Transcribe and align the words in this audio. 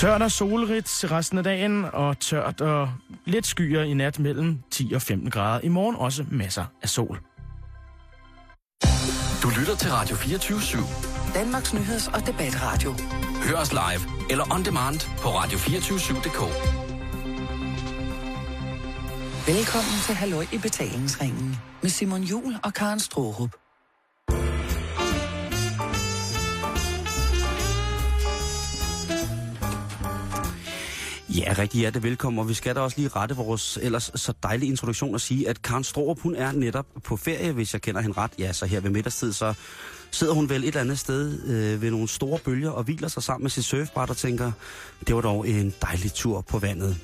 Tørt 0.00 0.22
og 0.22 0.30
solrigt 0.30 1.04
resten 1.10 1.38
af 1.38 1.44
dagen, 1.44 1.84
og 1.92 2.20
tørt 2.20 2.60
og 2.60 2.92
lidt 3.24 3.46
skyer 3.46 3.82
i 3.82 3.94
nat 3.94 4.18
mellem 4.18 4.58
10 4.70 4.92
og 4.94 5.02
15 5.02 5.30
grader. 5.30 5.60
I 5.60 5.68
morgen 5.68 5.96
også 5.96 6.24
masser 6.30 6.64
af 6.82 6.88
sol. 6.88 7.20
Du 9.42 9.48
lytter 9.58 9.76
til 9.76 9.90
Radio 9.90 10.16
24 10.16 10.58
/7. 10.58 11.34
Danmarks 11.34 11.74
Nyheds- 11.74 12.14
og 12.14 12.26
Debatradio. 12.26 12.94
Hør 13.42 13.56
os 13.56 13.72
live 13.72 14.30
eller 14.30 14.54
on 14.54 14.64
demand 14.64 15.00
på 15.18 15.28
radio247.dk. 15.28 16.40
Velkommen 19.48 20.00
til 20.06 20.14
Halløj 20.14 20.46
i 20.52 20.58
betalingsringen 20.58 21.56
med 21.82 21.90
Simon 21.90 22.22
Jul 22.22 22.54
og 22.64 22.74
Karen 22.74 23.00
Strohrup. 23.00 23.59
Ja, 31.36 31.54
rigtig 31.58 31.80
hjertelig 31.80 32.02
velkommen, 32.02 32.38
og 32.38 32.48
vi 32.48 32.54
skal 32.54 32.74
da 32.74 32.80
også 32.80 32.96
lige 32.96 33.08
rette 33.08 33.36
vores 33.36 33.78
ellers 33.82 34.10
så 34.14 34.32
dejlige 34.42 34.70
introduktion 34.70 35.14
og 35.14 35.20
sige, 35.20 35.48
at 35.48 35.62
Karen 35.62 35.84
Strohrup, 35.84 36.20
hun 36.20 36.34
er 36.34 36.52
netop 36.52 36.86
på 37.04 37.16
ferie, 37.16 37.52
hvis 37.52 37.72
jeg 37.72 37.82
kender 37.82 38.00
hende 38.00 38.16
ret. 38.16 38.30
Ja, 38.38 38.52
så 38.52 38.66
her 38.66 38.80
ved 38.80 38.90
middagstid, 38.90 39.32
så 39.32 39.54
sidder 40.10 40.34
hun 40.34 40.48
vel 40.48 40.62
et 40.62 40.68
eller 40.68 40.80
andet 40.80 40.98
sted 40.98 41.42
øh, 41.42 41.82
ved 41.82 41.90
nogle 41.90 42.08
store 42.08 42.38
bølger 42.38 42.70
og 42.70 42.84
hviler 42.84 43.08
sig 43.08 43.22
sammen 43.22 43.44
med 43.44 43.50
sit 43.50 43.64
surfbræt 43.64 44.10
og 44.10 44.16
tænker, 44.16 44.52
det 45.06 45.14
var 45.14 45.20
dog 45.20 45.48
en 45.48 45.74
dejlig 45.82 46.12
tur 46.12 46.40
på 46.40 46.58
vandet. 46.58 46.96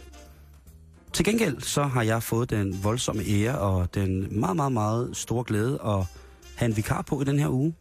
Til 1.13 1.25
gengæld 1.25 1.61
så 1.61 1.83
har 1.83 2.03
jeg 2.03 2.23
fået 2.23 2.51
den 2.51 2.85
voldsomme 2.85 3.23
ære 3.29 3.59
og 3.59 3.95
den 3.95 4.41
meget, 4.41 4.57
meget, 4.57 4.73
meget 4.73 5.17
store 5.17 5.45
glæde 5.45 5.81
at 5.85 6.05
have 6.55 6.69
en 6.69 6.77
vikar 6.77 7.03
på 7.03 7.21
i 7.21 7.25
den 7.25 7.39
her 7.39 7.49
uge. 7.49 7.75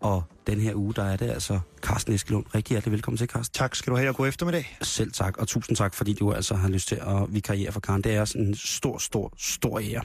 Og 0.00 0.24
den 0.46 0.60
her 0.60 0.74
uge, 0.74 0.94
der 0.94 1.02
er 1.04 1.16
det 1.16 1.30
altså 1.30 1.60
Carsten 1.80 2.12
Eskelund. 2.12 2.46
Rigtig 2.54 2.74
hjertelig 2.74 2.92
velkommen 2.92 3.18
til, 3.18 3.28
Carsten. 3.28 3.54
Tak 3.54 3.74
skal 3.74 3.90
du 3.90 3.96
have, 3.96 4.08
og 4.08 4.16
god 4.16 4.28
eftermiddag. 4.28 4.76
Selv 4.82 5.12
tak, 5.12 5.36
og 5.36 5.48
tusind 5.48 5.76
tak, 5.76 5.94
fordi 5.94 6.12
du 6.12 6.32
altså 6.32 6.54
har 6.54 6.68
lyst 6.68 6.88
til 6.88 6.96
at 6.96 7.34
vikariere 7.34 7.72
for 7.72 7.80
Karen. 7.80 8.02
Det 8.02 8.14
er 8.14 8.24
sådan 8.24 8.46
en 8.46 8.54
stor, 8.54 8.98
stor, 8.98 9.32
stor 9.38 9.80
ære. 9.80 10.02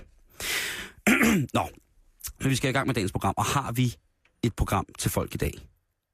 Nå, 1.54 1.70
men 2.40 2.50
vi 2.50 2.56
skal 2.56 2.70
i 2.70 2.74
gang 2.74 2.88
med 2.88 2.96
dagens 2.96 3.12
program, 3.12 3.34
og 3.38 3.46
har 3.46 3.72
vi 3.72 3.96
et 4.44 4.56
program 4.56 4.86
til 5.00 5.12
folk 5.12 5.36
i 5.36 5.38
dag? 5.38 5.54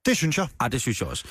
Det 0.05 0.17
synes 0.17 0.37
jeg. 0.37 0.47
Ah, 0.59 0.71
det 0.71 0.81
synes 0.81 1.01
jeg 1.01 1.09
også. 1.09 1.25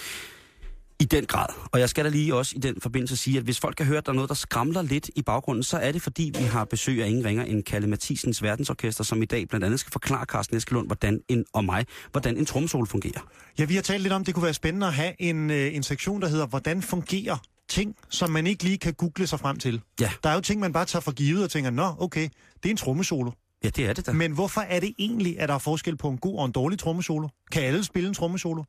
I 1.01 1.05
den 1.05 1.27
grad. 1.27 1.47
Og 1.73 1.81
jeg 1.81 1.89
skal 1.89 2.05
da 2.05 2.11
lige 2.11 2.35
også 2.35 2.53
i 2.57 2.59
den 2.59 2.81
forbindelse 2.81 3.17
sige, 3.17 3.39
at 3.39 3.45
hvis 3.45 3.61
folk 3.61 3.77
kan 3.77 3.87
høre, 3.87 3.99
at 3.99 4.07
der 4.07 4.13
er 4.13 4.15
noget, 4.15 4.29
der 4.29 4.35
skramler 4.35 4.83
lidt 4.83 5.11
i 5.17 5.23
baggrunden, 5.23 5.63
så 5.63 5.79
er 5.79 5.93
det 5.93 6.03
fordi, 6.03 6.33
vi 6.39 6.45
har 6.45 6.65
besøg 6.65 7.03
af 7.03 7.09
ingen 7.09 7.25
ringer 7.25 7.45
end 7.45 7.63
Kalle 7.63 7.89
Mathisens 7.89 8.43
Verdensorkester, 8.43 9.05
som 9.05 9.23
i 9.23 9.25
dag 9.25 9.49
blandt 9.49 9.67
andet 9.67 9.81
skal 9.81 9.93
forklare 9.93 10.25
Carsten 10.25 10.57
Eskelund 10.57 10.87
hvordan 10.87 11.21
en, 11.29 11.45
og 11.53 11.65
mig, 11.65 11.87
hvordan 12.11 12.37
en 12.37 12.47
tromsol 12.47 12.87
fungerer. 12.87 13.21
Ja, 13.59 13.65
vi 13.65 13.75
har 13.75 13.83
talt 13.83 14.03
lidt 14.03 14.13
om, 14.13 14.25
det 14.25 14.35
kunne 14.35 14.45
være 14.45 14.55
spændende 14.55 14.87
at 14.87 14.95
have 14.95 15.13
en, 15.19 15.51
øh, 15.51 15.75
en 15.75 15.83
sektion, 15.83 16.23
der 16.23 16.29
hedder, 16.29 16.47
hvordan 16.47 16.83
fungerer 16.83 17.37
ting, 17.69 17.97
som 18.09 18.31
man 18.31 18.47
ikke 18.47 18.65
lige 18.65 18.79
kan 18.79 18.95
google 18.95 19.27
sig 19.27 19.41
frem 19.41 19.59
til. 19.59 19.81
Ja. 20.01 20.11
Der 20.23 20.31
er 20.31 20.35
jo 20.35 20.41
ting, 20.41 20.61
man 20.61 20.73
bare 20.73 20.85
tager 20.85 21.01
for 21.01 21.13
givet 21.13 21.45
og 21.45 21.51
tænker, 21.51 21.71
nå, 21.71 21.95
okay, 21.99 22.29
det 22.63 22.69
er 22.69 22.71
en 22.71 22.77
trommesolo. 22.77 23.31
Ja, 23.65 23.69
det 23.69 23.87
er 23.87 23.93
det 23.93 24.07
da. 24.07 24.13
Men 24.13 24.33
hvorfor 24.33 24.61
er 24.61 24.81
det 24.81 24.95
egentlig, 24.99 25.41
at 25.41 25.49
der 25.49 25.55
er 25.55 25.59
forskel 25.59 25.97
på 25.97 26.09
en 26.09 26.19
god 26.19 26.39
og 26.39 26.45
en 26.45 26.53
dårlig 26.53 26.79
trommesolo? 26.79 27.29
Kan 27.53 27.63
alle 27.63 27.85
spille 27.85 28.09
en 28.09 28.15
trommesolo? 28.15 28.63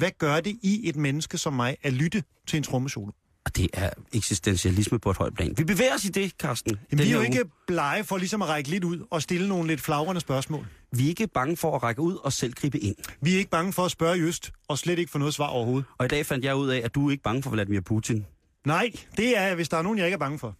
Hvad 0.00 0.10
gør 0.18 0.40
det 0.40 0.56
i 0.62 0.88
et 0.88 0.96
menneske 0.96 1.38
som 1.38 1.52
mig 1.52 1.76
at 1.82 1.92
lytte 1.92 2.22
til 2.46 2.56
en 2.56 2.62
trommesolo? 2.62 3.12
Og 3.44 3.56
det 3.56 3.68
er 3.72 3.90
eksistentialisme 4.12 4.98
på 4.98 5.10
et 5.10 5.16
højt 5.16 5.34
plan. 5.34 5.54
Vi 5.58 5.64
bevæger 5.64 5.94
os 5.94 6.04
i 6.04 6.08
det, 6.08 6.32
Carsten. 6.38 6.76
Jamen, 6.92 7.04
vi 7.04 7.10
er 7.10 7.16
jo 7.16 7.22
ikke 7.22 7.44
blege 7.66 8.04
for 8.04 8.16
ligesom 8.16 8.42
at 8.42 8.48
række 8.48 8.70
lidt 8.70 8.84
ud 8.84 9.06
og 9.10 9.22
stille 9.22 9.48
nogle 9.48 9.68
lidt 9.68 9.80
flagrende 9.80 10.20
spørgsmål. 10.20 10.66
Vi 10.92 11.04
er 11.04 11.08
ikke 11.08 11.26
bange 11.26 11.56
for 11.56 11.76
at 11.76 11.82
række 11.82 12.00
ud 12.00 12.14
og 12.14 12.32
selv 12.32 12.52
gribe 12.52 12.78
ind. 12.78 12.96
Vi 13.20 13.34
er 13.34 13.38
ikke 13.38 13.50
bange 13.50 13.72
for 13.72 13.84
at 13.84 13.90
spørge 13.90 14.18
i 14.18 14.20
øst, 14.20 14.52
og 14.68 14.78
slet 14.78 14.98
ikke 14.98 15.10
få 15.10 15.18
noget 15.18 15.34
svar 15.34 15.46
overhovedet. 15.46 15.84
Og 15.98 16.04
i 16.04 16.08
dag 16.08 16.26
fandt 16.26 16.44
jeg 16.44 16.56
ud 16.56 16.68
af, 16.68 16.80
at 16.84 16.94
du 16.94 17.06
er 17.06 17.10
ikke 17.10 17.22
bange 17.22 17.42
for 17.42 17.50
Vladimir 17.50 17.80
Putin. 17.80 18.26
Nej, 18.66 18.90
det 19.16 19.38
er, 19.38 19.54
hvis 19.54 19.68
der 19.68 19.76
er 19.76 19.82
nogen, 19.82 19.98
jeg 19.98 20.06
ikke 20.06 20.14
er 20.14 20.18
bange 20.18 20.38
for. 20.38 20.56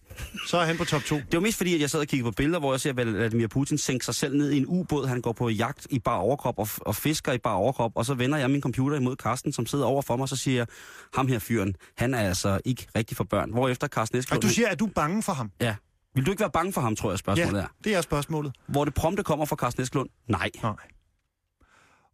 Så 0.47 0.57
er 0.57 0.65
han 0.65 0.77
på 0.77 0.85
top 0.85 1.01
2. 1.03 1.15
Det 1.15 1.25
var 1.33 1.39
mest 1.39 1.57
fordi, 1.57 1.75
at 1.75 1.81
jeg 1.81 1.89
sad 1.89 1.99
og 1.99 2.07
kiggede 2.07 2.31
på 2.31 2.35
billeder, 2.37 2.59
hvor 2.59 2.73
jeg 2.73 2.79
ser 2.81 2.93
Vladimir 2.93 3.47
Putin 3.47 3.77
sænke 3.77 4.05
sig 4.05 4.15
selv 4.15 4.37
ned 4.37 4.51
i 4.51 4.57
en 4.57 4.65
ubåd. 4.67 5.07
Han 5.07 5.21
går 5.21 5.31
på 5.33 5.49
jagt 5.49 5.87
i 5.89 5.99
bar 5.99 6.15
overkrop 6.17 6.59
og, 6.59 6.67
og 6.77 6.95
fisker 6.95 7.31
i 7.31 7.37
bar 7.37 7.53
overkrop. 7.53 7.91
Og 7.95 8.05
så 8.05 8.13
vender 8.13 8.37
jeg 8.37 8.51
min 8.51 8.61
computer 8.61 8.97
imod 8.97 9.15
Carsten, 9.15 9.53
som 9.53 9.65
sidder 9.65 9.85
over 9.85 10.01
for 10.01 10.15
mig, 10.15 10.21
og 10.23 10.29
så 10.29 10.35
siger 10.35 10.57
jeg, 10.57 10.67
ham 11.15 11.27
her 11.27 11.39
fyren, 11.39 11.75
han 11.97 12.13
er 12.13 12.19
altså 12.19 12.59
ikke 12.65 12.87
rigtig 12.95 13.17
for 13.17 13.23
børn. 13.23 13.51
Hvorefter 13.51 13.87
Carsten 13.87 14.15
Og 14.15 14.19
Eskelund... 14.19 14.41
du 14.41 14.47
siger, 14.49 14.67
at 14.69 14.79
du 14.79 14.85
er 14.85 14.89
bange 14.95 15.23
for 15.23 15.33
ham? 15.33 15.51
Ja. 15.61 15.75
Vil 16.15 16.25
du 16.25 16.31
ikke 16.31 16.41
være 16.41 16.51
bange 16.51 16.73
for 16.73 16.81
ham, 16.81 16.95
tror 16.95 17.11
jeg, 17.11 17.19
spørgsmålet 17.19 17.57
Ja, 17.59 17.63
er. 17.63 17.67
det 17.83 17.95
er 17.95 18.01
spørgsmålet. 18.01 18.51
Hvor 18.67 18.85
det 18.85 18.93
prompte 18.93 19.23
kommer 19.23 19.45
fra 19.45 19.55
Carsten 19.55 19.83
Eskelund? 19.83 20.09
Nej. 20.27 20.49
Nej. 20.63 20.73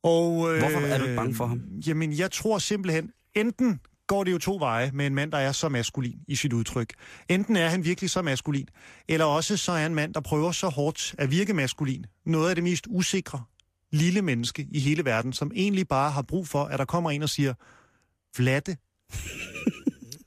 Og, 0.03 0.53
øh, 0.53 0.59
Hvorfor 0.59 0.79
er 0.79 0.97
du 0.97 1.03
ikke 1.03 1.15
bange 1.15 1.35
for 1.35 1.45
ham? 1.45 1.61
Jamen, 1.87 2.13
jeg 2.13 2.31
tror 2.31 2.57
simpelthen, 2.57 3.11
enten 3.35 3.79
går 4.07 4.23
det 4.23 4.31
jo 4.31 4.37
to 4.37 4.57
veje 4.59 4.91
med 4.93 5.07
en 5.07 5.15
mand, 5.15 5.31
der 5.31 5.37
er 5.37 5.51
så 5.51 5.69
maskulin 5.69 6.19
i 6.27 6.35
sit 6.35 6.53
udtryk. 6.53 6.93
Enten 7.29 7.55
er 7.55 7.67
han 7.67 7.83
virkelig 7.85 8.09
så 8.09 8.21
maskulin, 8.21 8.67
eller 9.07 9.25
også 9.25 9.57
så 9.57 9.71
er 9.71 9.77
han 9.77 9.91
en 9.91 9.95
mand, 9.95 10.13
der 10.13 10.19
prøver 10.19 10.51
så 10.51 10.69
hårdt 10.69 11.15
at 11.17 11.31
virke 11.31 11.53
maskulin. 11.53 12.05
Noget 12.25 12.49
af 12.49 12.55
det 12.55 12.63
mest 12.63 12.87
usikre 12.89 13.43
lille 13.91 14.21
menneske 14.21 14.67
i 14.71 14.79
hele 14.79 15.05
verden, 15.05 15.33
som 15.33 15.51
egentlig 15.55 15.87
bare 15.87 16.11
har 16.11 16.21
brug 16.21 16.47
for, 16.47 16.63
at 16.63 16.79
der 16.79 16.85
kommer 16.85 17.11
en 17.11 17.23
og 17.23 17.29
siger, 17.29 17.53
Vlatte, 18.37 18.77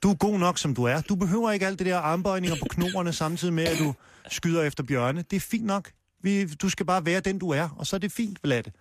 du 0.03 0.09
er 0.09 0.15
god 0.15 0.39
nok, 0.39 0.57
som 0.57 0.75
du 0.75 0.83
er. 0.83 1.01
Du 1.01 1.15
behøver 1.15 1.51
ikke 1.51 1.67
alt 1.67 1.79
det 1.79 1.87
der 1.87 1.97
armbøjninger 1.97 2.57
på 2.59 2.65
knoerne, 2.69 3.13
samtidig 3.13 3.53
med, 3.53 3.63
at 3.63 3.77
du 3.79 3.93
skyder 4.29 4.63
efter 4.63 4.83
bjørne. 4.83 5.21
Det 5.21 5.35
er 5.35 5.39
fint 5.39 5.65
nok. 5.65 5.91
Vi, 6.23 6.45
du 6.45 6.69
skal 6.69 6.85
bare 6.85 7.05
være 7.05 7.19
den, 7.19 7.39
du 7.39 7.49
er, 7.49 7.69
og 7.69 7.87
så 7.87 7.95
er 7.95 7.99
det 7.99 8.11
fint, 8.11 8.39
Vlatte. 8.43 8.71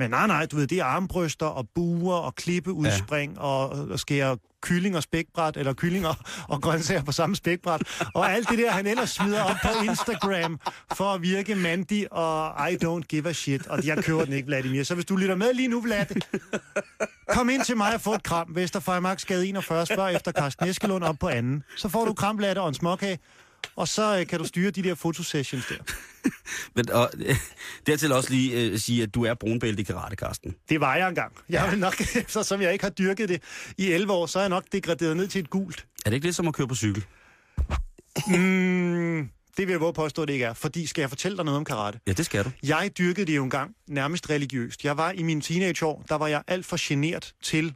Men 0.00 0.10
nej, 0.10 0.26
nej, 0.26 0.46
du 0.46 0.56
ved, 0.56 0.66
det 0.66 0.78
er 0.78 0.84
armbryster 0.84 1.46
og 1.46 1.68
buer 1.74 2.16
og 2.16 2.34
klippeudspring 2.34 3.34
ja. 3.34 3.40
og, 3.40 3.68
og 3.68 3.98
skære 3.98 4.36
kylling 4.62 4.96
og 4.96 5.02
spækbræt, 5.02 5.56
eller 5.56 5.72
kyllinger 5.72 6.14
og 6.48 6.62
grøntsager 6.62 7.02
på 7.02 7.12
samme 7.12 7.36
spækbræt, 7.36 7.82
og 8.14 8.32
alt 8.32 8.48
det 8.48 8.58
der, 8.58 8.70
han 8.70 8.86
ellers 8.86 9.10
smider 9.10 9.42
op 9.42 9.56
på 9.62 9.68
Instagram 9.84 10.60
for 10.92 11.04
at 11.04 11.22
virke 11.22 11.54
mandig 11.54 12.12
og 12.12 12.70
I 12.70 12.76
don't 12.84 13.00
give 13.08 13.28
a 13.28 13.32
shit, 13.32 13.66
og 13.66 13.86
jeg 13.86 14.04
køber 14.04 14.24
den 14.24 14.32
ikke, 14.32 14.46
Vladimir. 14.46 14.82
Så 14.82 14.94
hvis 14.94 15.04
du 15.04 15.16
lytter 15.16 15.34
med 15.34 15.54
lige 15.54 15.68
nu, 15.68 15.80
Vlad, 15.80 16.06
kom 17.28 17.48
ind 17.50 17.64
til 17.64 17.76
mig 17.76 17.94
og 17.94 18.00
få 18.00 18.14
et 18.14 18.22
kram. 18.22 18.48
Vesterfejmark 18.54 19.20
Skade 19.20 19.48
41, 19.48 19.86
spørg 19.86 20.14
efter 20.14 20.32
Carsten 20.32 20.68
Eskelund 20.68 21.04
op 21.04 21.16
på 21.20 21.28
anden. 21.28 21.62
Så 21.76 21.88
får 21.88 22.04
du 22.04 22.14
kram, 22.14 22.38
Vlad, 22.38 22.56
og 22.56 22.68
en 22.68 22.74
småkage, 22.74 23.18
og 23.76 23.88
så 23.88 24.18
øh, 24.18 24.26
kan 24.26 24.38
du 24.38 24.44
styre 24.44 24.70
de 24.70 24.82
der 24.82 24.94
fotosessions 24.94 25.66
der. 25.66 25.76
Men 26.76 26.90
og, 26.90 27.10
dertil 27.86 28.12
også 28.12 28.30
lige 28.30 28.60
øh, 28.60 28.78
sige, 28.78 29.02
at 29.02 29.14
du 29.14 29.24
er 29.24 29.34
brunbælte 29.34 29.80
i 29.80 29.84
karate, 29.84 30.16
Carsten. 30.16 30.54
Det 30.68 30.80
var 30.80 30.96
jeg 30.96 31.08
engang. 31.08 31.32
Jeg 31.48 31.70
vil 31.70 31.78
nok, 31.78 32.00
eftersom 32.16 32.60
jeg 32.62 32.72
ikke 32.72 32.84
har 32.84 32.90
dyrket 32.90 33.28
det 33.28 33.42
i 33.78 33.92
11 33.92 34.12
år, 34.12 34.26
så 34.26 34.38
er 34.38 34.42
jeg 34.42 34.50
nok 34.50 34.64
degraderet 34.72 35.16
ned 35.16 35.28
til 35.28 35.38
et 35.38 35.50
gult. 35.50 35.86
Er 36.06 36.10
det 36.10 36.14
ikke 36.14 36.26
det 36.26 36.34
som 36.34 36.48
at 36.48 36.54
køre 36.54 36.68
på 36.68 36.74
cykel? 36.74 37.04
Mm, 38.26 39.28
det 39.56 39.66
vil 39.66 39.72
jeg 39.72 39.80
våge 39.80 39.92
påstå, 39.92 40.22
at 40.22 40.28
det 40.28 40.34
ikke 40.34 40.44
er. 40.44 40.54
Fordi 40.54 40.86
skal 40.86 41.02
jeg 41.02 41.08
fortælle 41.08 41.36
dig 41.36 41.44
noget 41.44 41.58
om 41.58 41.64
karate? 41.64 42.00
Ja, 42.06 42.12
det 42.12 42.26
skal 42.26 42.44
du. 42.44 42.50
Jeg 42.62 42.90
dyrkede 42.98 43.26
det 43.26 43.36
jo 43.36 43.44
engang 43.44 43.74
nærmest 43.88 44.30
religiøst. 44.30 44.84
Jeg 44.84 44.96
var 44.96 45.10
i 45.10 45.22
mine 45.22 45.40
teenageår, 45.40 46.04
der 46.08 46.14
var 46.14 46.26
jeg 46.26 46.42
alt 46.46 46.66
for 46.66 46.76
genert 46.88 47.32
til 47.42 47.66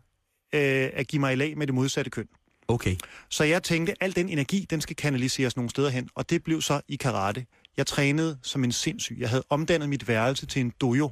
øh, 0.54 0.90
at 0.92 1.06
give 1.08 1.20
mig 1.20 1.32
i 1.32 1.36
lag 1.36 1.58
med 1.58 1.66
det 1.66 1.74
modsatte 1.74 2.10
køn. 2.10 2.26
Okay. 2.69 2.97
Så 3.28 3.44
jeg 3.44 3.62
tænkte, 3.62 3.92
at 3.92 3.98
al 4.00 4.16
den 4.16 4.28
energi, 4.28 4.66
den 4.70 4.80
skal 4.80 4.97
kanaliseres 4.97 5.56
nogle 5.56 5.70
steder 5.70 5.88
hen, 5.88 6.08
og 6.14 6.30
det 6.30 6.44
blev 6.44 6.62
så 6.62 6.80
i 6.88 6.97
karate. 6.97 7.47
Jeg 7.76 7.86
trænede 7.86 8.38
som 8.42 8.64
en 8.64 8.72
sindssyg. 8.72 9.16
Jeg 9.20 9.28
havde 9.28 9.44
omdannet 9.50 9.88
mit 9.88 10.08
værelse 10.08 10.47
til 10.47 10.60
en 10.60 10.72
dojo, 10.80 11.10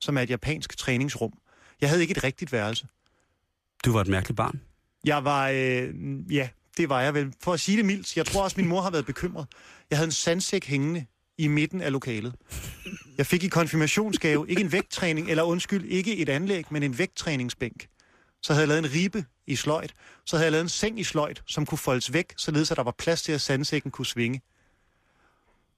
som 0.00 0.16
er 0.16 0.22
et 0.22 0.30
japansk 0.30 0.78
træningsrum. 0.78 1.32
Jeg 1.80 1.88
havde 1.88 2.02
ikke 2.02 2.12
et 2.12 2.24
rigtigt 2.24 2.52
værelse. 2.52 2.86
Du 3.84 3.92
var 3.92 4.00
et 4.00 4.08
mærkeligt 4.08 4.36
barn. 4.36 4.60
Jeg 5.04 5.24
var, 5.24 5.48
øh, 5.48 5.88
ja, 6.30 6.48
det 6.76 6.88
var 6.88 7.00
jeg 7.02 7.14
vel. 7.14 7.32
For 7.42 7.52
at 7.52 7.60
sige 7.60 7.76
det 7.76 7.84
mildt, 7.84 8.16
jeg 8.16 8.26
tror 8.26 8.42
også, 8.44 8.60
min 8.60 8.68
mor 8.68 8.80
har 8.80 8.90
været 8.90 9.06
bekymret. 9.06 9.46
Jeg 9.90 9.98
havde 9.98 10.08
en 10.08 10.12
sandsæk 10.12 10.64
hængende 10.66 11.06
i 11.38 11.48
midten 11.48 11.80
af 11.80 11.92
lokalet. 11.92 12.34
Jeg 13.18 13.26
fik 13.26 13.44
i 13.44 13.48
konfirmationsgave 13.48 14.48
ikke 14.48 14.60
en 14.60 14.72
vægttræning, 14.72 15.30
eller 15.30 15.42
undskyld, 15.42 15.84
ikke 15.84 16.16
et 16.16 16.28
anlæg, 16.28 16.64
men 16.70 16.82
en 16.82 16.98
vægttræningsbænk. 16.98 17.86
Så 18.44 18.52
havde 18.52 18.60
jeg 18.60 18.68
lavet 18.68 18.84
en 18.84 18.92
ribe 18.92 19.24
i 19.46 19.56
sløjt. 19.56 19.94
Så 20.26 20.36
havde 20.36 20.44
jeg 20.44 20.52
lavet 20.52 20.62
en 20.62 20.68
seng 20.68 21.00
i 21.00 21.04
sløjt, 21.04 21.42
som 21.46 21.66
kunne 21.66 21.78
foldes 21.78 22.12
væk, 22.12 22.32
således 22.36 22.70
at 22.70 22.76
der 22.76 22.82
var 22.82 22.94
plads 22.98 23.22
til, 23.22 23.32
at 23.32 23.40
sandsækken 23.40 23.90
kunne 23.90 24.06
svinge. 24.06 24.42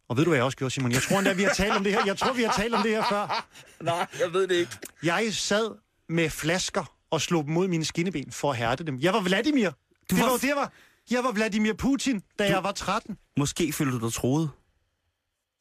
Og 0.09 0.17
ved 0.17 0.25
du, 0.25 0.31
hvad 0.31 0.39
jeg 0.39 0.45
også 0.45 0.59
gjorde, 0.59 0.75
Simon? 0.75 0.93
Jeg 0.93 1.03
tror 1.03 1.19
endda, 1.19 1.33
vi 1.33 1.43
har 1.43 1.55
talt 1.55 1.73
om 1.73 1.85
det 1.85 1.93
her. 1.93 2.03
Jeg 2.07 2.19
tror, 2.19 2.33
vi 2.33 2.43
har 2.43 2.53
talt 2.53 2.75
om 2.75 2.83
det 2.83 2.91
her 2.91 3.05
før. 3.09 3.49
Nej, 3.81 4.07
jeg 4.21 4.33
ved 4.33 4.49
det 4.49 4.55
ikke. 4.55 4.73
Jeg 5.03 5.35
sad 5.35 5.71
med 6.09 6.31
flasker 6.31 6.95
og 7.11 7.21
slog 7.21 7.45
dem 7.45 7.53
mod 7.53 7.69
mine 7.69 7.85
skinneben 7.85 8.33
for 8.33 8.51
at 8.51 8.57
hærde 8.57 8.85
dem. 8.85 8.99
Jeg 9.01 9.13
var 9.13 9.21
Vladimir. 9.21 9.71
Du 9.71 10.17
det 10.17 10.25
var 10.25 10.31
var, 10.31 10.37
det 10.37 10.53
var, 10.57 10.73
jeg 11.11 11.25
var 11.25 11.33
Vladimir 11.33 11.73
Putin, 11.73 12.23
da 12.39 12.49
du... 12.49 12.53
jeg 12.53 12.65
var 12.65 12.73
13. 12.73 13.17
Måske 13.37 13.73
følte 13.73 13.99
du 13.99 14.05
dig 14.05 14.13
troet. 14.13 14.51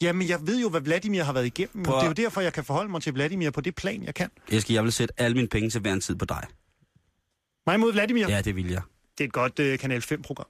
Jamen, 0.01 0.27
jeg 0.27 0.47
ved 0.47 0.62
jo, 0.62 0.69
hvad 0.69 0.81
Vladimir 0.81 1.24
har 1.24 1.33
været 1.33 1.45
igennem. 1.45 1.83
Prøv 1.83 1.95
det 1.95 2.03
er 2.03 2.07
jo 2.07 2.13
derfor, 2.13 2.41
jeg 2.41 2.53
kan 2.53 2.63
forholde 2.63 2.91
mig 2.91 3.01
til 3.01 3.13
Vladimir 3.13 3.50
på 3.50 3.62
det 3.62 3.75
plan, 3.75 4.03
jeg 4.03 4.15
kan. 4.15 4.30
Eske, 4.47 4.74
jeg 4.74 4.83
vil 4.83 4.91
sætte 4.91 5.13
alle 5.18 5.35
mine 5.35 5.47
penge 5.47 5.69
til 5.69 5.81
hver 5.81 5.94
en 5.94 6.01
tid 6.01 6.15
på 6.15 6.25
dig. 6.25 6.45
Mig 7.67 7.79
mod 7.79 7.91
Vladimir. 7.94 8.27
Ja, 8.29 8.41
det 8.41 8.56
vil 8.56 8.67
jeg. 8.69 8.81
Det 9.17 9.23
er 9.23 9.27
et 9.27 9.33
godt 9.33 9.59
uh, 9.59 9.77
Kanal 9.79 10.03
5-program. 10.12 10.45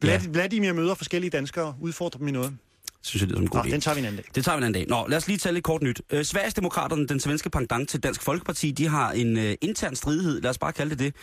Vlad, 0.00 0.20
Ja. 0.20 0.28
Vladimir 0.28 0.72
møder 0.72 0.94
forskellige 0.94 1.30
danskere, 1.30 1.74
udfordrer 1.80 2.18
dem 2.18 2.28
i 2.28 2.30
noget. 2.30 2.56
Synes 3.04 3.20
jeg, 3.22 3.28
det 3.28 3.36
er 3.36 3.40
en 3.40 3.48
god 3.48 3.58
Nå, 3.58 3.68
idé. 3.68 3.72
den 3.72 3.80
tager 3.80 3.94
vi 3.94 3.98
en 4.00 4.04
anden 4.06 4.16
dag. 4.22 4.30
Det 4.34 4.44
tager 4.44 4.56
vi 4.56 4.60
en 4.60 4.64
anden 4.64 4.88
dag. 4.88 4.88
Nå, 4.88 5.06
lad 5.08 5.18
os 5.18 5.26
lige 5.28 5.38
tage 5.38 5.52
lidt 5.52 5.64
kort 5.64 5.82
nyt. 5.82 6.00
Øh, 6.10 6.24
Sverigesdemokraterne, 6.24 7.06
den 7.06 7.20
svenske 7.20 7.50
pendant 7.50 7.88
til 7.88 8.00
Dansk 8.02 8.22
Folkeparti, 8.22 8.70
de 8.70 8.88
har 8.88 9.12
en 9.12 9.38
øh, 9.38 9.54
intern 9.60 9.96
stridighed, 9.96 10.40
lad 10.40 10.50
os 10.50 10.58
bare 10.58 10.72
kalde 10.72 10.96
det 10.96 11.14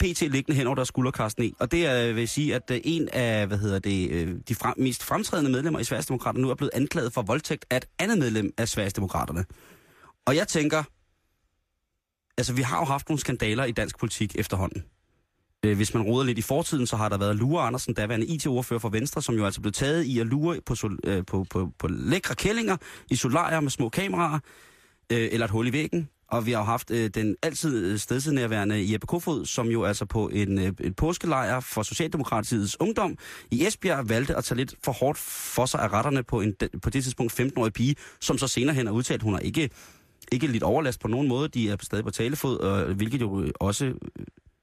det, 0.00 0.14
PT 0.14 0.20
liggende 0.20 0.56
hen 0.58 0.66
over 0.66 0.74
deres 0.74 0.88
skulderkasten 0.88 1.44
i. 1.44 1.52
Og 1.58 1.72
det 1.72 1.86
er, 1.86 2.06
vil 2.12 2.20
jeg 2.20 2.28
sige, 2.28 2.54
at 2.54 2.70
øh, 2.70 2.80
en 2.84 3.08
af, 3.12 3.46
hvad 3.46 3.58
hedder 3.58 3.78
det, 3.78 4.10
øh, 4.10 4.34
de 4.48 4.54
frem, 4.54 4.74
mest 4.78 5.02
fremtrædende 5.04 5.50
medlemmer 5.50 5.80
i 5.80 5.84
Sverigesdemokraterne 5.84 6.42
nu 6.42 6.50
er 6.50 6.54
blevet 6.54 6.70
anklaget 6.74 7.12
for 7.12 7.22
voldtægt 7.22 7.64
af 7.70 7.76
et 7.76 7.84
andet 7.98 8.18
medlem 8.18 8.52
af 8.58 8.68
Sverigesdemokraterne. 8.68 9.44
Og 10.26 10.36
jeg 10.36 10.48
tænker, 10.48 10.82
altså 12.38 12.52
vi 12.52 12.62
har 12.62 12.78
jo 12.78 12.84
haft 12.84 13.08
nogle 13.08 13.20
skandaler 13.20 13.64
i 13.64 13.72
dansk 13.72 13.98
politik 13.98 14.36
efterhånden. 14.38 14.84
Øh, 15.64 15.76
hvis 15.76 15.94
man 15.94 16.02
roder 16.02 16.24
lidt 16.24 16.38
i 16.38 16.42
fortiden, 16.42 16.86
så 16.86 16.96
har 16.96 17.08
der 17.08 17.18
været 17.18 17.36
Lure 17.36 17.62
Andersen, 17.62 17.94
daværende 17.94 18.26
IT-ordfører 18.26 18.80
for 18.80 18.88
Venstre, 18.88 19.22
som 19.22 19.34
jo 19.34 19.44
altså 19.44 19.60
blev 19.60 19.72
taget 19.72 20.04
i 20.04 20.18
at 20.18 20.26
lure 20.26 20.60
på, 20.66 20.74
sol, 20.74 20.98
øh, 21.04 21.24
på, 21.26 21.46
på, 21.50 21.70
på 21.78 21.88
lækre 21.88 22.34
kællinger 22.34 22.76
i 23.10 23.16
solarier 23.16 23.60
med 23.60 23.70
små 23.70 23.88
kameraer, 23.88 24.38
øh, 25.12 25.28
eller 25.32 25.44
et 25.44 25.50
hul 25.50 25.66
i 25.66 25.72
væggen. 25.72 26.08
Og 26.28 26.46
vi 26.46 26.52
har 26.52 26.58
jo 26.58 26.64
haft 26.64 26.88
den 26.88 27.36
altid 27.42 27.98
stedsenærværende 27.98 28.92
Jeppe 28.92 29.06
Kofod, 29.06 29.46
som 29.46 29.68
jo 29.68 29.84
altså 29.84 30.04
på 30.04 30.28
en, 30.28 30.58
en 30.58 30.94
påskelejr 30.94 31.60
for 31.60 31.82
Socialdemokratiets 31.82 32.80
ungdom 32.80 33.18
i 33.50 33.66
Esbjerg 33.66 34.08
valgte 34.08 34.36
at 34.36 34.44
tage 34.44 34.56
lidt 34.56 34.74
for 34.84 34.92
hårdt 34.92 35.18
for 35.18 35.66
sig 35.66 35.80
af 35.80 35.92
retterne 35.92 36.22
på, 36.22 36.40
en, 36.40 36.54
på 36.82 36.90
det 36.90 37.04
tidspunkt 37.04 37.40
15-årig 37.40 37.72
pige, 37.72 37.96
som 38.20 38.38
så 38.38 38.48
senere 38.48 38.74
hen 38.74 38.86
har 38.86 38.94
udtalt, 38.94 39.18
at 39.18 39.22
hun 39.22 39.32
har 39.32 39.40
ikke, 39.40 39.70
ikke 40.32 40.46
lidt 40.46 40.62
overlast 40.62 41.00
på 41.00 41.08
nogen 41.08 41.28
måde. 41.28 41.48
De 41.48 41.70
er 41.70 41.76
stadig 41.82 42.04
på 42.04 42.10
talefod, 42.10 42.58
og, 42.58 42.94
hvilket 42.94 43.20
jo 43.20 43.52
også 43.60 43.84
øh, 43.84 43.94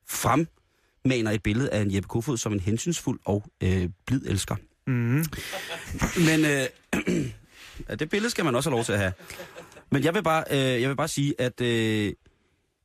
frem 0.10 0.48
maner 1.06 1.32
et 1.32 1.44
billede 1.44 1.70
af 1.70 1.82
en 1.82 1.96
Jeppe 1.96 2.08
Kofod 2.08 2.38
som 2.38 2.54
en 2.54 2.60
hensynsfuld 2.60 3.20
og 3.26 3.44
øh, 3.64 3.90
blid 4.06 4.22
elsker. 4.26 4.56
Mm. 4.88 5.26
Men 6.26 6.46
øh, 6.46 6.66
ja, 7.90 7.96
det 7.96 8.10
billede 8.10 8.30
skal 8.30 8.46
man 8.46 8.56
også 8.56 8.70
have 8.70 8.78
lov 8.78 8.86
til 8.86 8.94
at 8.94 9.00
have. 9.00 9.14
Men 9.92 10.04
jeg 10.04 10.14
vil 10.14 10.24
bare, 10.24 10.44
øh, 10.52 10.82
jeg 10.82 10.90
vil 10.90 10.96
bare 10.96 11.08
sige, 11.08 11.42
at 11.42 11.62
øh, 11.62 12.14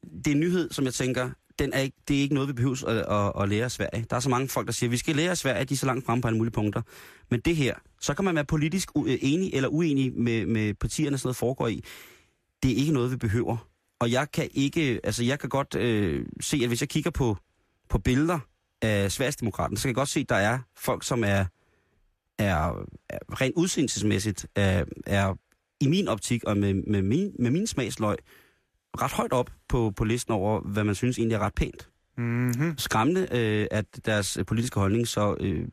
det 0.02 0.26
er 0.26 0.30
en 0.30 0.40
nyhed, 0.40 0.70
som 0.70 0.84
jeg 0.84 0.94
tænker, 0.94 1.30
den 1.58 1.72
er 1.72 1.80
ikke, 1.80 1.96
det 2.08 2.16
er 2.16 2.20
ikke 2.20 2.34
noget, 2.34 2.48
vi 2.48 2.52
behøver 2.52 2.84
at, 2.86 2.96
at, 2.96 3.42
at 3.42 3.48
lære 3.48 3.64
af 3.64 3.70
Sverige. 3.70 4.06
Der 4.10 4.16
er 4.16 4.20
så 4.20 4.28
mange 4.28 4.48
folk, 4.48 4.66
der 4.66 4.72
siger, 4.72 4.88
at 4.88 4.92
vi 4.92 4.96
skal 4.96 5.16
lære 5.16 5.30
af 5.30 5.38
Sverige, 5.38 5.64
de 5.64 5.74
er 5.74 5.78
så 5.78 5.86
langt 5.86 6.06
fremme 6.06 6.22
på 6.22 6.28
alle 6.28 6.38
mulige 6.38 6.52
punkter. 6.52 6.82
Men 7.30 7.40
det 7.40 7.56
her, 7.56 7.74
så 8.00 8.14
kan 8.14 8.24
man 8.24 8.34
være 8.34 8.44
politisk 8.44 8.90
enig 9.06 9.54
eller 9.54 9.68
uenig 9.68 10.12
med, 10.12 10.46
med 10.46 10.74
partierne, 10.74 11.18
sådan 11.18 11.26
noget 11.26 11.36
foregår 11.36 11.68
i. 11.68 11.84
Det 12.64 12.72
er 12.72 12.76
ikke 12.76 12.92
noget, 12.92 13.10
vi 13.10 13.16
behøver. 13.16 13.68
Og 13.98 14.12
jeg 14.12 14.30
kan 14.32 14.48
ikke, 14.54 15.00
altså 15.04 15.24
jeg 15.24 15.38
kan 15.38 15.48
godt 15.48 15.74
øh, 15.74 16.26
se, 16.40 16.56
at 16.62 16.68
hvis 16.68 16.80
jeg 16.80 16.88
kigger 16.88 17.10
på, 17.10 17.36
på 17.88 17.98
billeder 17.98 18.38
af 18.82 19.12
Sverigesdemokraten, 19.12 19.76
så 19.76 19.82
kan 19.82 19.88
jeg 19.88 19.94
godt 19.94 20.08
se, 20.08 20.20
at 20.20 20.28
der 20.28 20.36
er 20.36 20.58
folk, 20.76 21.04
som 21.04 21.24
er, 21.24 21.44
er, 22.38 22.84
er 23.08 23.18
rent 23.40 23.54
udseendelsesmæssigt, 23.56 24.46
er, 24.54 24.84
er 25.06 25.34
i 25.80 25.88
min 25.88 26.08
optik 26.08 26.44
og 26.44 26.56
med, 26.56 26.74
med, 26.74 27.02
min, 27.02 27.32
med 27.38 27.50
min 27.50 27.66
smagsløg, 27.66 28.16
ret 29.00 29.12
højt 29.12 29.32
op 29.32 29.50
på, 29.68 29.92
på 29.96 30.04
listen 30.04 30.34
over, 30.34 30.60
hvad 30.60 30.84
man 30.84 30.94
synes 30.94 31.18
egentlig 31.18 31.34
er 31.34 31.40
ret 31.40 31.54
pænt. 31.54 31.88
Mm-hmm. 32.18 32.78
Skræmmende, 32.78 33.28
øh, 33.32 33.66
at 33.70 33.86
deres 34.06 34.36
øh, 34.36 34.46
politiske 34.46 34.80
holdning 34.80 35.08
så 35.08 35.36
øh, 35.40 35.68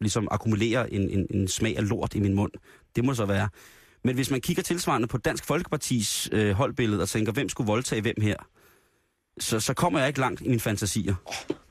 ligesom 0.00 0.28
akkumulerer 0.30 0.86
en, 0.86 1.10
en, 1.10 1.26
en 1.30 1.48
smag 1.48 1.76
af 1.76 1.88
lort 1.88 2.14
i 2.14 2.20
min 2.20 2.34
mund. 2.34 2.52
Det 2.96 3.04
må 3.04 3.14
så 3.14 3.26
være. 3.26 3.48
Men 4.04 4.14
hvis 4.14 4.30
man 4.30 4.40
kigger 4.40 4.62
tilsvarende 4.62 5.08
på 5.08 5.18
Dansk 5.18 5.44
Folkepartis 5.44 6.28
øh, 6.32 6.52
holdbillede 6.52 7.02
og 7.02 7.08
tænker, 7.08 7.32
hvem 7.32 7.48
skulle 7.48 7.66
voldtage 7.66 8.02
hvem 8.02 8.20
her, 8.22 8.36
så, 9.40 9.60
så 9.60 9.74
kommer 9.74 9.98
jeg 9.98 10.08
ikke 10.08 10.20
langt 10.20 10.40
i 10.40 10.48
mine 10.48 10.60
fantasier. 10.60 11.14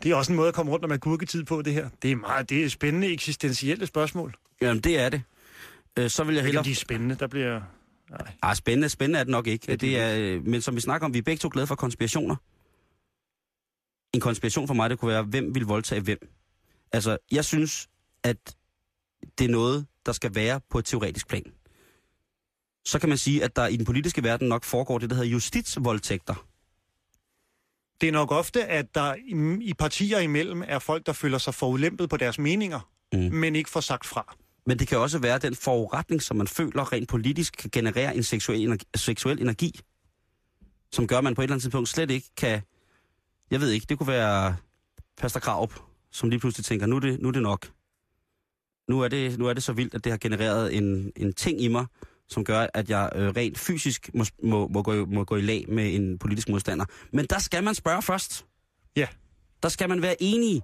Det 0.04 0.12
er 0.12 0.16
også 0.16 0.31
en 0.31 0.36
måde 0.36 0.48
at 0.48 0.54
komme 0.54 0.72
rundt 0.72 0.86
om 0.86 0.92
agurketid 0.92 1.44
på, 1.44 1.62
det 1.62 1.74
her. 1.74 1.89
Det 2.01 2.12
er 2.12 2.16
meget 2.16 2.50
det 2.50 2.63
er 2.63 2.69
spændende 2.69 3.07
eksistentielle 3.07 3.86
spørgsmål. 3.88 4.33
Jamen, 4.62 4.83
det 4.83 5.00
er 5.00 5.10
det. 5.10 5.22
Øh, 6.00 6.10
så 6.10 6.24
vil 6.24 6.33
jeg 6.33 6.39
Eller 6.39 6.45
hellere... 6.45 6.63
de 6.63 6.72
er 6.72 6.75
spændende, 6.75 7.16
der 7.16 7.28
bliver... 7.28 7.62
Nej. 8.10 8.31
Ah, 8.42 8.56
spændende, 8.56 8.89
spændende 8.89 9.19
er 9.19 9.24
det 9.24 9.31
nok 9.31 9.48
ikke. 9.48 9.66
Ja, 9.68 9.72
Det, 9.72 9.81
det 9.81 9.89
det 9.89 10.00
er 10.00 10.04
er, 10.06 10.36
øh, 10.36 10.45
men 10.48 10.62
som 10.62 10.75
vi 10.75 10.81
snakker 10.81 11.06
om, 11.06 11.13
vi 11.13 11.18
er 11.18 11.22
begge 11.24 11.39
to 11.39 11.50
glade 11.54 11.68
for 11.68 11.75
konspirationer. 11.75 12.36
En 14.13 14.19
konspiration 14.22 14.68
for 14.68 14.74
mig, 14.74 14.89
det 14.89 15.00
kunne 15.00 15.12
være, 15.13 15.24
hvem 15.24 15.56
vil 15.56 15.63
voldtage 15.63 16.01
hvem. 16.01 16.18
Altså, 16.92 17.18
jeg 17.31 17.45
synes, 17.45 17.88
at 18.24 18.56
det 19.39 19.45
er 19.45 19.50
noget, 19.51 19.86
der 20.06 20.12
skal 20.12 20.36
være 20.36 20.62
på 20.69 20.80
et 20.80 20.86
teoretisk 20.86 21.27
plan. 21.27 21.44
Så 22.86 23.00
kan 23.00 23.10
man 23.10 23.18
sige, 23.18 23.44
at 23.44 23.56
der 23.56 23.68
i 23.68 23.75
den 23.78 23.86
politiske 23.86 24.24
verden 24.24 24.48
nok 24.48 24.63
foregår 24.63 24.98
det, 24.98 25.10
der 25.10 25.16
hedder 25.16 25.30
justitsvoldtægter. 25.30 26.45
Det 28.01 28.07
er 28.07 28.12
nok 28.12 28.31
ofte, 28.31 28.66
at 28.66 28.95
der 28.95 29.16
i, 29.16 29.57
i 29.69 29.74
partier 29.74 30.19
imellem 30.19 30.63
er 30.68 30.80
folk, 30.80 31.06
der 31.06 31.13
føler 31.13 31.38
sig 31.38 31.54
forulæmpet 31.54 32.10
på 32.10 32.18
deres 32.18 32.39
meninger, 32.39 32.80
Mm. 33.13 33.19
men 33.19 33.56
ikke 33.56 33.69
får 33.69 33.80
sagt 33.80 34.06
fra. 34.06 34.36
Men 34.66 34.80
det 34.80 34.88
kan 34.88 34.98
også 34.98 35.19
være 35.19 35.38
den 35.39 35.56
foruretning, 35.56 36.22
som 36.22 36.38
man 36.38 36.48
føler 36.48 36.94
rent 36.94 37.10
politisk 37.10 37.56
kan 37.60 37.69
generere 37.74 38.16
en 38.16 38.24
seksuel 38.24 38.62
energi, 38.62 38.86
seksuel 38.95 39.42
energi, 39.42 39.80
som 40.92 41.07
gør, 41.07 41.18
at 41.18 41.24
man 41.24 41.36
på 41.36 41.42
et 41.42 41.44
eller 41.44 41.54
andet 41.54 41.63
tidspunkt 41.63 41.89
slet 41.89 42.12
ikke 42.12 42.27
kan... 42.38 42.62
Jeg 43.51 43.62
ved 43.62 43.72
ikke, 43.72 43.86
det 43.89 43.98
kunne 43.98 44.07
være 44.07 44.56
Pastor 45.18 45.39
Kraup, 45.39 45.74
som 46.12 46.30
lige 46.30 46.39
pludselig 46.39 46.66
tænker, 46.66 46.86
nu 46.86 46.95
er 46.95 47.00
det, 47.00 47.22
nu 47.22 47.27
er 47.27 47.31
det 47.31 47.42
nok. 47.42 47.72
Nu 48.88 49.01
er 49.01 49.07
det, 49.07 49.39
nu 49.39 49.48
er 49.48 49.54
det 49.54 49.63
så 49.63 49.74
vildt, 49.74 49.94
at 49.94 50.04
det 50.04 50.12
har 50.12 50.18
genereret 50.18 50.77
en, 50.77 51.12
en 51.16 51.34
ting 51.34 51.62
i 51.62 51.68
mig, 51.68 51.86
som 52.31 52.44
gør, 52.44 52.68
at 52.74 52.89
jeg 52.89 53.10
øh, 53.16 53.28
rent 53.28 53.60
fysisk 53.60 54.10
må, 54.13 54.25
må, 54.44 54.68
må, 54.68 54.81
gå, 54.81 55.06
må 55.06 55.24
gå 55.24 55.36
i 55.36 55.42
lag 55.42 55.66
med 55.69 55.95
en 55.95 56.18
politisk 56.19 56.50
modstander. 56.50 56.86
Men 57.12 57.25
der 57.25 57.39
skal 57.39 57.63
man 57.63 57.75
spørge 57.75 58.01
først. 58.01 58.45
Ja. 58.95 59.07
Der 59.63 59.69
skal 59.69 59.89
man 59.89 60.01
være 60.01 60.16
enige. 60.24 60.62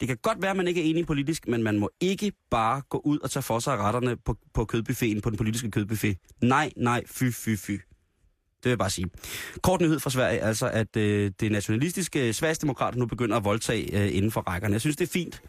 Det 0.00 0.08
kan 0.08 0.16
godt 0.22 0.42
være, 0.42 0.50
at 0.50 0.56
man 0.56 0.68
ikke 0.68 0.80
er 0.80 0.90
enig 0.90 1.06
politisk, 1.06 1.48
men 1.48 1.62
man 1.62 1.78
må 1.78 1.90
ikke 2.00 2.32
bare 2.50 2.82
gå 2.88 3.02
ud 3.04 3.18
og 3.18 3.30
tage 3.30 3.42
for 3.42 3.58
sig 3.58 3.78
retterne 3.78 4.16
på, 4.16 4.36
på 4.54 4.64
kødbuffeten, 4.64 5.20
på 5.20 5.30
den 5.30 5.36
politiske 5.36 5.70
kødbuffet. 5.70 6.16
Nej, 6.42 6.70
nej, 6.76 7.02
fy, 7.06 7.24
fy, 7.32 7.56
fy. 7.56 7.70
Det 7.70 8.64
vil 8.64 8.70
jeg 8.70 8.78
bare 8.78 8.90
sige. 8.90 9.06
Kort 9.62 9.80
nyhed 9.80 10.00
fra 10.00 10.10
Sverige, 10.10 10.40
altså 10.40 10.68
at 10.68 10.96
øh, 10.96 11.32
det 11.40 11.52
nationalistiske 11.52 12.32
Sverigesdemokrater 12.32 12.98
nu 12.98 13.06
begynder 13.06 13.36
at 13.36 13.44
voldtage 13.44 14.02
øh, 14.02 14.16
inden 14.16 14.30
for 14.30 14.40
rækkerne. 14.40 14.72
Jeg 14.72 14.80
synes, 14.80 14.96
det 14.96 15.08
er 15.08 15.12
fint. 15.12 15.42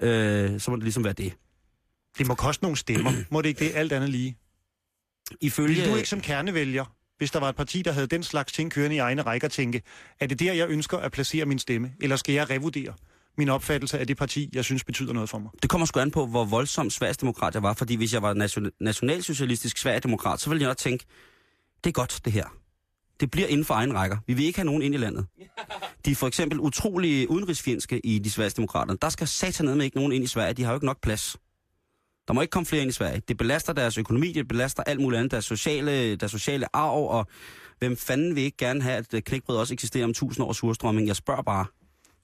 Øh, 0.00 0.60
så 0.60 0.70
må 0.70 0.76
det 0.76 0.84
ligesom 0.84 1.04
være 1.04 1.12
det. 1.12 1.32
Det 2.18 2.26
må 2.26 2.34
koste 2.34 2.64
nogle 2.64 2.76
stemmer. 2.76 3.12
Må 3.30 3.42
det 3.42 3.48
ikke 3.48 3.64
det 3.64 3.72
alt 3.74 3.92
andet 3.92 4.10
lige? 4.10 4.36
Ifølge... 5.40 5.74
Vil 5.82 5.90
du 5.90 5.96
ikke 5.96 6.08
som 6.08 6.20
kernevælger, 6.20 6.84
hvis 7.18 7.30
der 7.30 7.40
var 7.40 7.48
et 7.48 7.56
parti, 7.56 7.82
der 7.82 7.92
havde 7.92 8.06
den 8.06 8.22
slags 8.22 8.52
ting 8.52 8.72
kørende 8.72 8.96
i 8.96 8.98
egne 8.98 9.22
rækker, 9.22 9.48
tænke, 9.48 9.82
er 10.20 10.26
det 10.26 10.38
der, 10.40 10.52
jeg 10.52 10.68
ønsker 10.68 10.98
at 10.98 11.12
placere 11.12 11.44
min 11.44 11.58
stemme? 11.58 11.92
Eller 12.00 12.16
skal 12.16 12.34
jeg 12.34 12.50
revurdere 12.50 12.94
min 13.38 13.48
opfattelse 13.48 13.98
af 13.98 14.06
det 14.06 14.16
parti, 14.16 14.50
jeg 14.52 14.64
synes 14.64 14.84
betyder 14.84 15.12
noget 15.12 15.30
for 15.30 15.38
mig? 15.38 15.50
Det 15.62 15.70
kommer 15.70 15.86
sgu 15.86 16.00
an 16.00 16.10
på, 16.10 16.26
hvor 16.26 16.44
voldsom 16.44 16.90
Sverigesdemokrat 16.90 17.54
jeg 17.54 17.62
var, 17.62 17.74
fordi 17.74 17.94
hvis 17.94 18.12
jeg 18.12 18.22
var 18.22 18.34
nation- 18.34 18.76
nationalsocialistisk 18.80 19.78
Sverigedemokrat, 19.78 20.40
så 20.40 20.50
ville 20.50 20.62
jeg 20.62 20.68
nok 20.68 20.76
tænke, 20.76 21.04
det 21.84 21.90
er 21.90 21.92
godt 21.92 22.20
det 22.24 22.32
her. 22.32 22.46
Det 23.20 23.30
bliver 23.30 23.48
inden 23.48 23.64
for 23.64 23.74
egen 23.74 23.94
rækker. 23.94 24.16
Vi 24.26 24.34
vil 24.34 24.44
ikke 24.44 24.58
have 24.58 24.66
nogen 24.66 24.82
ind 24.82 24.94
i 24.94 24.98
landet. 24.98 25.26
De 26.04 26.10
er 26.10 26.14
for 26.14 26.26
eksempel 26.26 26.60
utrolig 26.60 27.30
udenrigsfjendske 27.30 28.06
i 28.06 28.18
de 28.18 28.30
Sverigesdemokraterne. 28.30 28.98
Der 29.02 29.08
skal 29.08 29.28
satan 29.28 29.66
med 29.66 29.84
ikke 29.84 29.96
nogen 29.96 30.12
ind 30.12 30.24
i 30.24 30.26
Sverige. 30.26 30.54
De 30.54 30.62
har 30.62 30.72
jo 30.72 30.76
ikke 30.76 30.86
nok 30.86 31.00
plads. 31.02 31.36
Der 32.28 32.34
må 32.34 32.40
ikke 32.40 32.50
komme 32.50 32.66
flere 32.66 32.82
ind 32.82 32.88
i 32.88 32.92
Sverige. 32.92 33.22
Det 33.28 33.36
belaster 33.36 33.72
deres 33.72 33.98
økonomi, 33.98 34.32
det 34.32 34.48
belaster 34.48 34.82
alt 34.82 35.00
muligt 35.00 35.18
andet, 35.18 35.30
deres 35.30 35.44
sociale, 35.44 36.16
deres 36.16 36.32
sociale 36.32 36.76
arv, 36.76 37.06
og 37.06 37.26
hvem 37.78 37.96
fanden 37.96 38.34
vil 38.34 38.42
ikke 38.42 38.56
gerne 38.56 38.82
have, 38.82 39.04
at 39.12 39.24
knækbrød 39.24 39.56
også 39.56 39.74
eksisterer 39.74 40.04
om 40.04 40.14
tusind 40.14 40.46
års 40.46 40.56
surstrømming? 40.56 41.06
Jeg 41.06 41.16
spørger 41.16 41.42
bare. 41.42 41.66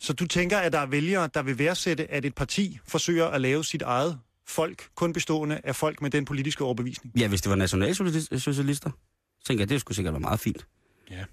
Så 0.00 0.12
du 0.12 0.26
tænker, 0.26 0.58
at 0.58 0.72
der 0.72 0.78
er 0.78 0.86
vælgere, 0.86 1.28
der 1.34 1.42
vil 1.42 1.58
værdsætte, 1.58 2.10
at 2.10 2.24
et 2.24 2.34
parti 2.34 2.78
forsøger 2.86 3.26
at 3.26 3.40
lave 3.40 3.64
sit 3.64 3.82
eget 3.82 4.18
folk, 4.46 4.88
kun 4.94 5.12
bestående 5.12 5.60
af 5.64 5.76
folk 5.76 6.02
med 6.02 6.10
den 6.10 6.24
politiske 6.24 6.64
overbevisning? 6.64 7.18
Ja, 7.18 7.28
hvis 7.28 7.40
det 7.40 7.50
var 7.50 7.56
nationalsocialister, 7.56 8.90
tænker 9.46 9.62
jeg, 9.62 9.68
det 9.68 9.80
skulle 9.80 9.96
sikkert 9.96 10.14
være 10.14 10.20
meget 10.20 10.40
fint. 10.40 10.66
Ja. 11.10 11.24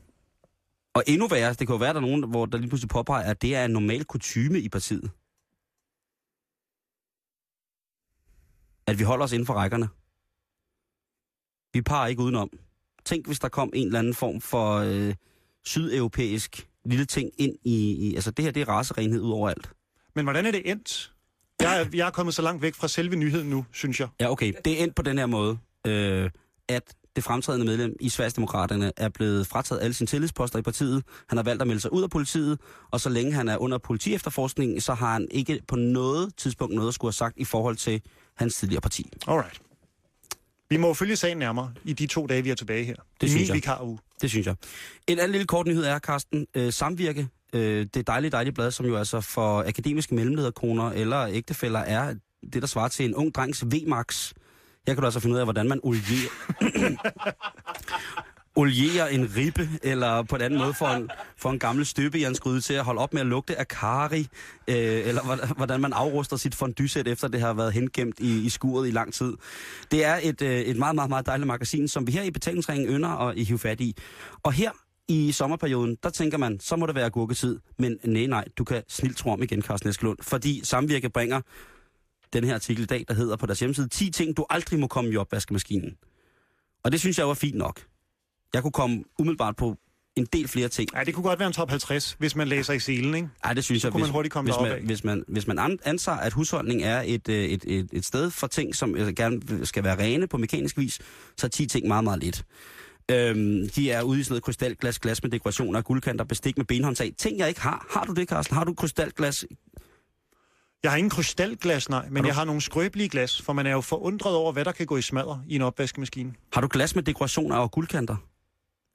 Og 0.95 1.03
endnu 1.07 1.27
værre, 1.27 1.49
det 1.49 1.57
kan 1.57 1.67
jo 1.69 1.75
være, 1.75 1.89
at 1.89 1.95
der 1.95 2.01
er 2.01 2.05
nogen, 2.05 2.29
hvor 2.29 2.45
der 2.45 2.57
lige 2.57 2.69
pludselig 2.69 2.89
påpeger, 2.89 3.29
at 3.29 3.41
det 3.41 3.55
er 3.55 3.65
en 3.65 3.71
normal 3.71 4.03
kutyme 4.05 4.59
i 4.59 4.69
partiet. 4.69 5.11
At 8.87 8.99
vi 8.99 9.03
holder 9.03 9.25
os 9.25 9.31
inden 9.31 9.45
for 9.45 9.53
rækkerne. 9.53 9.89
Vi 11.73 11.81
parer 11.81 12.07
ikke 12.07 12.21
udenom. 12.21 12.49
Tænk, 13.05 13.27
hvis 13.27 13.39
der 13.39 13.49
kom 13.49 13.71
en 13.73 13.85
eller 13.87 13.99
anden 13.99 14.13
form 14.13 14.41
for 14.41 14.75
øh, 14.77 15.15
sydeuropæisk 15.65 16.69
lille 16.85 17.05
ting 17.05 17.29
ind 17.37 17.55
i, 17.63 17.91
i... 17.91 18.15
Altså, 18.15 18.31
det 18.31 18.45
her, 18.45 18.51
det 18.51 18.61
er 18.61 18.69
racerenhed 18.69 19.21
ud 19.21 19.31
over 19.31 19.49
alt. 19.49 19.69
Men 20.15 20.25
hvordan 20.25 20.45
er 20.45 20.51
det 20.51 20.71
endt? 20.71 21.13
Jeg 21.61 21.81
er, 21.81 21.85
jeg 21.93 22.07
er 22.07 22.11
kommet 22.11 22.35
så 22.35 22.41
langt 22.41 22.61
væk 22.61 22.75
fra 22.75 22.87
selve 22.87 23.15
nyheden 23.15 23.49
nu, 23.49 23.65
synes 23.71 23.99
jeg. 23.99 24.07
Ja, 24.19 24.31
okay. 24.31 24.53
Det 24.65 24.79
er 24.79 24.83
endt 24.83 24.95
på 24.95 25.01
den 25.01 25.17
her 25.17 25.25
måde, 25.25 25.57
øh, 25.87 26.29
at 26.67 26.95
det 27.15 27.23
fremtrædende 27.23 27.65
medlem 27.65 27.95
i 27.99 28.09
Sverigesdemokraterne 28.09 28.91
er 28.97 29.09
blevet 29.09 29.47
frataget 29.47 29.81
alle 29.81 29.93
sine 29.93 30.07
tillidsposter 30.07 30.59
i 30.59 30.61
partiet. 30.61 31.03
Han 31.29 31.37
har 31.37 31.43
valgt 31.43 31.61
at 31.61 31.67
melde 31.67 31.81
sig 31.81 31.93
ud 31.93 32.03
af 32.03 32.09
politiet, 32.09 32.59
og 32.91 33.01
så 33.01 33.09
længe 33.09 33.33
han 33.33 33.49
er 33.49 33.57
under 33.57 33.77
politiefterforskning, 33.77 34.81
så 34.81 34.93
har 34.93 35.13
han 35.13 35.27
ikke 35.31 35.61
på 35.67 35.75
noget 35.75 36.35
tidspunkt 36.37 36.75
noget 36.75 36.87
at 36.87 36.93
skulle 36.93 37.09
have 37.09 37.13
sagt 37.13 37.37
i 37.37 37.43
forhold 37.43 37.75
til 37.75 38.01
hans 38.37 38.55
tidligere 38.55 38.81
parti. 38.81 39.11
Alright. 39.27 39.61
Vi 40.69 40.77
må 40.77 40.93
følge 40.93 41.15
sagen 41.15 41.37
nærmere 41.37 41.73
i 41.83 41.93
de 41.93 42.07
to 42.07 42.25
dage, 42.27 42.43
vi 42.43 42.49
er 42.49 42.55
tilbage 42.55 42.83
her. 42.83 42.95
Det 43.21 43.29
synes 43.29 43.51
min 43.51 43.63
jeg. 43.65 43.97
Det 44.21 44.29
synes 44.29 44.47
jeg. 44.47 44.55
En 45.07 45.19
anden 45.19 45.31
lille 45.31 45.47
kort 45.47 45.67
nyhed 45.67 45.85
er, 45.85 45.99
Carsten, 45.99 46.47
øh, 46.55 46.73
Samvirke, 46.73 47.27
øh, 47.53 47.87
det 47.93 48.07
dejlige, 48.07 48.31
dejlige 48.31 48.53
blad, 48.53 48.71
som 48.71 48.85
jo 48.85 48.97
altså 48.97 49.21
for 49.21 49.63
akademiske 49.67 50.15
mellemlederkoner 50.15 50.91
eller 50.91 51.27
ægtefæller 51.27 51.79
er 51.79 52.15
det, 52.53 52.61
der 52.61 52.67
svarer 52.67 52.87
til 52.87 53.05
en 53.05 53.15
ung 53.15 53.35
drengs 53.35 53.65
V-max. 53.65 54.33
Jeg 54.87 54.95
kan 54.95 55.01
du 55.01 55.05
altså 55.05 55.19
finde 55.19 55.33
ud 55.33 55.39
af, 55.39 55.45
hvordan 55.45 55.67
man 55.67 55.79
olierer, 55.83 56.29
oliere 58.55 59.13
en 59.13 59.35
ribbe, 59.35 59.69
eller 59.83 60.23
på 60.23 60.35
en 60.35 60.41
anden 60.41 60.59
måde 60.59 60.73
få 60.73 60.85
en, 60.85 61.09
får 61.37 61.51
en 61.51 61.59
gammel 61.59 61.85
støbejernsgryde 61.85 62.61
til 62.61 62.73
at 62.73 62.83
holde 62.83 63.01
op 63.01 63.13
med 63.13 63.21
at 63.21 63.27
lugte 63.27 63.59
af 63.59 63.67
kari, 63.67 64.27
øh, 64.67 64.75
eller 64.77 65.21
hvordan- 65.23 65.49
hvordan 65.55 65.81
man 65.81 65.93
afruster 65.93 66.37
sit 66.37 66.55
fondysæt, 66.55 67.07
efter 67.07 67.27
det 67.27 67.41
har 67.41 67.53
været 67.53 67.73
hengemt 67.73 68.19
i, 68.19 68.45
i 68.45 68.49
skuret 68.49 68.87
i 68.87 68.91
lang 68.91 69.13
tid. 69.13 69.33
Det 69.91 70.05
er 70.05 70.19
et, 70.23 70.41
øh, 70.41 70.59
et 70.59 70.77
meget, 70.77 70.95
meget, 70.95 71.09
meget 71.09 71.25
dejligt 71.25 71.47
magasin, 71.47 71.87
som 71.87 72.07
vi 72.07 72.11
her 72.11 72.23
i 72.23 72.31
betalingsringen 72.31 72.87
ynder 72.89 73.09
og 73.09 73.37
i 73.37 73.43
hive 73.43 73.59
fat 73.59 73.81
i. 73.81 73.95
Og 74.43 74.53
her 74.53 74.71
i 75.07 75.31
sommerperioden, 75.31 75.97
der 76.03 76.09
tænker 76.09 76.37
man, 76.37 76.59
så 76.59 76.75
må 76.75 76.85
det 76.85 76.95
være 76.95 77.09
gurketid. 77.09 77.59
Men 77.79 77.97
nej, 78.03 78.25
nej, 78.25 78.45
du 78.57 78.63
kan 78.63 78.83
snilt 78.89 79.17
tro 79.17 79.29
om 79.29 79.43
igen, 79.43 79.61
Carsten 79.61 79.89
Eskelund. 79.89 80.17
Fordi 80.21 80.61
Samvirke 80.63 81.09
bringer 81.09 81.41
den 82.33 82.43
her 82.43 82.53
artikel 82.53 82.83
i 82.83 82.85
dag, 82.85 83.05
der 83.07 83.13
hedder 83.13 83.35
på 83.35 83.45
deres 83.45 83.59
hjemmeside, 83.59 83.87
10 83.87 84.09
ting, 84.11 84.37
du 84.37 84.45
aldrig 84.49 84.79
må 84.79 84.87
komme 84.87 85.11
i 85.11 85.17
opvaskemaskinen. 85.17 85.91
Og 86.83 86.91
det 86.91 86.99
synes 86.99 87.17
jeg 87.17 87.27
var 87.27 87.33
fint 87.33 87.55
nok. 87.57 87.81
Jeg 88.55 88.61
kunne 88.61 88.71
komme 88.71 89.03
umiddelbart 89.19 89.55
på 89.55 89.75
en 90.15 90.27
del 90.33 90.47
flere 90.47 90.67
ting. 90.67 90.89
Ja, 90.95 91.03
det 91.03 91.13
kunne 91.13 91.23
godt 91.23 91.39
være 91.39 91.47
en 91.47 91.53
top 91.53 91.69
50, 91.69 92.15
hvis 92.19 92.35
man 92.35 92.47
læser 92.47 92.73
i 92.73 92.79
selen, 92.79 93.15
ikke? 93.15 93.29
Ej, 93.43 93.53
det 93.53 93.63
synes 93.63 93.83
jeg, 93.83 93.91
kunne 93.91 94.01
man 94.01 94.11
hurtigt 94.11 94.33
komme 94.33 94.51
hvis, 94.51 94.61
man, 94.61 94.71
af. 94.71 94.81
hvis, 94.81 95.03
man, 95.03 95.23
hvis 95.27 95.47
man 95.47 95.59
an- 95.59 95.79
antager, 95.85 96.17
at 96.17 96.33
husholdning 96.33 96.83
er 96.83 97.03
et, 97.05 97.29
øh, 97.29 97.45
et, 97.45 97.63
et, 97.67 97.89
et 97.93 98.05
sted 98.05 98.31
for 98.31 98.47
ting, 98.47 98.75
som 98.75 98.95
øh, 98.95 99.13
gerne 99.13 99.65
skal 99.65 99.83
være 99.83 99.97
rene 99.99 100.27
på 100.27 100.37
mekanisk 100.37 100.77
vis, 100.77 100.99
så 101.37 101.47
er 101.47 101.49
10 101.49 101.65
ting 101.65 101.87
meget, 101.87 102.03
meget 102.03 102.19
lidt. 102.23 102.43
Øhm, 103.11 103.69
de 103.69 103.91
er 103.91 104.01
ude 104.01 104.19
i 104.19 104.23
sådan 104.23 104.31
noget 104.33 104.43
krystalglas, 104.43 104.99
glas 104.99 105.23
med 105.23 105.31
dekorationer, 105.31 105.81
guldkanter, 105.81 106.25
bestik 106.25 106.57
med 106.57 106.65
benhåndtag. 106.65 107.13
Ting, 107.17 107.37
jeg 107.39 107.47
ikke 107.47 107.61
har. 107.61 107.85
Har 107.89 108.03
du 108.05 108.13
det, 108.13 108.29
Carsten? 108.29 108.55
Har 108.57 108.63
du 108.63 108.73
krystalglas? 108.73 109.45
Jeg 110.83 110.91
har 110.91 110.97
ingen 110.97 111.09
krystalglas, 111.09 111.89
nej, 111.89 112.05
men 112.07 112.15
Har 112.15 112.21
du- 112.21 112.27
jeg 112.27 112.35
har 112.35 112.45
nogle 112.45 112.61
skrøbelige 112.61 113.09
glas, 113.09 113.41
for 113.41 113.53
man 113.53 113.65
er 113.65 113.71
jo 113.71 113.81
forundret 113.81 114.35
over, 114.35 114.51
hvad 114.51 114.65
der 114.65 114.71
kan 114.71 114.85
gå 114.85 114.97
i 114.97 115.01
smadder 115.01 115.43
i 115.47 115.55
en 115.55 115.61
opvaskemaskine. 115.61 116.33
Har 116.53 116.61
du 116.61 116.67
glas 116.71 116.95
med 116.95 117.03
dekorationer 117.03 117.55
og 117.55 117.71
guldkanter? 117.71 118.15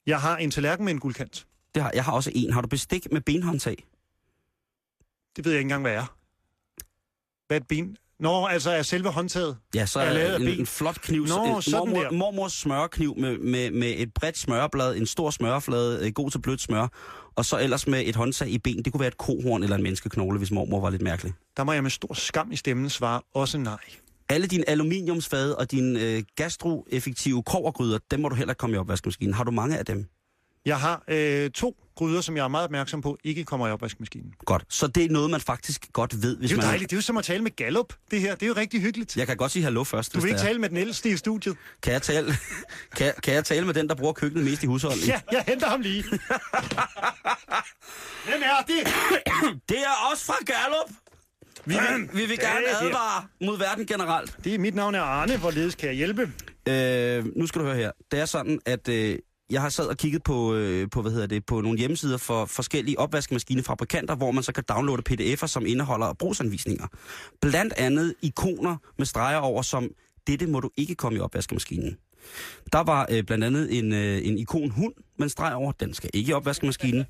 Jeg 0.07 0.21
har 0.21 0.37
en 0.37 0.51
tallerken 0.51 0.85
med 0.85 0.93
en 0.93 1.01
guldkant. 1.01 1.47
Det 1.75 1.83
har, 1.83 1.91
jeg 1.95 2.05
har 2.05 2.13
også 2.13 2.31
en. 2.35 2.53
Har 2.53 2.61
du 2.61 2.69
bestik 2.69 3.07
med 3.13 3.21
benhåndtag? 3.21 3.87
Det 5.37 5.45
ved 5.45 5.53
jeg 5.53 5.59
ikke 5.59 5.65
engang, 5.65 5.83
hvad 5.83 5.93
er. 5.93 6.17
Hvad 7.47 7.57
er 7.57 7.61
et 7.61 7.67
ben? 7.69 7.97
Nå, 8.21 8.47
altså 8.47 8.71
er 8.71 8.83
selve 8.83 9.09
håndtaget. 9.11 9.57
Ja, 9.75 9.87
så 9.87 10.01
Er 10.01 10.13
lavet 10.13 10.53
en, 10.53 10.61
en 10.61 10.67
flot 10.67 11.01
kniv. 11.01 11.27
Nå, 11.27 11.57
en 11.57 11.63
sådan 11.63 11.79
mormor, 11.79 12.03
der. 12.03 12.11
mormors 12.11 12.53
smørkniv 12.53 13.15
med, 13.19 13.39
med, 13.39 13.71
med 13.71 13.95
et 13.97 14.15
bredt 14.15 14.39
smørblad, 14.39 14.97
en 14.97 15.07
stor 15.07 15.31
smørflade, 15.31 16.07
øh, 16.07 16.13
god 16.13 16.31
til 16.31 16.39
blødt 16.41 16.61
smør, 16.61 16.89
og 17.35 17.45
så 17.45 17.59
ellers 17.59 17.87
med 17.87 18.03
et 18.07 18.17
håndtag 18.17 18.49
i 18.49 18.59
ben. 18.59 18.85
Det 18.85 18.93
kunne 18.93 19.01
være 19.01 19.09
et 19.09 19.17
kohorn 19.17 19.63
eller 19.63 19.77
en 19.77 19.83
menneskeknogle, 19.83 20.39
hvis 20.39 20.51
mormor 20.51 20.81
var 20.81 20.91
lidt 20.91 21.03
mærkelig. 21.03 21.33
Der 21.57 21.65
må 21.65 21.73
jeg 21.73 21.83
med 21.83 21.91
stor 21.91 22.15
skam 22.15 22.53
i 22.53 22.57
stemmen 22.57 22.91
svare 22.91 23.21
også 23.35 23.59
nej. 23.59 23.79
Alle 24.31 24.47
dine 24.47 24.69
aluminiumsfade 24.69 25.57
og 25.59 25.71
dine 25.71 26.01
øh, 26.01 26.23
gastroeffektive 26.37 27.43
kovergryder, 27.43 27.99
dem 28.11 28.21
må 28.21 28.29
du 28.29 28.35
heller 28.35 28.53
ikke 28.53 28.59
komme 28.59 28.77
i 28.77 28.79
opvaskemaskinen. 28.79 29.35
Har 29.35 29.45
du 29.45 29.51
mange 29.51 29.79
af 29.79 29.87
dem? 29.87 30.07
Jeg 30.67 30.81
har 30.81 31.03
øh, 31.09 31.51
to 31.51 31.77
gryder, 31.97 32.21
som 32.21 32.37
jeg 32.37 32.45
er 32.45 32.49
meget 32.49 32.65
opmærksom 32.65 33.01
på, 33.03 33.19
ikke 33.25 33.45
kommer 33.45 33.69
i 33.69 33.71
opvaskemaskinen. 33.71 34.33
Godt. 34.47 34.65
Så 34.69 34.87
det 34.87 35.05
er 35.05 35.09
noget, 35.09 35.31
man 35.31 35.41
faktisk 35.41 35.87
godt 35.93 36.23
ved, 36.23 36.37
hvis 36.37 36.49
Det 36.51 36.55
er 36.55 36.57
jo 36.57 36.61
man... 36.61 36.69
dejligt. 36.69 36.91
Det 36.91 36.97
er 36.97 36.99
jo 36.99 37.03
som 37.03 37.17
at 37.17 37.25
tale 37.25 37.43
med 37.43 37.57
Gallup, 37.57 37.93
det 38.11 38.21
her. 38.21 38.35
Det 38.35 38.43
er 38.43 38.47
jo 38.47 38.55
rigtig 38.57 38.81
hyggeligt. 38.81 39.17
Jeg 39.17 39.27
kan 39.27 39.37
godt 39.37 39.53
sige 39.53 39.63
hallo 39.63 39.85
først, 39.85 40.15
Du 40.15 40.21
vil 40.21 40.29
ikke 40.29 40.41
tale 40.41 40.59
med 40.59 40.69
den 40.69 40.77
ældste 40.77 41.11
i 41.11 41.17
studiet? 41.17 41.57
Kan 41.83 41.93
jeg, 41.93 42.03
tale... 42.03 42.27
kan, 42.97 43.07
jeg- 43.07 43.15
kan 43.23 43.35
jeg 43.35 43.45
tale 43.45 43.67
med 43.67 43.75
den, 43.75 43.89
der 43.89 43.95
bruger 43.95 44.13
køkkenet 44.13 44.45
mest 44.45 44.63
i 44.63 44.67
husholdningen? 44.67 45.09
Ja, 45.09 45.21
jeg 45.33 45.45
henter 45.49 45.67
ham 45.69 45.81
lige. 45.81 46.03
Hvem 48.29 48.43
er 48.43 48.65
det? 48.67 48.87
Det 49.69 49.79
er 49.79 50.13
os 50.13 50.25
fra 50.25 50.35
Gallup! 50.47 50.91
Vi 51.65 51.75
vil, 51.75 52.09
vi 52.13 52.27
vil 52.27 52.39
gerne 52.39 52.67
advare 52.81 53.27
mod 53.41 53.59
verden 53.59 53.87
generelt. 53.87 54.37
Det 54.45 54.55
er 54.55 54.59
mit 54.59 54.75
navn 54.75 54.95
er 54.95 55.01
Arne. 55.01 55.39
Hvorledes 55.39 55.75
kan 55.75 55.89
jeg 55.89 55.97
hjælpe? 55.97 56.33
Øh, 56.69 57.25
nu 57.37 57.47
skal 57.47 57.61
du 57.61 57.67
høre 57.67 57.77
her. 57.77 57.91
Det 58.11 58.21
er 58.21 58.25
sådan, 58.25 58.61
at 58.67 58.89
øh, 58.89 59.19
jeg 59.51 59.61
har 59.61 59.69
sad 59.69 59.87
og 59.87 59.97
kigget 59.97 60.23
på, 60.23 60.55
øh, 60.55 60.91
på, 60.91 61.03
hvad 61.03 61.13
hedder 61.13 61.27
det, 61.27 61.47
på 61.47 61.61
nogle 61.61 61.79
hjemmesider 61.79 62.17
for 62.19 62.45
forskellige 62.45 62.99
opvaskemaskinefabrikanter, 62.99 64.15
hvor 64.15 64.31
man 64.31 64.43
så 64.43 64.53
kan 64.53 64.65
downloade 64.69 65.03
pdf'er, 65.11 65.47
som 65.47 65.67
indeholder 65.67 66.13
brugsanvisninger. 66.13 66.87
Blandt 67.41 67.75
andet 67.77 68.15
ikoner 68.23 68.77
med 68.99 69.07
streger 69.07 69.39
over, 69.39 69.63
som 69.63 69.89
dette 70.27 70.47
må 70.47 70.61
du 70.61 70.71
ikke 70.77 70.95
komme 70.95 71.19
i 71.19 71.21
opvaskemaskinen. 71.21 71.97
Der 72.73 72.81
var 72.81 73.07
øh, 73.11 73.25
blandt 73.25 73.45
andet 73.45 73.79
en, 73.79 73.93
øh, 73.93 74.27
en 74.27 74.39
ikon 74.39 74.71
hund 74.71 74.93
med 75.19 75.27
en 75.27 75.31
streg 75.31 75.55
over, 75.55 75.73
den 75.73 75.95
skal 75.95 76.11
ikke 76.15 76.31
i 76.31 76.33
opvaskemaskinen. 76.33 77.05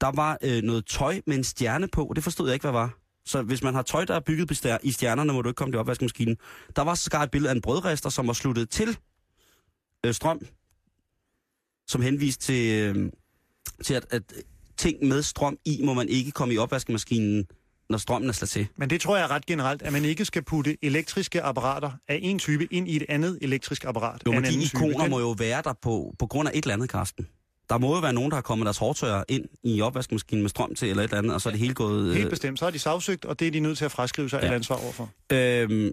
Der 0.00 0.10
var 0.14 0.38
øh, 0.42 0.62
noget 0.62 0.86
tøj 0.86 1.20
med 1.26 1.36
en 1.36 1.44
stjerne 1.44 1.88
på, 1.88 2.12
det 2.14 2.24
forstod 2.24 2.46
jeg 2.48 2.54
ikke, 2.54 2.64
hvad 2.64 2.72
var. 2.72 2.99
Så 3.30 3.42
hvis 3.42 3.62
man 3.62 3.74
har 3.74 3.82
tøj, 3.82 4.04
der 4.04 4.14
er 4.14 4.20
bygget 4.20 4.78
i 4.82 4.92
stjernerne, 4.92 5.32
må 5.32 5.42
du 5.42 5.48
ikke 5.48 5.56
komme 5.56 5.74
i 5.74 5.76
opvaskemaskinen. 5.76 6.36
Der 6.76 6.82
var 6.82 6.94
så 6.94 7.22
et 7.22 7.30
billede 7.30 7.50
af 7.50 7.54
en 7.54 7.60
brødrester, 7.60 8.10
som 8.10 8.26
var 8.26 8.32
sluttet 8.32 8.70
til 8.70 8.98
øh, 10.06 10.14
strøm, 10.14 10.46
som 11.86 12.02
henviste 12.02 12.44
til, 12.44 12.96
øh, 12.96 13.12
til 13.84 13.94
at, 13.94 14.06
at 14.10 14.22
ting 14.76 15.04
med 15.04 15.22
strøm 15.22 15.58
i, 15.64 15.80
må 15.84 15.94
man 15.94 16.08
ikke 16.08 16.30
komme 16.30 16.54
i 16.54 16.58
opvaskemaskinen, 16.58 17.46
når 17.90 17.98
strømmen 17.98 18.28
er 18.28 18.32
slået 18.32 18.48
til. 18.48 18.66
Men 18.76 18.90
det 18.90 19.00
tror 19.00 19.16
jeg 19.16 19.30
ret 19.30 19.46
generelt, 19.46 19.82
at 19.82 19.92
man 19.92 20.04
ikke 20.04 20.24
skal 20.24 20.42
putte 20.44 20.76
elektriske 20.82 21.42
apparater 21.42 21.90
af 22.08 22.18
en 22.22 22.38
type 22.38 22.68
ind 22.70 22.88
i 22.88 22.96
et 22.96 23.04
andet 23.08 23.38
elektrisk 23.42 23.84
apparat 23.84 24.22
Jo, 24.26 24.32
men 24.32 24.44
de 24.44 24.62
ikoner 24.62 24.98
type. 24.98 25.10
må 25.10 25.20
jo 25.20 25.30
være 25.30 25.62
der 25.62 25.72
på, 25.82 26.14
på 26.18 26.26
grund 26.26 26.48
af 26.48 26.52
et 26.54 26.64
eller 26.64 26.74
andet, 26.74 26.90
Karsten. 26.90 27.26
Der 27.70 27.78
må 27.78 27.94
jo 27.94 28.00
være 28.00 28.12
nogen, 28.12 28.30
der 28.30 28.36
har 28.36 28.42
kommet 28.42 28.64
deres 28.66 28.78
hårdtørrer 28.78 29.24
ind 29.28 29.44
i 29.64 29.80
opvaskemaskinen 29.80 30.42
med 30.42 30.50
strøm 30.50 30.74
til, 30.74 30.88
eller 30.90 31.02
et 31.02 31.08
eller 31.08 31.18
andet, 31.18 31.34
og 31.34 31.40
så 31.40 31.48
er 31.48 31.50
det 31.50 31.60
hele 31.60 31.74
gået... 31.74 32.14
Helt 32.14 32.24
Øh, 32.24 32.30
bestemt. 32.30 32.58
Så 32.58 32.64
har 32.64 32.70
de 32.72 32.78
sagsøgt, 32.78 33.24
og 33.24 33.40
det 33.40 33.46
er 33.46 33.50
de 33.50 33.60
nødt 33.60 33.78
til 33.78 33.84
at 33.84 33.92
fraskrive 33.92 34.30
sig 34.30 34.40
Ja. 34.42 34.48
et 34.48 34.54
ansvar 34.54 34.76
overfor. 34.76 35.10
Øhm, 35.32 35.90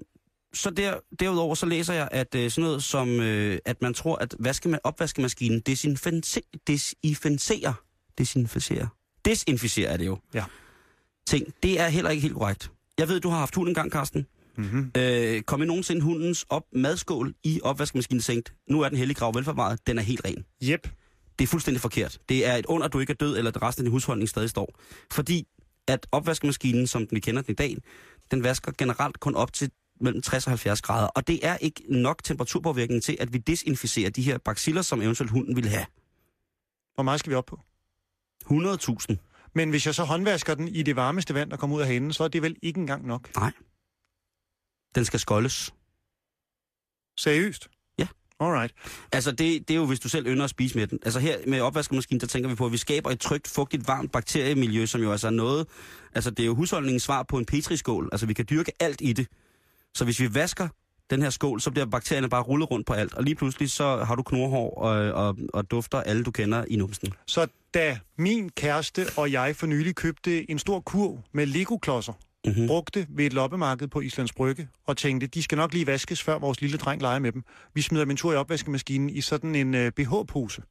så 0.53 0.69
der, 0.69 0.93
derudover 1.19 1.55
så 1.55 1.65
læser 1.65 1.93
jeg, 1.93 2.07
at 2.11 2.35
øh, 2.35 2.51
sådan 2.51 2.63
noget 2.67 2.83
som, 2.83 3.09
øh, 3.19 3.59
at 3.65 3.81
man 3.81 3.93
tror, 3.93 4.15
at 4.15 4.35
vaskema- 4.47 4.77
opvaskemaskinen 4.83 5.59
desinficerer, 5.59 6.41
desinficerer, 6.67 7.73
desinficerer, 8.17 8.87
desinficerer 9.25 9.91
er 9.93 9.97
det 9.97 10.05
jo. 10.05 10.17
Ja. 10.33 10.43
Ting, 11.27 11.47
det 11.63 11.79
er 11.79 11.87
heller 11.87 12.09
ikke 12.11 12.21
helt 12.21 12.33
korrekt. 12.33 12.71
Jeg 12.97 13.07
ved, 13.09 13.19
du 13.19 13.29
har 13.29 13.37
haft 13.39 13.55
hund 13.55 13.67
engang, 13.69 13.91
Karsten. 13.91 14.25
Mm-hmm. 14.57 14.91
Øh, 14.97 15.41
kom 15.41 15.61
I 15.61 15.65
nogensinde 15.65 16.01
hundens 16.01 16.45
op 16.49 16.63
madskål 16.73 17.33
i 17.43 17.59
opvaskemaskinen 17.63 18.21
sænkt? 18.21 18.53
Nu 18.69 18.81
er 18.81 18.89
den 18.89 18.97
hellige 18.97 19.15
grav 19.15 19.35
velforvaret, 19.35 19.87
den 19.87 19.97
er 19.97 20.01
helt 20.01 20.21
ren. 20.25 20.45
Jep. 20.61 20.87
Det 21.39 21.45
er 21.45 21.47
fuldstændig 21.47 21.81
forkert. 21.81 22.19
Det 22.29 22.45
er 22.45 22.55
et 22.55 22.65
under, 22.65 22.87
at 22.87 22.93
du 22.93 22.99
ikke 22.99 23.11
er 23.11 23.15
død, 23.15 23.37
eller 23.37 23.51
at 23.51 23.61
resten 23.61 23.81
af 23.81 23.85
din 23.85 23.91
husholdning 23.91 24.29
stadig 24.29 24.49
står. 24.49 24.79
Fordi 25.11 25.47
at 25.87 26.07
opvaskemaskinen, 26.11 26.87
som 26.87 27.07
vi 27.11 27.19
kender 27.19 27.41
den 27.41 27.51
i 27.51 27.55
dag, 27.55 27.77
den 28.31 28.43
vasker 28.43 28.71
generelt 28.77 29.19
kun 29.19 29.35
op 29.35 29.53
til 29.53 29.71
mellem 30.01 30.21
60 30.21 30.45
og 30.45 30.51
70 30.51 30.81
grader. 30.81 31.07
Og 31.07 31.27
det 31.27 31.45
er 31.45 31.57
ikke 31.57 31.83
nok 31.89 32.23
temperaturpåvirkning 32.23 33.03
til, 33.03 33.17
at 33.19 33.33
vi 33.33 33.37
desinficerer 33.37 34.09
de 34.09 34.21
her 34.21 34.37
baciller, 34.37 34.81
som 34.81 35.01
eventuelt 35.01 35.31
hunden 35.31 35.55
vil 35.55 35.67
have. 35.67 35.85
Hvor 36.95 37.03
meget 37.03 37.19
skal 37.19 37.29
vi 37.29 37.35
op 37.35 37.45
på? 37.45 37.59
100.000. 38.45 39.15
Men 39.55 39.69
hvis 39.69 39.85
jeg 39.85 39.95
så 39.95 40.03
håndvasker 40.03 40.55
den 40.55 40.67
i 40.67 40.83
det 40.83 40.95
varmeste 40.95 41.33
vand, 41.33 41.51
der 41.51 41.57
kommer 41.57 41.75
ud 41.75 41.81
af 41.81 41.87
hanen, 41.87 42.13
så 42.13 42.23
er 42.23 42.27
det 42.27 42.41
vel 42.41 42.55
ikke 42.61 42.79
engang 42.79 43.07
nok. 43.07 43.29
Den 44.95 45.05
skal 45.05 45.19
skoldes. 45.19 45.73
Seriøst? 47.17 47.67
Alright. 48.39 48.73
Altså, 49.11 49.31
det, 49.31 49.67
det 49.67 49.71
er 49.71 49.75
jo, 49.75 49.85
hvis 49.85 49.99
du 49.99 50.09
selv 50.09 50.27
ynder 50.27 50.43
at 50.43 50.49
spise 50.49 50.77
med 50.77 50.87
den. 50.87 50.99
Altså 51.03 51.19
her 51.19 51.37
med 51.47 51.61
opvaskemaskinen, 51.61 52.21
der 52.21 52.27
tænker 52.27 52.49
vi 52.49 52.55
på, 52.55 52.65
at 52.65 52.71
vi 52.71 52.77
skaber 52.77 53.09
et 53.09 53.19
trygt, 53.19 53.47
fugtigt, 53.47 53.87
varmt 53.87 54.11
bakteriemiljø, 54.11 54.85
som 54.85 55.01
jo 55.01 55.11
altså 55.11 55.27
er 55.27 55.31
noget... 55.31 55.67
Altså, 56.15 56.29
det 56.29 56.39
er 56.39 56.45
jo 56.45 56.55
husholdningens 56.55 57.03
svar 57.03 57.23
på 57.23 57.37
en 57.37 57.45
petriskål. 57.45 58.09
Altså, 58.11 58.25
vi 58.25 58.33
kan 58.33 58.45
dyrke 58.49 58.71
alt 58.79 59.01
i 59.01 59.13
det. 59.13 59.27
Så 59.93 60.03
hvis 60.03 60.19
vi 60.19 60.35
vasker 60.35 60.67
den 61.09 61.21
her 61.21 61.29
skål, 61.29 61.61
så 61.61 61.71
bliver 61.71 61.85
bakterierne 61.85 62.29
bare 62.29 62.41
rullet 62.41 62.71
rundt 62.71 62.87
på 62.87 62.93
alt. 62.93 63.13
Og 63.13 63.23
lige 63.23 63.35
pludselig, 63.35 63.71
så 63.71 64.03
har 64.03 64.15
du 64.15 64.23
knorhår 64.23 64.73
og, 64.77 65.11
og, 65.11 65.37
og 65.53 65.71
dufter 65.71 66.01
alle, 66.01 66.23
du 66.23 66.31
kender 66.31 66.65
i 66.67 66.75
numsen. 66.75 67.13
Så 67.25 67.47
da 67.73 67.99
min 68.17 68.49
kæreste 68.49 69.05
og 69.17 69.31
jeg 69.31 69.55
for 69.55 69.67
nylig 69.67 69.95
købte 69.95 70.51
en 70.51 70.59
stor 70.59 70.79
kurv 70.79 71.19
med 71.31 71.45
Lego-klodser, 71.45 72.13
Mm-hmm. 72.45 72.67
brugte 72.67 73.07
ved 73.09 73.25
et 73.25 73.33
loppemarked 73.33 73.87
på 73.87 74.01
Islands 74.01 74.33
Brygge, 74.33 74.69
og 74.85 74.97
tænkte, 74.97 75.27
de 75.27 75.43
skal 75.43 75.55
nok 75.55 75.73
lige 75.73 75.87
vaskes, 75.87 76.23
før 76.23 76.39
vores 76.39 76.61
lille 76.61 76.77
dreng 76.77 77.01
leger 77.01 77.19
med 77.19 77.31
dem. 77.31 77.43
Vi 77.73 77.81
smider 77.81 78.05
min 78.05 78.17
tur 78.17 78.33
i 78.33 78.35
opvaskemaskinen 78.35 79.09
i 79.09 79.21
sådan 79.21 79.55
en 79.55 79.73
uh, 79.75 79.87
BH-pose. 79.95 80.61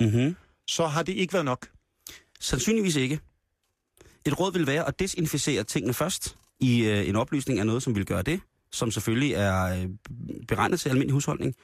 Mm-hmm. 0.00 0.36
Så 0.66 0.86
har 0.86 1.02
det 1.02 1.12
ikke 1.12 1.32
været 1.32 1.44
nok. 1.44 1.68
Sandsynligvis 2.40 2.96
ikke. 2.96 3.20
Et 4.26 4.40
råd 4.40 4.52
vil 4.52 4.66
være 4.66 4.88
at 4.88 4.98
desinficere 4.98 5.64
tingene 5.64 5.94
først 5.94 6.36
i 6.60 6.84
øh, 6.84 7.08
en 7.08 7.16
oplysning 7.16 7.58
af 7.60 7.66
noget, 7.66 7.82
som 7.82 7.94
vil 7.94 8.06
gøre 8.06 8.22
det, 8.22 8.40
som 8.72 8.90
selvfølgelig 8.90 9.32
er 9.32 9.64
øh, 9.64 9.88
beregnet 10.48 10.80
til 10.80 10.88
almindelig 10.88 11.12
husholdning, 11.12 11.54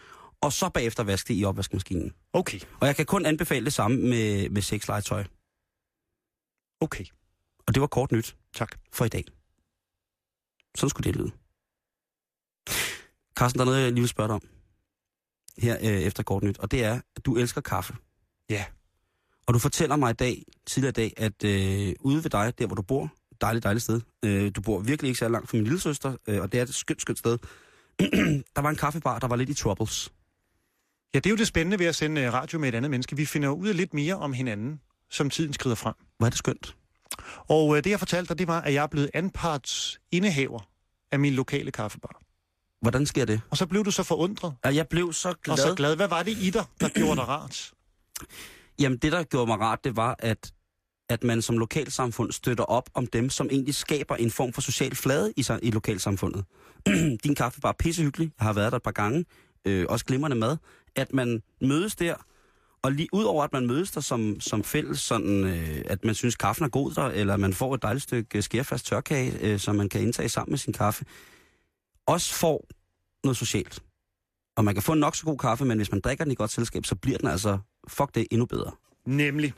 og 0.41 0.53
så 0.53 0.69
bagefter 0.69 1.03
vaske 1.05 1.29
det 1.29 1.41
i 1.41 1.45
opvaskemaskinen. 1.45 2.13
Okay, 2.33 2.61
Og 2.81 2.87
jeg 2.87 2.97
kan 2.97 3.07
kun 3.07 3.27
anbefale 3.27 3.65
det 3.65 3.73
samme 3.73 3.97
med, 3.97 4.49
med 4.51 4.63
sexlegetøj. 4.63 5.25
okay. 6.81 7.05
Og 7.67 7.75
det 7.75 7.81
var 7.81 7.87
kort 7.87 8.13
nyt 8.13 8.37
Tak. 8.55 8.77
for 8.93 9.05
i 9.05 9.09
dag. 9.09 9.25
Sådan 10.77 10.91
skulle 10.91 11.13
det 11.13 11.17
lyde. 11.17 11.31
Carsten, 13.37 13.59
der 13.59 13.65
er 13.65 13.71
noget, 13.71 13.83
jeg 13.83 13.93
lige 13.93 14.03
vil 14.03 14.09
spørge 14.09 14.29
dig 14.29 14.35
om. 14.35 14.43
Her 15.59 15.77
øh, 15.81 16.01
efter 16.01 16.23
kort 16.23 16.43
nyt. 16.43 16.59
Og 16.59 16.71
det 16.71 16.85
er, 16.85 17.01
at 17.17 17.25
du 17.25 17.37
elsker 17.37 17.61
kaffe. 17.61 17.95
Ja. 18.51 18.65
Og 19.47 19.55
du 19.55 19.59
fortæller 19.59 19.97
mig 19.97 20.11
i 20.11 20.15
dag, 20.15 20.43
tidligere 20.67 20.91
i 20.91 20.93
dag, 20.93 21.13
at 21.17 21.45
øh, 21.45 21.95
ude 22.01 22.25
ved 22.25 22.31
dig, 22.31 22.59
der 22.59 22.67
hvor 22.67 22.77
du 22.77 22.83
bor, 22.83 23.13
dejligt, 23.41 23.63
dejligt 23.63 23.83
sted, 23.83 24.01
øh, 24.25 24.51
du 24.55 24.61
bor 24.61 24.81
virkelig 24.81 25.09
ikke 25.09 25.19
så 25.19 25.29
langt 25.29 25.51
fra 25.51 25.57
min 25.57 25.65
lille 25.65 25.81
søster, 25.81 26.17
øh, 26.27 26.41
og 26.43 26.53
det 26.53 26.59
er 26.59 26.63
et 26.63 26.75
skønt, 26.75 27.01
skønt 27.01 27.19
sted, 27.19 27.39
der 28.57 28.61
var 28.61 28.71
en 28.71 28.77
kaffebar, 28.77 29.19
der 29.19 29.27
var 29.27 29.37
lidt 29.37 29.51
i 29.51 29.55
troubles. 29.55 30.13
Ja, 31.15 31.19
det 31.19 31.27
er 31.27 31.31
jo 31.31 31.37
det 31.37 31.47
spændende 31.47 31.79
ved 31.79 31.87
at 31.87 31.97
sende 31.97 32.21
øh, 32.21 32.33
radio 32.33 32.59
med 32.59 32.69
et 32.69 32.75
andet 32.75 32.91
menneske. 32.91 33.17
Vi 33.17 33.25
finder 33.25 33.49
ud 33.49 33.69
af 33.69 33.77
lidt 33.77 33.95
mere 33.95 34.15
om 34.15 34.33
hinanden, 34.33 34.81
som 35.11 35.31
tiden 35.31 35.53
skrider 35.53 35.77
frem. 35.77 35.95
Hvor 36.19 36.27
er 36.27 36.31
det 36.31 36.39
skønt. 36.39 36.77
Og 37.49 37.77
øh, 37.77 37.85
det, 37.85 37.91
jeg 37.91 37.99
fortalte 37.99 38.29
dig, 38.29 38.39
det 38.39 38.49
var, 38.49 38.61
at 38.61 38.75
jeg 38.75 38.83
er 38.83 38.87
blevet 38.87 39.11
anparts 39.15 40.01
indehaver 40.13 40.69
af 41.13 41.19
min 41.19 41.33
lokale 41.33 41.71
kaffebar. 41.71 42.21
Hvordan 42.81 43.07
sker 43.07 43.25
det? 43.25 43.41
Og 43.51 43.57
så 43.57 43.67
blev 43.67 43.85
du 43.85 43.91
så 43.91 44.03
forundret 44.03 44.55
Ja, 44.65 44.75
Jeg 44.75 44.89
blev 44.89 45.13
så 45.13 45.35
glad. 45.43 45.53
og 45.53 45.59
så 45.59 45.75
glad. 45.75 45.97
Hvad 45.97 46.09
var 46.09 46.23
det 46.23 46.39
i 46.39 46.51
dig, 46.51 46.65
der 46.81 46.89
gjorde 46.89 47.17
dig 47.17 47.29
rart? 47.29 47.73
Jamen, 48.79 48.99
det, 48.99 49.13
der 49.13 49.23
gjorde 49.23 49.47
mig 49.47 49.61
rart, 49.61 49.85
det 49.85 49.97
var, 49.97 50.17
at, 50.19 50.53
at 51.09 51.25
man 51.25 51.43
som 51.43 51.59
lokalsamfund 51.59 52.33
støtter 52.33 52.65
op 52.65 52.91
om 52.95 53.07
dem, 53.07 53.31
som 53.31 53.49
egentlig 53.51 53.75
skaber 53.75 54.17
en 54.17 54.31
form 54.31 54.53
for 54.53 54.61
social 54.61 54.95
flade 54.95 55.33
i, 55.37 55.45
i 55.63 55.71
lokalsamfundet. 55.71 56.45
Din 57.25 57.35
kaffebar 57.35 57.69
er 57.69 57.73
pissehyggelig. 57.79 58.33
Jeg 58.39 58.47
har 58.47 58.53
været 58.53 58.73
der 58.73 58.77
et 58.77 58.83
par 58.83 58.91
gange. 58.91 59.25
Øh, 59.65 59.87
også 59.89 60.05
glimrende 60.05 60.37
mad. 60.37 60.57
At 60.97 61.13
man 61.15 61.43
mødes 61.61 61.97
der, 61.97 62.15
og 62.83 62.93
lige 62.93 63.09
udover 63.13 63.45
at 63.45 63.53
man 63.53 63.67
mødes 63.67 63.91
der 63.91 64.01
som, 64.01 64.41
som 64.41 64.65
fælles, 64.65 65.01
sådan, 65.01 65.45
øh, 65.45 65.83
at 65.85 66.05
man 66.05 66.15
synes, 66.15 66.37
kaffen 66.37 66.65
er 66.65 66.69
god 66.69 66.93
der, 66.93 67.03
eller 67.03 67.37
man 67.37 67.55
får 67.55 67.75
et 67.75 67.83
dejligt 67.83 68.03
stykke 68.03 68.39
øh, 68.39 68.43
skærfast 68.43 68.87
tørkage, 68.87 69.39
øh, 69.41 69.59
som 69.59 69.77
man 69.77 69.89
kan 69.89 70.01
indtage 70.01 70.29
sammen 70.29 70.53
med 70.53 70.59
sin 70.59 70.73
kaffe, 70.73 71.05
også 72.07 72.35
får 72.35 72.69
noget 73.25 73.37
socialt. 73.37 73.83
Og 74.57 74.65
man 74.65 74.75
kan 74.75 74.83
få 74.83 74.93
en 74.93 75.01
nok 75.01 75.17
så 75.17 75.25
god 75.25 75.39
kaffe, 75.39 75.65
men 75.65 75.79
hvis 75.79 75.91
man 75.91 76.01
drikker 76.01 76.25
den 76.25 76.33
i 76.33 76.35
godt 76.35 76.51
selskab, 76.51 76.85
så 76.87 76.95
bliver 76.95 77.19
den 77.19 77.29
altså, 77.29 77.59
fuck 77.89 78.15
det, 78.15 78.27
endnu 78.31 78.47
bedre. 78.47 78.73
Nemlig. 79.07 79.53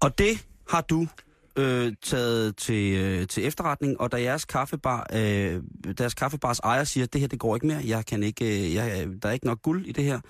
Og 0.00 0.18
det 0.18 0.46
har 0.68 0.80
du 0.80 1.06
øh, 1.56 1.92
taget 2.02 2.56
til, 2.56 2.96
øh, 2.98 3.26
til 3.26 3.46
efterretning, 3.46 4.00
og 4.00 4.12
da 4.12 4.22
jeres, 4.22 4.44
kaffebar, 4.44 5.06
øh, 5.12 5.62
deres 5.98 6.14
kaffebars 6.14 6.58
ejer 6.58 6.84
siger, 6.84 7.04
at 7.04 7.12
det 7.12 7.20
her 7.20 7.28
det 7.28 7.38
går 7.38 7.54
ikke 7.56 7.66
mere, 7.66 7.82
jeg 7.84 8.06
kan 8.06 8.22
ikke, 8.22 8.64
øh, 8.64 8.74
jeg, 8.74 9.08
der 9.22 9.28
er 9.28 9.32
ikke 9.32 9.46
nok 9.46 9.62
guld 9.62 9.86
i 9.86 9.92
det 9.92 10.04
her, 10.04 10.20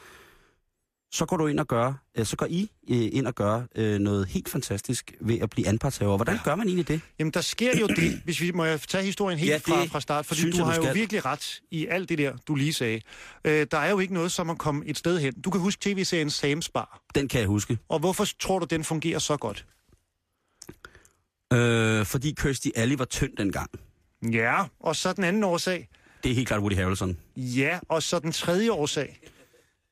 så 1.12 1.26
går 1.26 1.36
du 1.36 1.46
ind 1.46 1.60
og 1.60 1.66
gør, 1.66 1.92
øh, 2.14 2.26
så 2.26 2.36
går 2.36 2.46
I 2.46 2.70
øh, 2.90 3.08
ind 3.12 3.26
og 3.26 3.34
gør 3.34 3.62
øh, 3.76 3.98
noget 3.98 4.26
helt 4.26 4.48
fantastisk 4.48 5.12
ved 5.20 5.38
at 5.40 5.50
blive 5.50 5.68
anpartshaver. 5.68 6.16
Hvordan 6.16 6.38
gør 6.44 6.54
man 6.54 6.66
egentlig 6.66 6.88
det? 6.88 7.00
Jamen, 7.18 7.30
der 7.30 7.40
sker 7.40 7.78
jo 7.80 7.86
det, 7.86 8.20
hvis 8.24 8.40
vi 8.40 8.50
må 8.50 8.64
jeg 8.64 8.80
tage 8.80 9.04
historien 9.04 9.38
helt 9.38 9.50
Ja, 9.50 9.56
fra, 9.56 9.84
fra 9.84 10.00
start, 10.00 10.26
fordi 10.26 10.40
synes 10.40 10.56
du 10.56 10.64
jeg, 10.64 10.72
har 10.74 10.80
du 10.80 10.86
jo 10.86 10.92
virkelig 10.92 11.24
ret 11.24 11.60
i 11.70 11.86
alt 11.86 12.08
det 12.08 12.18
der, 12.18 12.32
du 12.48 12.54
lige 12.54 12.72
sagde. 12.72 13.00
Øh, 13.44 13.66
der 13.70 13.78
er 13.78 13.90
jo 13.90 13.98
ikke 13.98 14.14
noget 14.14 14.32
som 14.32 14.50
at 14.50 14.58
komme 14.58 14.86
et 14.86 14.98
sted 14.98 15.18
hen. 15.20 15.40
Du 15.40 15.50
kan 15.50 15.60
huske 15.60 15.80
tv-serien 15.82 16.28
Sam's 16.28 16.68
Bar, 16.74 17.00
Den 17.14 17.28
kan 17.28 17.40
jeg 17.40 17.48
huske. 17.48 17.78
og 17.88 17.98
hvorfor 17.98 18.26
tror 18.40 18.58
du, 18.58 18.66
den 18.70 18.84
fungerer 18.84 19.18
så 19.18 19.36
godt? 19.36 19.66
Øh, 21.52 22.06
fordi 22.06 22.34
Kirsty 22.38 22.68
Alley 22.76 22.96
var 22.96 23.04
tynd 23.04 23.36
dengang. 23.36 23.70
Ja, 24.32 24.64
og 24.80 24.96
så 24.96 25.12
den 25.12 25.24
anden 25.24 25.44
årsag. 25.44 25.88
Det 26.22 26.30
er 26.30 26.34
helt 26.34 26.48
klart 26.48 26.60
Woody 26.60 26.74
Harrelson. 26.74 27.16
Ja, 27.36 27.78
og 27.88 28.02
så 28.02 28.18
den 28.18 28.32
tredje 28.32 28.70
årsag. 28.72 29.18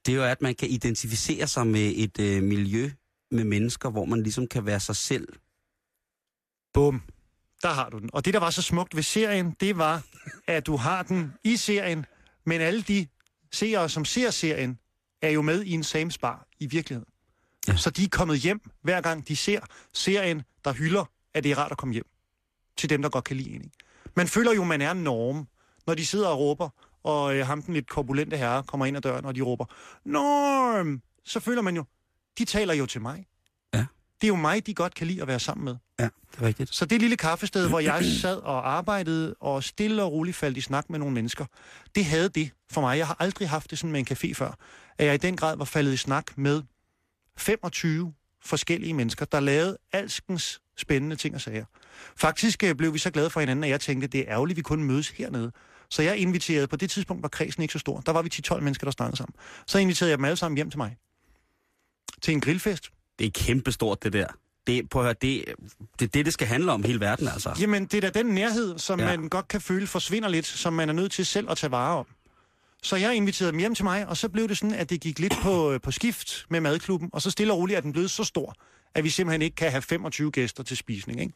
Det 0.06 0.12
er 0.12 0.16
jo, 0.16 0.24
at 0.24 0.42
man 0.42 0.54
kan 0.54 0.68
identificere 0.68 1.46
sig 1.46 1.66
med 1.66 1.92
et 1.96 2.20
øh, 2.20 2.42
miljø 2.42 2.90
med 3.30 3.44
mennesker, 3.44 3.90
hvor 3.90 4.04
man 4.04 4.22
ligesom 4.22 4.46
kan 4.46 4.66
være 4.66 4.80
sig 4.80 4.96
selv. 4.96 5.28
Bum. 6.74 7.02
Der 7.62 7.68
har 7.68 7.90
du 7.90 7.98
den. 7.98 8.10
Og 8.12 8.24
det, 8.24 8.34
der 8.34 8.40
var 8.40 8.50
så 8.50 8.62
smukt 8.62 8.96
ved 8.96 9.02
serien, 9.02 9.56
det 9.60 9.78
var, 9.78 10.02
at 10.46 10.66
du 10.66 10.76
har 10.76 11.02
den 11.02 11.32
i 11.44 11.56
serien, 11.56 12.06
men 12.46 12.60
alle 12.60 12.82
de 12.82 13.06
seere, 13.52 13.88
som 13.88 14.04
ser 14.04 14.30
serien, 14.30 14.78
er 15.22 15.30
jo 15.30 15.42
med 15.42 15.62
i 15.62 15.72
en 15.72 15.82
Sam's 15.82 16.16
Bar 16.20 16.48
i 16.60 16.66
virkeligheden. 16.66 17.12
Ja. 17.68 17.76
Så 17.76 17.90
de 17.90 18.04
er 18.04 18.08
kommet 18.08 18.38
hjem, 18.38 18.70
hver 18.82 19.00
gang 19.00 19.28
de 19.28 19.36
ser 19.36 19.60
serien, 19.92 20.42
der 20.64 20.72
hylder, 20.72 21.04
at 21.34 21.44
det 21.44 21.52
er 21.52 21.58
rart 21.58 21.72
at 21.72 21.78
komme 21.78 21.92
hjem. 21.92 22.06
Til 22.76 22.90
dem, 22.90 23.02
der 23.02 23.08
godt 23.08 23.24
kan 23.24 23.36
lide 23.36 23.50
en. 23.50 23.72
Man 24.16 24.28
føler 24.28 24.54
jo, 24.54 24.64
man 24.64 24.80
er 24.80 24.92
norm, 24.92 25.48
når 25.86 25.94
de 25.94 26.06
sidder 26.06 26.28
og 26.28 26.38
råber, 26.38 26.68
og 27.04 27.36
øh, 27.36 27.46
ham 27.46 27.62
den 27.62 27.74
lidt 27.74 27.88
korpulente 27.88 28.36
herre 28.36 28.62
kommer 28.62 28.86
ind 28.86 28.96
ad 28.96 29.02
døren, 29.02 29.24
og 29.24 29.34
de 29.34 29.40
råber, 29.40 29.64
Norm! 30.04 31.02
Så 31.24 31.40
føler 31.40 31.62
man 31.62 31.76
jo, 31.76 31.84
de 32.38 32.44
taler 32.44 32.74
jo 32.74 32.86
til 32.86 33.00
mig. 33.00 33.26
Ja. 33.74 33.78
Det 34.20 34.26
er 34.26 34.28
jo 34.28 34.36
mig, 34.36 34.66
de 34.66 34.74
godt 34.74 34.94
kan 34.94 35.06
lide 35.06 35.22
at 35.22 35.28
være 35.28 35.40
sammen 35.40 35.64
med. 35.64 35.76
Ja, 35.98 36.04
det 36.04 36.38
er 36.38 36.42
rigtigt. 36.42 36.74
Så 36.74 36.84
det 36.84 37.00
lille 37.00 37.16
kaffested, 37.16 37.68
hvor 37.68 37.80
jeg 37.80 38.04
sad 38.04 38.36
og 38.36 38.72
arbejdede 38.72 39.34
og 39.40 39.64
stille 39.64 40.02
og 40.02 40.12
roligt 40.12 40.36
faldt 40.36 40.56
i 40.56 40.60
snak 40.60 40.90
med 40.90 40.98
nogle 40.98 41.14
mennesker, 41.14 41.46
det 41.94 42.04
havde 42.04 42.28
det 42.28 42.50
for 42.70 42.80
mig. 42.80 42.98
Jeg 42.98 43.06
har 43.06 43.16
aldrig 43.18 43.48
haft 43.48 43.70
det 43.70 43.78
sådan 43.78 43.92
med 43.92 44.00
en 44.00 44.06
café 44.10 44.34
før. 44.34 44.52
At 44.98 45.06
jeg 45.06 45.14
i 45.14 45.18
den 45.18 45.36
grad 45.36 45.56
var 45.56 45.64
faldet 45.64 45.92
i 45.92 45.96
snak 45.96 46.38
med 46.38 46.62
25 47.36 48.14
forskellige 48.44 48.94
mennesker, 48.94 49.24
der 49.24 49.40
lavede 49.40 49.76
alskens 49.92 50.60
spændende 50.76 51.16
ting 51.16 51.34
og 51.34 51.40
sager. 51.40 51.64
Faktisk 52.16 52.64
øh, 52.64 52.74
blev 52.74 52.94
vi 52.94 52.98
så 52.98 53.10
glade 53.10 53.30
for 53.30 53.40
hinanden, 53.40 53.64
at 53.64 53.70
jeg 53.70 53.80
tænkte, 53.80 54.06
det 54.06 54.20
er 54.20 54.24
ærgerligt, 54.28 54.54
at 54.54 54.56
vi 54.56 54.62
kun 54.62 54.84
mødes 54.84 55.08
hernede. 55.08 55.52
Så 55.90 56.02
jeg 56.02 56.16
inviterede, 56.16 56.66
på 56.66 56.76
det 56.76 56.90
tidspunkt 56.90 57.22
var 57.22 57.28
kredsen 57.28 57.62
ikke 57.62 57.72
så 57.72 57.78
stor. 57.78 58.00
Der 58.00 58.12
var 58.12 58.22
vi 58.22 58.30
10-12 58.52 58.60
mennesker, 58.60 58.84
der 58.86 58.90
snakkede 58.92 59.16
sammen. 59.16 59.34
Så 59.66 59.78
inviterede 59.78 60.10
jeg 60.10 60.18
dem 60.18 60.24
alle 60.24 60.36
sammen 60.36 60.56
hjem 60.56 60.70
til 60.70 60.78
mig. 60.78 60.96
Til 62.22 62.34
en 62.34 62.40
grillfest. 62.40 62.90
Det 63.18 63.26
er 63.26 63.30
kæmpestort, 63.34 64.02
det 64.02 64.12
der. 64.12 64.26
Det, 64.66 64.90
prøv 64.90 65.02
at 65.02 65.06
høre, 65.06 65.14
det, 65.22 65.44
det 65.98 66.04
er 66.04 66.08
det, 66.08 66.24
det 66.24 66.32
skal 66.34 66.46
handle 66.46 66.72
om 66.72 66.82
hele 66.84 67.00
verden, 67.00 67.28
altså. 67.28 67.56
Jamen, 67.60 67.84
det 67.86 68.04
er 68.04 68.10
da 68.10 68.18
den 68.22 68.26
nærhed, 68.26 68.78
som 68.78 69.00
Ja. 69.00 69.06
man 69.16 69.28
godt 69.28 69.48
kan 69.48 69.60
føle 69.60 69.86
forsvinder 69.86 70.28
lidt, 70.28 70.46
som 70.46 70.72
man 70.72 70.88
er 70.88 70.92
nødt 70.92 71.12
til 71.12 71.26
selv 71.26 71.50
at 71.50 71.56
tage 71.56 71.70
vare 71.70 71.98
om. 71.98 72.06
Så 72.82 72.96
jeg 72.96 73.14
inviterede 73.16 73.52
dem 73.52 73.58
hjem 73.58 73.74
til 73.74 73.84
mig, 73.84 74.06
og 74.08 74.16
så 74.16 74.28
blev 74.28 74.48
det 74.48 74.58
sådan, 74.58 74.74
at 74.74 74.90
det 74.90 75.00
gik 75.00 75.18
lidt 75.18 75.34
på, 75.42 75.78
på 75.82 75.90
skift 75.90 76.46
med 76.50 76.60
madklubben, 76.60 77.10
og 77.12 77.22
så 77.22 77.30
stille 77.30 77.52
og 77.52 77.58
roligt 77.58 77.76
er 77.76 77.80
den 77.80 77.92
blevet 77.92 78.10
så 78.10 78.24
stor, 78.24 78.54
at 78.94 79.04
vi 79.04 79.10
simpelthen 79.10 79.42
ikke 79.42 79.56
kan 79.56 79.70
have 79.70 79.82
25 79.82 80.30
gæster 80.30 80.62
til 80.62 80.76
spisning. 80.76 81.20
Ikke? 81.20 81.32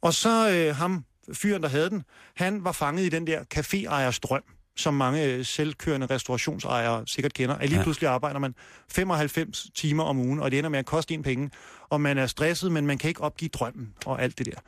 Og 0.00 0.14
så 0.14 0.50
øh, 0.50 0.76
ham, 0.76 1.04
fyren, 1.32 1.62
der 1.62 1.68
havde 1.68 1.90
den, 1.90 2.02
han 2.36 2.64
var 2.64 2.72
fanget 2.72 3.04
i 3.04 3.08
den 3.08 3.26
der 3.26 3.44
caféejers 3.54 4.18
drøm, 4.18 4.42
som 4.76 4.94
mange 4.94 5.24
øh, 5.24 5.44
selvkørende 5.44 6.06
restaurationsejere 6.06 7.06
sikkert 7.06 7.34
kender. 7.34 7.54
At 7.54 7.68
lige 7.68 7.78
ja. 7.78 7.82
pludselig 7.82 8.08
arbejder 8.08 8.38
man 8.38 8.54
95 8.90 9.66
timer 9.74 10.04
om 10.04 10.18
ugen, 10.18 10.40
og 10.40 10.50
det 10.50 10.58
ender 10.58 10.70
med 10.70 10.78
at 10.78 10.86
koste 10.86 11.14
en 11.14 11.22
penge, 11.22 11.50
og 11.88 12.00
man 12.00 12.18
er 12.18 12.26
stresset, 12.26 12.72
men 12.72 12.86
man 12.86 12.98
kan 12.98 13.08
ikke 13.08 13.20
opgive 13.20 13.48
drømmen 13.48 13.94
og 14.06 14.22
alt 14.22 14.38
det 14.38 14.46
der. 14.46 14.60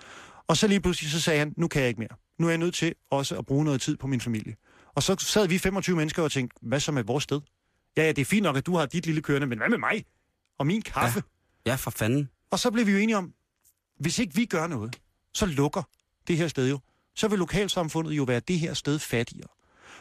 Og 0.48 0.56
så 0.56 0.66
lige 0.66 0.80
pludselig 0.80 1.10
så 1.10 1.20
sagde 1.20 1.38
han, 1.38 1.54
nu 1.56 1.68
kan 1.68 1.80
jeg 1.80 1.88
ikke 1.88 2.00
mere. 2.00 2.16
Nu 2.38 2.46
er 2.46 2.50
jeg 2.50 2.58
nødt 2.58 2.74
til 2.74 2.94
også 3.10 3.38
at 3.38 3.46
bruge 3.46 3.64
noget 3.64 3.80
tid 3.80 3.96
på 3.96 4.06
min 4.06 4.20
familie. 4.20 4.54
Og 4.94 5.02
så 5.02 5.16
sad 5.18 5.48
vi 5.48 5.58
25 5.58 5.96
mennesker 5.96 6.22
og 6.22 6.32
tænkte, 6.32 6.58
hvad 6.62 6.80
så 6.80 6.92
med 6.92 7.04
vores 7.04 7.24
sted? 7.24 7.40
Ja, 7.96 8.02
ja, 8.02 8.08
det 8.08 8.18
er 8.18 8.24
fint 8.24 8.42
nok, 8.42 8.56
at 8.56 8.66
du 8.66 8.76
har 8.76 8.86
dit 8.86 9.06
lille 9.06 9.22
kørende, 9.22 9.46
men 9.46 9.58
hvad 9.58 9.68
med 9.68 9.78
mig? 9.78 10.04
Og 10.58 10.66
min 10.66 10.82
kaffe? 10.82 11.22
Ja. 11.66 11.70
Ja, 11.70 11.74
for 11.74 11.90
fanden. 11.90 12.28
Og 12.50 12.58
så 12.58 12.70
blev 12.70 12.86
vi 12.86 12.92
jo 12.92 12.98
enige 12.98 13.16
om, 13.16 13.32
hvis 14.00 14.18
ikke 14.18 14.34
vi 14.34 14.44
gør 14.44 14.66
noget, 14.66 15.00
så 15.34 15.46
lukker 15.46 15.82
det 16.30 16.38
her 16.38 16.48
sted 16.48 16.70
jo. 16.70 16.78
Så 17.16 17.28
vil 17.28 17.38
lokalsamfundet 17.38 18.12
jo 18.12 18.22
være 18.22 18.40
det 18.40 18.58
her 18.58 18.74
sted 18.74 18.98
fattigere. 18.98 19.48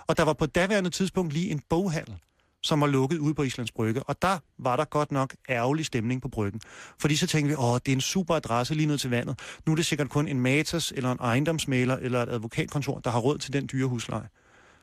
Og 0.08 0.18
der 0.18 0.24
var 0.24 0.34
på 0.34 0.46
daværende 0.46 0.89
tidspunkt 0.89 1.34
lige 1.34 1.50
en 1.50 1.62
boghandel, 1.70 2.15
som 2.63 2.82
var 2.82 2.88
lukket 2.88 3.18
ude 3.18 3.34
på 3.34 3.44
Islands 3.44 3.72
Brygge. 3.72 4.04
Og 4.04 4.22
der 4.22 4.39
var 4.60 4.76
der 4.76 4.86
godt 4.86 5.12
nok 5.12 5.36
ærgerlig 5.50 5.86
stemning 5.86 6.22
på 6.22 6.30
bryggen. 6.30 6.62
Fordi 7.00 7.15
så 7.15 7.28
tænkte 7.28 7.50
vi, 7.50 7.56
åh, 7.56 7.76
det 7.86 7.88
er 7.88 7.96
en 7.96 8.02
super 8.02 8.36
adresse 8.36 8.74
lige 8.74 8.88
ned 8.88 8.98
til 8.98 9.10
vandet. 9.10 9.39
Nu 9.65 9.72
er 9.72 9.76
det 9.76 9.86
sikkert 9.86 10.10
kun 10.10 10.28
en 10.28 10.39
matas, 10.39 10.94
eller 10.96 11.12
en 11.12 11.18
ejendomsmaler, 11.22 11.98
eller 11.98 12.24
et 12.24 12.30
advokatkontor, 12.30 13.00
der 13.00 13.10
har 13.10 13.20
råd 13.20 13.38
til 13.38 13.54
den 13.54 13.70
dyre 13.72 13.88
husleje. 13.88 14.30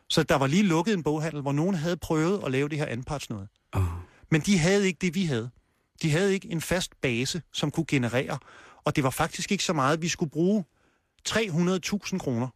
Så 0.09 0.23
der 0.23 0.35
var 0.35 0.47
lige 0.47 0.63
lukket 0.63 0.95
en 0.95 1.03
boghandel, 1.03 1.43
hvor 1.43 1.53
nogen 1.53 1.75
havde 1.75 1.97
prøvet 1.97 2.43
at 2.45 2.51
lave 2.51 2.69
det 2.69 2.79
her 2.79 2.87
anpartsnøde. 2.87 3.49
Oh. 3.73 3.83
Men 4.31 4.41
de 4.41 4.59
havde 4.59 4.87
ikke 4.87 4.99
det, 5.01 5.15
vi 5.15 5.25
havde. 5.25 5.51
De 6.03 6.11
havde 6.11 6.35
ikke 6.35 6.51
en 6.51 6.61
fast 6.61 7.01
base, 7.01 7.43
som 7.53 7.71
kunne 7.71 7.87
generere. 7.89 8.39
Og 8.85 8.97
det 8.97 9.05
var 9.05 9.11
faktisk 9.11 9.53
ikke 9.53 9.65
så 9.65 9.73
meget, 9.73 10.03
vi 10.03 10.09
skulle 10.09 10.31
bruge 10.31 10.65
300.000 11.29 12.19
kroner, 12.19 12.49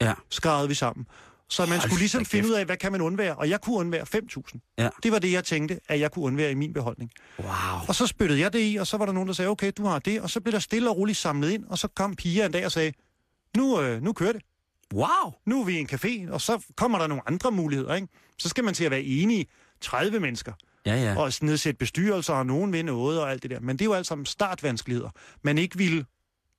Ja. 0.00 0.14
skarede 0.30 0.68
vi 0.68 0.74
sammen. 0.74 1.06
Så 1.48 1.62
man 1.62 1.68
Hold 1.70 1.80
skulle 1.80 1.98
ligesom 1.98 2.24
finde 2.24 2.48
ud 2.48 2.52
af, 2.52 2.64
hvad 2.64 2.76
kan 2.76 2.92
man 2.92 3.00
undvære? 3.00 3.34
Og 3.34 3.48
jeg 3.50 3.60
kunne 3.60 3.76
undvære 3.76 4.06
5.000. 4.16 4.74
Ja. 4.78 4.88
Det 5.02 5.12
var 5.12 5.18
det, 5.18 5.32
jeg 5.32 5.44
tænkte, 5.44 5.80
at 5.88 6.00
jeg 6.00 6.10
kunne 6.12 6.24
undvære 6.24 6.50
i 6.50 6.54
min 6.54 6.72
beholdning. 6.72 7.10
Wow. 7.38 7.48
Og 7.88 7.94
så 7.94 8.06
spyttede 8.06 8.40
jeg 8.40 8.52
det 8.52 8.72
i, 8.72 8.76
og 8.76 8.86
så 8.86 8.96
var 8.96 9.06
der 9.06 9.12
nogen, 9.12 9.26
der 9.28 9.34
sagde, 9.34 9.48
okay, 9.48 9.72
du 9.76 9.84
har 9.84 9.98
det. 9.98 10.20
Og 10.20 10.30
så 10.30 10.40
blev 10.40 10.52
der 10.52 10.58
stille 10.58 10.90
og 10.90 10.96
roligt 10.96 11.18
samlet 11.18 11.50
ind, 11.50 11.64
og 11.64 11.78
så 11.78 11.88
kom 11.88 12.14
Pia 12.16 12.46
en 12.46 12.52
dag 12.52 12.64
og 12.66 12.72
sagde, 12.72 12.92
nu, 13.56 13.80
øh, 13.80 14.02
nu 14.02 14.12
kører 14.12 14.32
det. 14.32 14.42
Wow. 14.94 15.32
Nu 15.46 15.60
er 15.60 15.64
vi 15.64 15.72
i 15.76 15.80
en 15.80 15.88
café, 15.92 16.32
og 16.32 16.40
så 16.40 16.62
kommer 16.76 16.98
der 16.98 17.06
nogle 17.06 17.22
andre 17.26 17.50
muligheder. 17.52 17.94
Ikke? 17.94 18.08
Så 18.38 18.48
skal 18.48 18.64
man 18.64 18.74
til 18.74 18.84
at 18.84 18.90
være 18.90 19.02
enige 19.02 19.46
30 19.80 20.20
mennesker 20.20 20.52
Ja, 20.86 20.94
ja. 20.96 21.18
og 21.20 21.32
nedsætte 21.42 21.78
bestyrelser, 21.78 22.34
og 22.34 22.46
nogen 22.46 22.72
vil 22.72 22.84
noget 22.84 23.20
og 23.20 23.30
alt 23.30 23.42
det 23.42 23.50
der. 23.50 23.60
Men 23.60 23.76
det 23.76 23.84
er 23.84 23.86
jo 23.86 23.92
alt 23.92 24.06
sammen 24.06 24.26
startvanskeligheder, 24.26 25.10
man 25.42 25.58
ikke 25.58 25.78
ville 25.78 26.04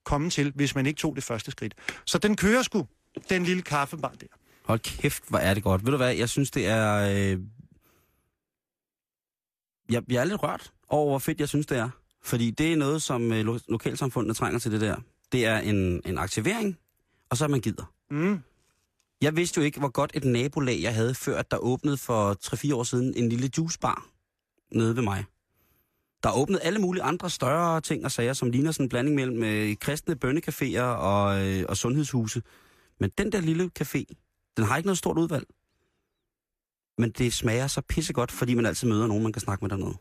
komme 0.03 0.29
til, 0.29 0.51
hvis 0.55 0.75
man 0.75 0.85
ikke 0.85 0.97
tog 0.99 1.15
det 1.15 1.23
første 1.23 1.51
skridt. 1.51 1.75
Så 2.05 2.17
den 2.17 2.35
kører 2.35 2.61
sgu, 2.61 2.87
den 3.29 3.43
lille 3.43 3.61
kaffebar 3.63 4.13
der. 4.21 4.27
Hold 4.65 4.79
kæft, 4.79 5.23
hvor 5.29 5.37
er 5.37 5.53
det 5.53 5.63
godt. 5.63 5.85
Ved 5.85 5.91
du 5.91 5.97
hvad, 5.97 6.15
jeg 6.15 6.29
synes, 6.29 6.51
det 6.51 6.67
er... 6.67 6.95
Øh... 6.95 7.39
Jeg, 9.89 10.03
jeg 10.09 10.21
er 10.21 10.23
lidt 10.25 10.43
rørt 10.43 10.73
over, 10.89 11.09
hvor 11.09 11.19
fedt 11.19 11.39
jeg 11.39 11.49
synes, 11.49 11.65
det 11.65 11.77
er. 11.77 11.89
Fordi 12.23 12.51
det 12.51 12.73
er 12.73 12.77
noget, 12.77 13.01
som 13.01 13.31
øh, 13.31 13.45
lo- 13.45 13.59
lokalsamfundet 13.67 14.37
trænger 14.37 14.59
til 14.59 14.71
det 14.71 14.81
der. 14.81 14.95
Det 15.31 15.45
er 15.45 15.57
en, 15.57 16.01
en 16.05 16.17
aktivering, 16.17 16.77
og 17.29 17.37
så 17.37 17.43
er 17.43 17.47
man 17.47 17.61
gider. 17.61 17.93
Mm. 18.11 18.39
Jeg 19.21 19.35
vidste 19.35 19.59
jo 19.59 19.65
ikke, 19.65 19.79
hvor 19.79 19.89
godt 19.89 20.11
et 20.13 20.23
nabolag 20.25 20.81
jeg 20.81 20.93
havde, 20.95 21.15
før 21.15 21.39
at 21.39 21.51
der 21.51 21.57
åbnede 21.57 21.97
for 21.97 22.37
3-4 22.71 22.75
år 22.75 22.83
siden 22.83 23.13
en 23.17 23.29
lille 23.29 23.49
juicebar 23.57 24.05
nede 24.71 24.95
ved 24.95 25.03
mig. 25.03 25.25
Der 26.23 26.29
er 26.29 26.33
åbnet 26.33 26.59
alle 26.63 26.79
mulige 26.79 27.03
andre 27.03 27.29
større 27.29 27.81
ting 27.81 28.05
og 28.05 28.11
sager, 28.11 28.33
som 28.33 28.49
ligner 28.49 28.71
sådan 28.71 28.85
en 28.85 28.89
blanding 28.89 29.15
mellem 29.15 29.43
øh, 29.43 29.75
kristne 29.75 30.17
bønnecaféer 30.25 30.81
og, 30.81 31.47
øh, 31.47 31.65
og 31.69 31.77
sundhedshuse. 31.77 32.41
Men 32.99 33.11
den 33.17 33.31
der 33.31 33.41
lille 33.41 33.71
café, 33.79 34.03
den 34.57 34.65
har 34.65 34.77
ikke 34.77 34.87
noget 34.87 34.97
stort 34.97 35.17
udvalg. 35.17 35.45
Men 36.97 37.11
det 37.11 37.33
smager 37.33 37.67
så 37.67 37.81
pissegodt, 37.81 38.31
fordi 38.31 38.53
man 38.53 38.65
altid 38.65 38.87
møder 38.87 39.07
nogen, 39.07 39.23
man 39.23 39.33
kan 39.33 39.41
snakke 39.41 39.63
med 39.63 39.69
dernede. 39.69 39.97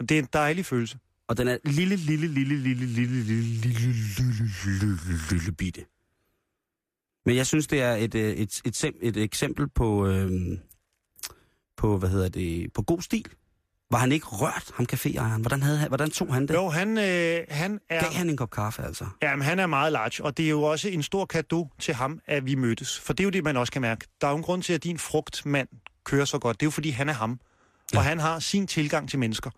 Det 0.00 0.10
er 0.10 0.18
en 0.18 0.28
dejlig 0.32 0.66
følelse. 0.66 0.98
Og 1.28 1.36
den 1.36 1.48
er 1.48 1.58
lille, 1.64 1.96
lille, 1.96 2.26
lille, 2.26 2.56
lille, 2.56 2.86
lille, 2.86 3.22
lille, 3.22 3.42
lille, 3.62 3.92
lille, 3.92 3.92
lille, 4.64 4.98
lille 5.30 5.52
bitte. 5.52 5.84
Men 7.26 7.36
jeg 7.36 7.46
synes, 7.46 7.66
det 7.66 7.82
er 7.82 7.94
et, 7.94 8.14
øh, 8.14 8.32
et, 8.32 8.62
et, 8.64 8.84
et, 9.00 9.16
eksempel 9.16 9.68
på, 9.68 10.06
øhm, 10.06 10.58
på, 11.76 11.98
hvad 11.98 12.08
hedder 12.08 12.28
det, 12.28 12.72
på 12.72 12.82
god 12.82 13.00
stil. 13.00 13.26
Var 13.94 14.00
han 14.00 14.12
ikke 14.12 14.26
rørt, 14.26 14.70
ham 14.74 14.86
caféejeren? 14.92 15.40
Hvordan, 15.40 15.62
havde, 15.62 15.88
hvordan 15.88 16.10
tog 16.10 16.34
han 16.34 16.48
det? 16.48 16.54
Jo, 16.54 16.68
han, 16.68 16.98
øh, 16.98 17.44
han 17.48 17.80
er... 17.90 18.00
Gav 18.00 18.12
han 18.12 18.30
en 18.30 18.36
kop 18.36 18.50
kaffe, 18.50 18.82
altså? 18.82 19.06
Jamen, 19.22 19.42
han 19.42 19.58
er 19.58 19.66
meget 19.66 19.92
large, 19.92 20.24
og 20.24 20.36
det 20.36 20.44
er 20.44 20.50
jo 20.50 20.62
også 20.62 20.88
en 20.88 21.02
stor 21.02 21.24
gave 21.24 21.68
til 21.78 21.94
ham, 21.94 22.20
at 22.26 22.46
vi 22.46 22.54
mødtes. 22.54 23.00
For 23.00 23.12
det 23.12 23.20
er 23.20 23.24
jo 23.24 23.30
det, 23.30 23.44
man 23.44 23.56
også 23.56 23.72
kan 23.72 23.82
mærke. 23.82 24.06
Der 24.20 24.26
er 24.26 24.30
jo 24.30 24.36
en 24.36 24.42
grund 24.42 24.62
til, 24.62 24.72
at 24.72 24.84
din 24.84 24.98
frugtmand 24.98 25.68
kører 26.04 26.24
så 26.24 26.38
godt. 26.38 26.60
Det 26.60 26.66
er 26.66 26.66
jo, 26.66 26.70
fordi 26.70 26.90
han 26.90 27.08
er 27.08 27.12
ham. 27.12 27.40
Ja. 27.92 27.98
Og 27.98 28.04
han 28.04 28.18
har 28.18 28.38
sin 28.38 28.66
tilgang 28.66 29.10
til 29.10 29.18
mennesker, 29.18 29.50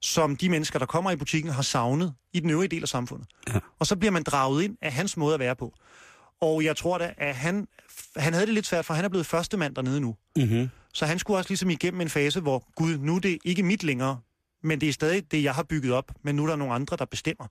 som 0.00 0.36
de 0.36 0.48
mennesker, 0.48 0.78
der 0.78 0.86
kommer 0.86 1.10
i 1.10 1.16
butikken, 1.16 1.52
har 1.52 1.62
savnet 1.62 2.14
i 2.32 2.40
den 2.40 2.50
øvrige 2.50 2.68
del 2.68 2.82
af 2.82 2.88
samfundet. 2.88 3.28
Ja. 3.54 3.58
Og 3.78 3.86
så 3.86 3.96
bliver 3.96 4.12
man 4.12 4.22
draget 4.22 4.62
ind 4.62 4.76
af 4.82 4.92
hans 4.92 5.16
måde 5.16 5.34
at 5.34 5.40
være 5.40 5.56
på. 5.56 5.74
Og 6.40 6.64
jeg 6.64 6.76
tror 6.76 6.98
da, 6.98 7.14
at 7.18 7.34
han, 7.34 7.66
han 8.16 8.32
havde 8.32 8.46
det 8.46 8.54
lidt 8.54 8.66
svært, 8.66 8.84
for 8.84 8.94
han 8.94 9.04
er 9.04 9.08
blevet 9.08 9.26
første 9.26 9.56
mand 9.56 9.74
dernede 9.74 10.00
nu. 10.00 10.16
Mm-hmm. 10.36 10.70
Så 10.94 11.06
han 11.06 11.18
skulle 11.18 11.36
også 11.36 11.50
ligesom 11.50 11.70
igennem 11.70 12.00
en 12.00 12.08
fase, 12.08 12.40
hvor 12.40 12.64
Gud, 12.76 12.98
nu 12.98 13.16
er 13.16 13.20
det 13.20 13.38
ikke 13.44 13.62
mit 13.62 13.82
længere, 13.84 14.20
men 14.62 14.80
det 14.80 14.88
er 14.88 14.92
stadig 14.92 15.30
det, 15.30 15.42
jeg 15.42 15.54
har 15.54 15.62
bygget 15.62 15.92
op, 15.92 16.12
men 16.22 16.34
nu 16.34 16.44
er 16.44 16.48
der 16.48 16.56
nogle 16.56 16.74
andre, 16.74 16.96
der 16.96 17.04
bestemmer 17.04 17.46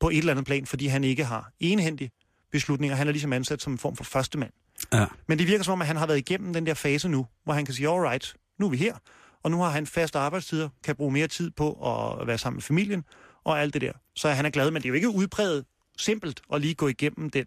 på 0.00 0.08
et 0.10 0.18
eller 0.18 0.32
andet 0.32 0.46
plan, 0.46 0.66
fordi 0.66 0.86
han 0.86 1.04
ikke 1.04 1.24
har 1.24 1.52
enhændige 1.60 2.10
beslutninger. 2.52 2.96
Han 2.96 3.08
er 3.08 3.12
ligesom 3.12 3.32
ansat 3.32 3.62
som 3.62 3.72
en 3.72 3.78
form 3.78 3.96
for 3.96 4.04
første 4.04 4.38
mand. 4.38 4.52
Ja. 4.92 5.06
Men 5.28 5.38
det 5.38 5.46
virker 5.46 5.64
som 5.64 5.72
om, 5.72 5.80
at 5.80 5.86
han 5.86 5.96
har 5.96 6.06
været 6.06 6.18
igennem 6.18 6.52
den 6.52 6.66
der 6.66 6.74
fase 6.74 7.08
nu, 7.08 7.26
hvor 7.44 7.52
han 7.52 7.64
kan 7.64 7.74
sige, 7.74 7.88
all 7.88 8.00
right, 8.00 8.34
nu 8.58 8.66
er 8.66 8.70
vi 8.70 8.76
her, 8.76 8.94
og 9.42 9.50
nu 9.50 9.58
har 9.60 9.70
han 9.70 9.86
faste 9.86 10.18
arbejdstider, 10.18 10.68
kan 10.84 10.96
bruge 10.96 11.12
mere 11.12 11.28
tid 11.28 11.50
på 11.50 11.72
at 11.72 12.26
være 12.26 12.38
sammen 12.38 12.56
med 12.56 12.62
familien, 12.62 13.04
og 13.44 13.60
alt 13.60 13.74
det 13.74 13.82
der. 13.82 13.92
Så 14.16 14.28
han 14.28 14.46
er 14.46 14.50
glad, 14.50 14.70
men 14.70 14.82
det 14.82 14.86
er 14.86 14.88
jo 14.88 14.94
ikke 14.94 15.08
udpræget 15.10 15.64
simpelt 15.98 16.40
at 16.52 16.60
lige 16.60 16.74
gå 16.74 16.88
igennem 16.88 17.30
den 17.30 17.44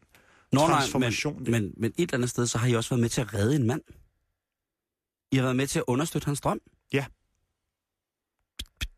Nå, 0.51 0.59
nej, 0.59 0.69
transformation. 0.69 1.43
men, 1.43 1.51
men, 1.51 1.73
men 1.77 1.91
et 1.91 2.01
eller 2.01 2.13
andet 2.13 2.29
sted, 2.29 2.47
så 2.47 2.57
har 2.57 2.67
I 2.67 2.73
også 2.73 2.89
været 2.89 3.01
med 3.01 3.09
til 3.09 3.21
at 3.21 3.33
redde 3.33 3.55
en 3.55 3.67
mand. 3.67 3.81
I 5.31 5.35
har 5.35 5.43
været 5.43 5.55
med 5.55 5.67
til 5.67 5.79
at 5.79 5.85
understøtte 5.87 6.25
hans 6.25 6.41
drøm. 6.41 6.61
Ja. 6.93 7.05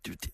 Det, 0.06 0.34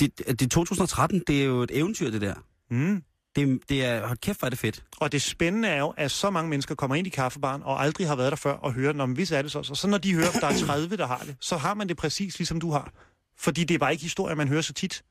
det, 0.00 0.18
det, 0.18 0.40
det 0.40 0.50
2013, 0.50 1.22
det 1.26 1.40
er 1.40 1.44
jo 1.44 1.62
et 1.62 1.70
eventyr, 1.78 2.10
det 2.10 2.20
der. 2.20 2.34
mm. 2.70 3.02
Det, 3.36 3.60
det 3.68 3.84
er, 3.84 4.06
hold 4.06 4.18
kæft, 4.18 4.38
hvor 4.38 4.46
er 4.46 4.50
det 4.50 4.58
fedt. 4.58 4.84
Og 4.96 5.12
det 5.12 5.22
spændende 5.22 5.68
er 5.68 5.78
jo, 5.78 5.94
at 5.96 6.10
så 6.10 6.30
mange 6.30 6.50
mennesker 6.50 6.74
kommer 6.74 6.96
ind 6.96 7.06
i 7.06 7.10
kaffebaren 7.10 7.62
og 7.62 7.82
aldrig 7.82 8.08
har 8.08 8.16
været 8.16 8.30
der 8.30 8.36
før 8.36 8.52
og 8.52 8.72
hører, 8.72 8.92
når 8.92 9.06
hvis 9.06 9.32
er 9.32 9.42
det 9.42 9.52
så. 9.52 9.62
Så, 9.62 9.74
så 9.74 9.88
når 9.88 9.98
de 9.98 10.14
hører, 10.14 10.28
at 10.28 10.40
der 10.40 10.46
er 10.46 10.58
30, 10.66 10.96
der 10.96 11.06
har 11.06 11.18
det, 11.18 11.36
så 11.40 11.56
har 11.56 11.74
man 11.74 11.88
det 11.88 11.96
præcis 11.96 12.38
ligesom 12.38 12.60
du 12.60 12.70
har. 12.70 12.92
Fordi 13.38 13.64
det 13.64 13.74
er 13.74 13.78
bare 13.78 13.92
ikke 13.92 14.02
historier, 14.02 14.34
man 14.34 14.48
hører 14.48 14.62
så 14.62 14.72
tit. 14.72 15.04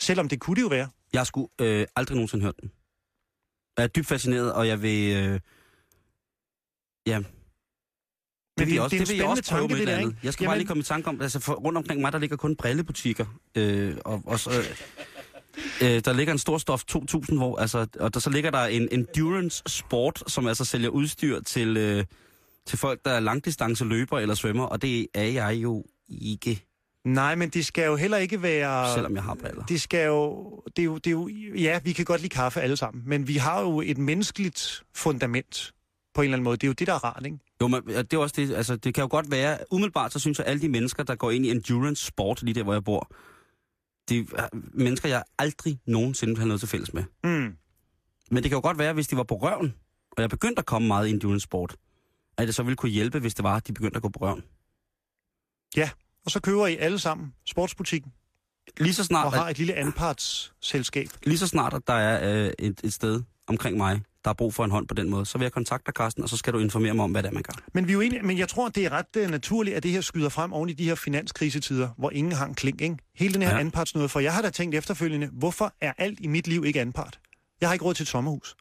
Selvom 0.00 0.28
det 0.28 0.40
kunne 0.40 0.56
det 0.56 0.62
jo 0.62 0.66
være. 0.66 0.88
Jeg 1.12 1.26
sgu 1.26 1.48
øh, 1.60 1.86
aldrig 1.96 2.14
nogensinde 2.14 2.44
hørt 2.44 2.60
den. 2.60 2.70
Jeg 3.76 3.82
er 3.84 3.88
dybt 3.88 4.06
fascineret, 4.06 4.52
og 4.52 4.68
jeg 4.68 4.82
vil... 4.82 5.16
Øh, 5.16 5.40
ja, 7.06 7.22
Men 8.58 8.66
det 8.66 8.72
det, 8.74 8.80
også, 8.80 8.96
det 8.96 9.00
er 9.00 9.04
det 9.04 9.12
vil 9.12 9.16
jeg 9.16 9.26
også 9.26 9.50
prøve 9.50 9.68
med 9.68 9.76
tanke, 9.76 9.82
et 9.82 9.88
det 9.88 9.94
andet. 9.94 10.08
ikke? 10.10 10.20
Jeg 10.22 10.32
skal 10.32 10.44
bare 10.46 10.52
Jamen- 10.52 10.58
lige 10.58 10.68
komme 10.68 10.80
i 10.80 10.84
tanke 10.84 11.08
om, 11.08 11.20
altså 11.20 11.40
for, 11.40 11.52
rundt 11.52 11.78
omkring 11.78 12.00
mig, 12.00 12.12
der 12.12 12.18
ligger 12.18 12.36
kun 12.36 12.56
brillebutikker. 12.56 13.26
Øh, 13.54 13.96
og, 14.04 14.22
og 14.26 14.40
så, 14.40 14.50
øh, 15.82 16.00
der 16.04 16.12
ligger 16.12 16.32
en 16.32 16.38
stor 16.38 16.58
stof 16.58 16.84
2000, 16.84 17.38
hvor, 17.38 17.56
altså, 17.58 17.86
og 18.00 18.14
der, 18.14 18.20
så 18.20 18.30
ligger 18.30 18.50
der 18.50 18.64
en 18.64 18.88
endurance 18.92 19.62
sport, 19.66 20.22
som 20.26 20.46
altså 20.46 20.64
sælger 20.64 20.88
udstyr 20.88 21.40
til, 21.40 21.76
øh, 21.76 22.04
til 22.66 22.78
folk, 22.78 23.00
der 23.04 23.10
er 23.10 23.20
langdistance 23.20 23.84
løber 23.84 24.18
eller 24.18 24.34
svømmer, 24.34 24.64
og 24.64 24.82
det 24.82 25.06
er 25.14 25.24
jeg 25.24 25.54
jo 25.54 25.84
ikke, 26.08 26.66
Nej, 27.04 27.34
men 27.34 27.48
det 27.48 27.66
skal 27.66 27.86
jo 27.86 27.96
heller 27.96 28.16
ikke 28.16 28.42
være... 28.42 28.94
selvom 28.94 29.14
jeg 29.14 29.22
har 29.22 29.34
briller. 29.34 29.64
Det 29.64 29.80
skal 29.80 30.06
jo, 30.06 30.50
det 30.76 30.82
er 30.82 30.84
jo, 30.84 30.94
det 30.98 31.06
er 31.06 31.10
jo... 31.10 31.28
Ja, 31.54 31.80
vi 31.84 31.92
kan 31.92 32.04
godt 32.04 32.20
lide 32.20 32.34
kaffe 32.34 32.60
alle 32.60 32.76
sammen, 32.76 33.02
men 33.06 33.28
vi 33.28 33.36
har 33.36 33.60
jo 33.60 33.80
et 33.80 33.98
menneskeligt 33.98 34.82
fundament 34.94 35.72
på 36.14 36.20
en 36.20 36.24
eller 36.24 36.36
anden 36.36 36.44
måde. 36.44 36.56
Det 36.56 36.64
er 36.64 36.68
jo 36.68 36.72
det, 36.72 36.86
der 36.86 36.94
er 36.94 37.04
rart, 37.04 37.26
ikke? 37.26 37.38
Jo, 37.60 37.68
men 37.68 37.82
ja, 37.88 38.02
det 38.02 38.12
er 38.12 38.18
også 38.18 38.34
det, 38.36 38.54
altså 38.54 38.76
det 38.76 38.94
kan 38.94 39.02
jo 39.02 39.08
godt 39.10 39.30
være, 39.30 39.58
umiddelbart 39.70 40.12
så 40.12 40.18
synes 40.18 40.38
jeg, 40.38 40.46
at 40.46 40.50
alle 40.50 40.62
de 40.62 40.68
mennesker, 40.68 41.02
der 41.02 41.14
går 41.14 41.30
ind 41.30 41.46
i 41.46 41.50
endurance 41.50 42.06
sport, 42.06 42.42
lige 42.42 42.54
der, 42.54 42.62
hvor 42.62 42.72
jeg 42.72 42.84
bor, 42.84 43.10
det 44.08 44.28
er 44.34 44.48
mennesker, 44.52 45.08
jeg 45.08 45.22
aldrig 45.38 45.78
nogensinde 45.86 46.36
have 46.36 46.46
noget 46.46 46.60
til 46.60 46.68
fælles 46.68 46.94
med. 46.94 47.04
Mm. 47.24 47.56
Men 48.30 48.42
det 48.42 48.50
kan 48.50 48.52
jo 48.52 48.60
godt 48.60 48.78
være, 48.78 48.92
hvis 48.92 49.08
de 49.08 49.16
var 49.16 49.22
på 49.22 49.34
røven, 49.34 49.74
og 50.10 50.22
jeg 50.22 50.30
begyndte 50.30 50.60
at 50.60 50.66
komme 50.66 50.88
meget 50.88 51.08
i 51.08 51.10
endurance 51.10 51.44
sport, 51.44 51.76
at 52.36 52.46
det 52.46 52.54
så 52.54 52.62
ville 52.62 52.76
kunne 52.76 52.92
hjælpe, 52.92 53.18
hvis 53.18 53.34
det 53.34 53.42
var, 53.42 53.56
at 53.56 53.66
de 53.66 53.72
begyndte 53.72 53.96
at 53.96 54.02
gå 54.02 54.08
på 54.08 54.18
røven. 54.18 54.42
Og 56.24 56.30
så 56.30 56.40
køber 56.40 56.66
I 56.66 56.76
alle 56.76 56.98
sammen 56.98 57.34
sportsbutikken 57.46 58.12
Lige 58.76 58.94
så 58.94 59.04
snart, 59.04 59.26
og 59.26 59.32
har 59.32 59.44
at, 59.44 59.50
et 59.50 59.58
lille 59.58 59.74
anpartsselskab. 59.74 61.08
lige 61.22 61.38
så 61.38 61.46
snart 61.46 61.74
at 61.74 61.82
der 61.86 61.94
er 61.94 62.44
øh, 62.46 62.52
et, 62.58 62.80
et 62.84 62.92
sted 62.92 63.22
omkring 63.52 63.76
mig, 63.76 64.00
der 64.24 64.30
er 64.30 64.34
brug 64.34 64.54
for 64.54 64.64
en 64.64 64.70
hånd 64.70 64.88
på 64.88 64.94
den 64.94 65.10
måde, 65.10 65.26
så 65.26 65.38
vil 65.38 65.44
jeg 65.44 65.52
kontakte 65.52 65.86
dig, 65.86 65.94
Carsten, 65.94 66.22
og 66.22 66.28
så 66.28 66.36
skal 66.36 66.52
du 66.52 66.58
informere 66.58 66.94
mig 66.94 67.04
om, 67.04 67.10
hvad 67.10 67.22
det 67.22 67.28
er, 67.28 67.32
man 67.32 67.42
gør. 67.42 67.52
Men, 67.74 67.86
vi 67.86 67.92
er 67.92 67.94
jo 67.94 68.00
enige, 68.00 68.22
men 68.22 68.38
jeg 68.38 68.48
tror, 68.48 68.68
det 68.68 68.84
er 68.84 68.90
ret 68.92 69.16
uh, 69.24 69.30
naturligt, 69.30 69.76
at 69.76 69.82
det 69.82 69.90
her 69.90 70.00
skyder 70.00 70.28
frem 70.28 70.52
oven 70.52 70.68
i 70.68 70.72
de 70.72 70.84
her 70.84 70.94
finanskrisetider, 70.94 71.88
hvor 71.98 72.10
ingen 72.10 72.32
har 72.32 72.46
en 72.46 72.54
klink. 72.54 72.80
Ikke? 72.80 72.96
Hele 73.16 73.34
den 73.34 73.42
her 73.42 73.50
Ja. 73.54 73.58
anpartsnøde, 73.60 74.08
for 74.08 74.20
jeg 74.20 74.34
har 74.34 74.42
da 74.42 74.50
tænkt 74.50 74.74
efterfølgende, 74.74 75.26
hvorfor 75.32 75.74
er 75.80 75.92
alt 75.98 76.20
i 76.20 76.26
mit 76.26 76.46
liv 76.46 76.64
ikke 76.64 76.80
anpart? 76.80 77.20
Jeg 77.60 77.68
har 77.68 77.72
ikke 77.72 77.84
råd 77.84 77.94
til 77.94 78.02
et 78.04 78.08
sommerhus. 78.08 78.56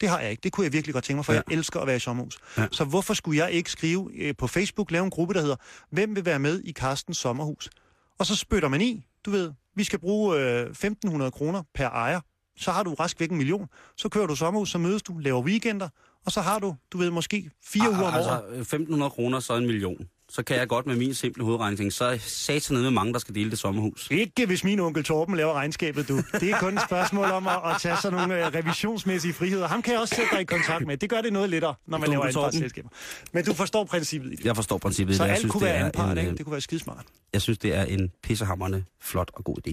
Det 0.00 0.08
har 0.08 0.20
jeg 0.20 0.30
ikke. 0.30 0.40
Det 0.40 0.52
kunne 0.52 0.64
jeg 0.64 0.72
virkelig 0.72 0.92
godt 0.94 1.04
tænke 1.04 1.16
mig, 1.16 1.24
for 1.24 1.32
Ja. 1.32 1.42
jeg 1.48 1.56
elsker 1.56 1.80
at 1.80 1.86
være 1.86 1.96
i 1.96 2.00
sommerhus. 2.00 2.38
Ja. 2.56 2.62
Ja. 2.62 2.68
Så 2.72 2.84
hvorfor 2.84 3.14
skulle 3.14 3.38
jeg 3.44 3.50
ikke 3.52 3.70
skrive 3.70 4.10
øh, 4.14 4.34
på 4.38 4.46
Facebook, 4.46 4.90
lave 4.90 5.04
en 5.04 5.10
gruppe, 5.10 5.34
der 5.34 5.40
hedder, 5.40 5.56
hvem 5.90 6.16
vil 6.16 6.24
være 6.24 6.38
med 6.38 6.60
i 6.64 6.72
Karstens 6.72 7.18
sommerhus? 7.18 7.70
Og 8.18 8.26
så 8.26 8.36
spytter 8.36 8.68
man 8.68 8.80
i, 8.80 9.06
du 9.26 9.30
ved, 9.30 9.52
vi 9.76 9.84
skal 9.84 9.98
bruge 9.98 10.38
øh, 10.40 10.66
1.500 11.06 11.30
kroner 11.30 11.62
per 11.74 11.88
ejer. 11.88 12.20
Så 12.58 12.70
har 12.70 12.82
du 12.82 12.94
rask 12.94 13.20
væk 13.20 13.30
en 13.30 13.36
million. 13.36 13.66
Så 13.96 14.08
kører 14.08 14.26
du 14.26 14.36
sommerhus, 14.36 14.70
så 14.70 14.78
mødes 14.78 15.02
du, 15.02 15.18
laver 15.18 15.42
weekender, 15.42 15.88
og 16.26 16.32
så 16.32 16.40
har 16.40 16.58
du, 16.58 16.74
du 16.92 16.98
ved, 16.98 17.10
måske 17.10 17.50
fire 17.64 17.90
uger 17.90 18.02
om 18.06 18.14
året. 18.14 18.42
altså, 18.56 18.76
1.500 18.76 19.08
kroner, 19.08 19.40
så 19.40 19.56
en 19.56 19.66
million. 19.66 19.96
Så 20.28 20.42
kan 20.42 20.56
jeg 20.56 20.68
godt 20.68 20.86
med 20.86 20.96
min 20.96 21.14
simple 21.14 21.44
hovedregning, 21.44 21.92
så 21.92 22.18
sat 22.20 22.70
ned 22.70 22.82
med 22.82 22.90
mange, 22.90 23.12
der 23.12 23.18
skal 23.18 23.34
dele 23.34 23.50
det 23.50 23.58
sommerhus. 23.58 24.08
Ikke 24.10 24.46
hvis 24.46 24.64
min 24.64 24.80
onkel 24.80 25.04
Torben 25.04 25.36
laver 25.36 25.52
regnskabet, 25.52 26.08
du. 26.08 26.16
Det 26.40 26.50
er 26.50 26.58
kun 26.58 26.74
et 26.78 26.82
spørgsmål 26.88 27.24
om 27.24 27.46
at, 27.46 27.58
at 27.64 27.76
tage 27.80 27.96
sådan 28.02 28.18
nogle 28.18 28.46
uh, 28.46 28.54
revisionsmæssige 28.54 29.34
friheder. 29.34 29.68
Ham 29.68 29.82
kan 29.82 29.92
jeg 29.92 30.00
også 30.00 30.14
sætte 30.14 30.30
dig 30.32 30.40
i 30.40 30.44
kontakt 30.44 30.86
med. 30.86 30.96
Det 30.96 31.10
gør 31.10 31.20
det 31.20 31.32
noget 31.32 31.50
lettere, 31.50 31.74
når 31.86 31.98
man 31.98 32.08
Onkel 32.08 32.10
laver 32.10 32.26
anpartsselskaber. 32.26 32.88
Men 33.32 33.44
du 33.44 33.54
forstår 33.54 33.84
princippet 33.84 34.32
i 34.32 34.36
det. 34.36 34.44
Jeg 34.44 34.56
forstår 34.56 34.78
princippet. 34.78 35.16
Så 35.16 35.22
jeg 35.24 35.30
alt 35.30 35.38
synes, 35.40 35.52
kunne 35.52 35.64
være 35.64 35.74
anpart, 35.74 36.10
en, 36.12 36.18
ikke? 36.18 36.30
øh, 36.30 36.36
Det 36.36 36.44
kunne 36.46 36.52
være 36.52 36.60
skidesmart. 36.60 37.04
Jeg 37.32 37.42
synes, 37.42 37.58
det 37.58 37.74
er 37.74 37.82
en 37.84 38.10
pissehammerende 38.22 38.84
flot 39.02 39.30
og 39.34 39.44
god 39.44 39.56
idé. 39.68 39.72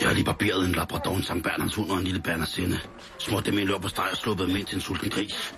Jeg 0.00 0.07
har 0.07 0.07
lige 0.18 0.24
barberet 0.24 0.66
en 0.66 0.72
labrador, 0.72 1.16
en 1.16 1.22
Sankt 1.22 1.44
Bernards 1.44 1.74
hund 1.74 1.90
og 1.90 1.98
en 1.98 2.04
lille 2.04 2.20
bernersinde. 2.20 2.78
Smurt 3.18 3.46
dem 3.46 3.58
i 3.58 3.60
en 3.60 3.68
lør 3.68 3.78
på 3.78 3.88
steg 3.88 4.04
og 4.12 4.16
sluppet 4.16 4.48
dem 4.48 4.56
ind 4.56 4.66
til 4.66 4.74
en 4.74 4.80
sulten 4.80 5.10
gris. 5.10 5.54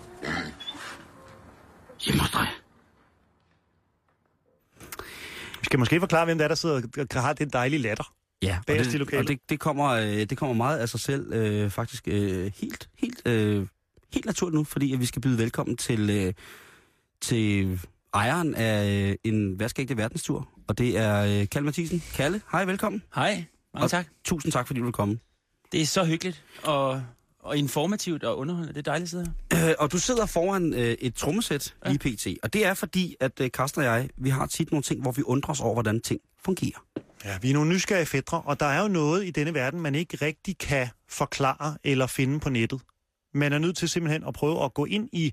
Hjemme 2.04 2.20
hos 2.20 2.30
dig. 2.30 2.48
Vi 5.60 5.64
skal 5.64 5.78
måske 5.78 6.00
forklare, 6.00 6.24
hvem 6.24 6.38
det 6.38 6.44
er, 6.44 6.48
der 6.48 6.54
sidder 6.54 7.06
og 7.14 7.22
har 7.22 7.32
den 7.32 7.50
dejlige 7.50 7.80
latter. 7.80 8.14
Ja, 8.42 8.58
og, 8.68 8.74
det, 8.74 9.14
og 9.18 9.28
det, 9.28 9.38
det, 9.48 9.60
kommer, 9.60 9.88
øh, 9.88 10.06
det 10.06 10.38
kommer 10.38 10.54
meget 10.54 10.78
af 10.78 10.88
sig 10.88 11.00
selv, 11.00 11.32
øh, 11.32 11.70
faktisk 11.70 12.08
øh, 12.08 12.52
helt, 12.56 12.88
helt, 12.98 13.28
øh, 13.28 13.66
helt 14.14 14.26
naturligt 14.26 14.54
nu, 14.54 14.64
fordi 14.64 14.92
at 14.92 15.00
vi 15.00 15.06
skal 15.06 15.22
byde 15.22 15.38
velkommen 15.38 15.76
til, 15.76 16.10
øh, 16.10 16.32
til 17.20 17.80
ejeren 18.14 18.54
af 18.54 19.08
øh, 19.08 19.16
en 19.24 19.60
værskægte 19.60 19.96
verdenstur, 19.96 20.48
og 20.68 20.78
det 20.78 20.98
er 20.98 21.40
øh, 21.40 21.48
Kalle 21.48 21.64
Mathisen. 21.64 22.02
Kalle, 22.14 22.40
hej, 22.52 22.64
velkommen. 22.64 23.02
Hej, 23.14 23.44
mange 23.74 23.84
Og 23.86 23.90
tak. 23.90 24.06
Tusind 24.24 24.52
tak, 24.52 24.66
fordi 24.66 24.78
du 24.80 24.84
vil 24.84 24.92
komme. 24.92 25.18
Det 25.72 25.80
er 25.82 25.86
så 25.86 26.04
hyggeligt 26.04 26.44
og, 26.62 27.02
og 27.40 27.56
informativt 27.56 28.24
og 28.24 28.38
underholdende. 28.38 28.74
Det 28.74 28.78
er 28.78 28.90
dejligt 28.90 29.04
at 29.06 29.10
sidde 29.10 29.32
her. 29.52 29.68
Øh, 29.68 29.74
og 29.78 29.92
du 29.92 29.98
sidder 29.98 30.26
foran 30.26 30.74
øh, 30.74 30.80
et 30.80 31.14
trommesæt 31.14 31.74
Ja. 31.86 31.90
lige 31.92 31.98
pt. 32.16 32.26
Og 32.42 32.52
det 32.52 32.66
er 32.66 32.74
fordi, 32.74 33.16
at 33.20 33.40
øh, 33.40 33.50
Karsten 33.50 33.80
og 33.80 33.84
jeg, 33.86 34.08
vi 34.16 34.28
har 34.30 34.46
tit 34.46 34.70
nogle 34.70 34.82
ting, 34.82 35.02
hvor 35.02 35.12
vi 35.12 35.22
undrer 35.22 35.50
os 35.50 35.60
over, 35.60 35.72
hvordan 35.72 36.00
ting 36.00 36.20
fungerer. 36.44 36.84
Ja, 37.24 37.38
vi 37.42 37.50
er 37.50 37.54
nogle 37.54 37.70
nysgerrige 37.70 38.06
fædre, 38.06 38.40
og 38.40 38.60
der 38.60 38.66
er 38.66 38.82
jo 38.82 38.88
noget 38.88 39.26
i 39.26 39.30
denne 39.30 39.54
verden, 39.54 39.80
man 39.80 39.94
ikke 39.94 40.16
rigtig 40.22 40.58
kan 40.58 40.88
forklare 41.08 41.76
eller 41.84 42.06
finde 42.06 42.40
på 42.40 42.50
nettet. 42.50 42.80
Man 43.34 43.52
er 43.52 43.58
nødt 43.58 43.76
til 43.76 43.88
simpelthen 43.88 44.24
at 44.28 44.34
prøve 44.34 44.64
at 44.64 44.74
gå 44.74 44.84
ind 44.84 45.08
i 45.12 45.32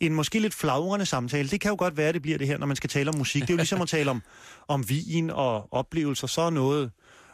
en 0.00 0.14
måske 0.14 0.38
lidt 0.38 0.54
flagrende 0.54 1.06
samtale. 1.06 1.48
Det 1.48 1.60
kan 1.60 1.68
jo 1.70 1.76
godt 1.78 1.96
være, 1.96 2.12
det 2.12 2.22
bliver 2.22 2.38
det 2.38 2.46
her, 2.46 2.58
når 2.58 2.66
man 2.66 2.76
skal 2.76 2.90
tale 2.90 3.08
om 3.10 3.18
musik. 3.18 3.42
Det 3.42 3.50
er 3.50 3.54
jo 3.54 3.56
ligesom 3.56 3.82
at 3.82 3.88
tale 3.88 4.10
om, 4.10 4.22
om 4.68 4.88
vin 4.88 5.30
og 5.30 5.68
oplevelser. 5.72 6.26
Så 6.26 6.40
er 6.40 6.50
noget 6.50 6.90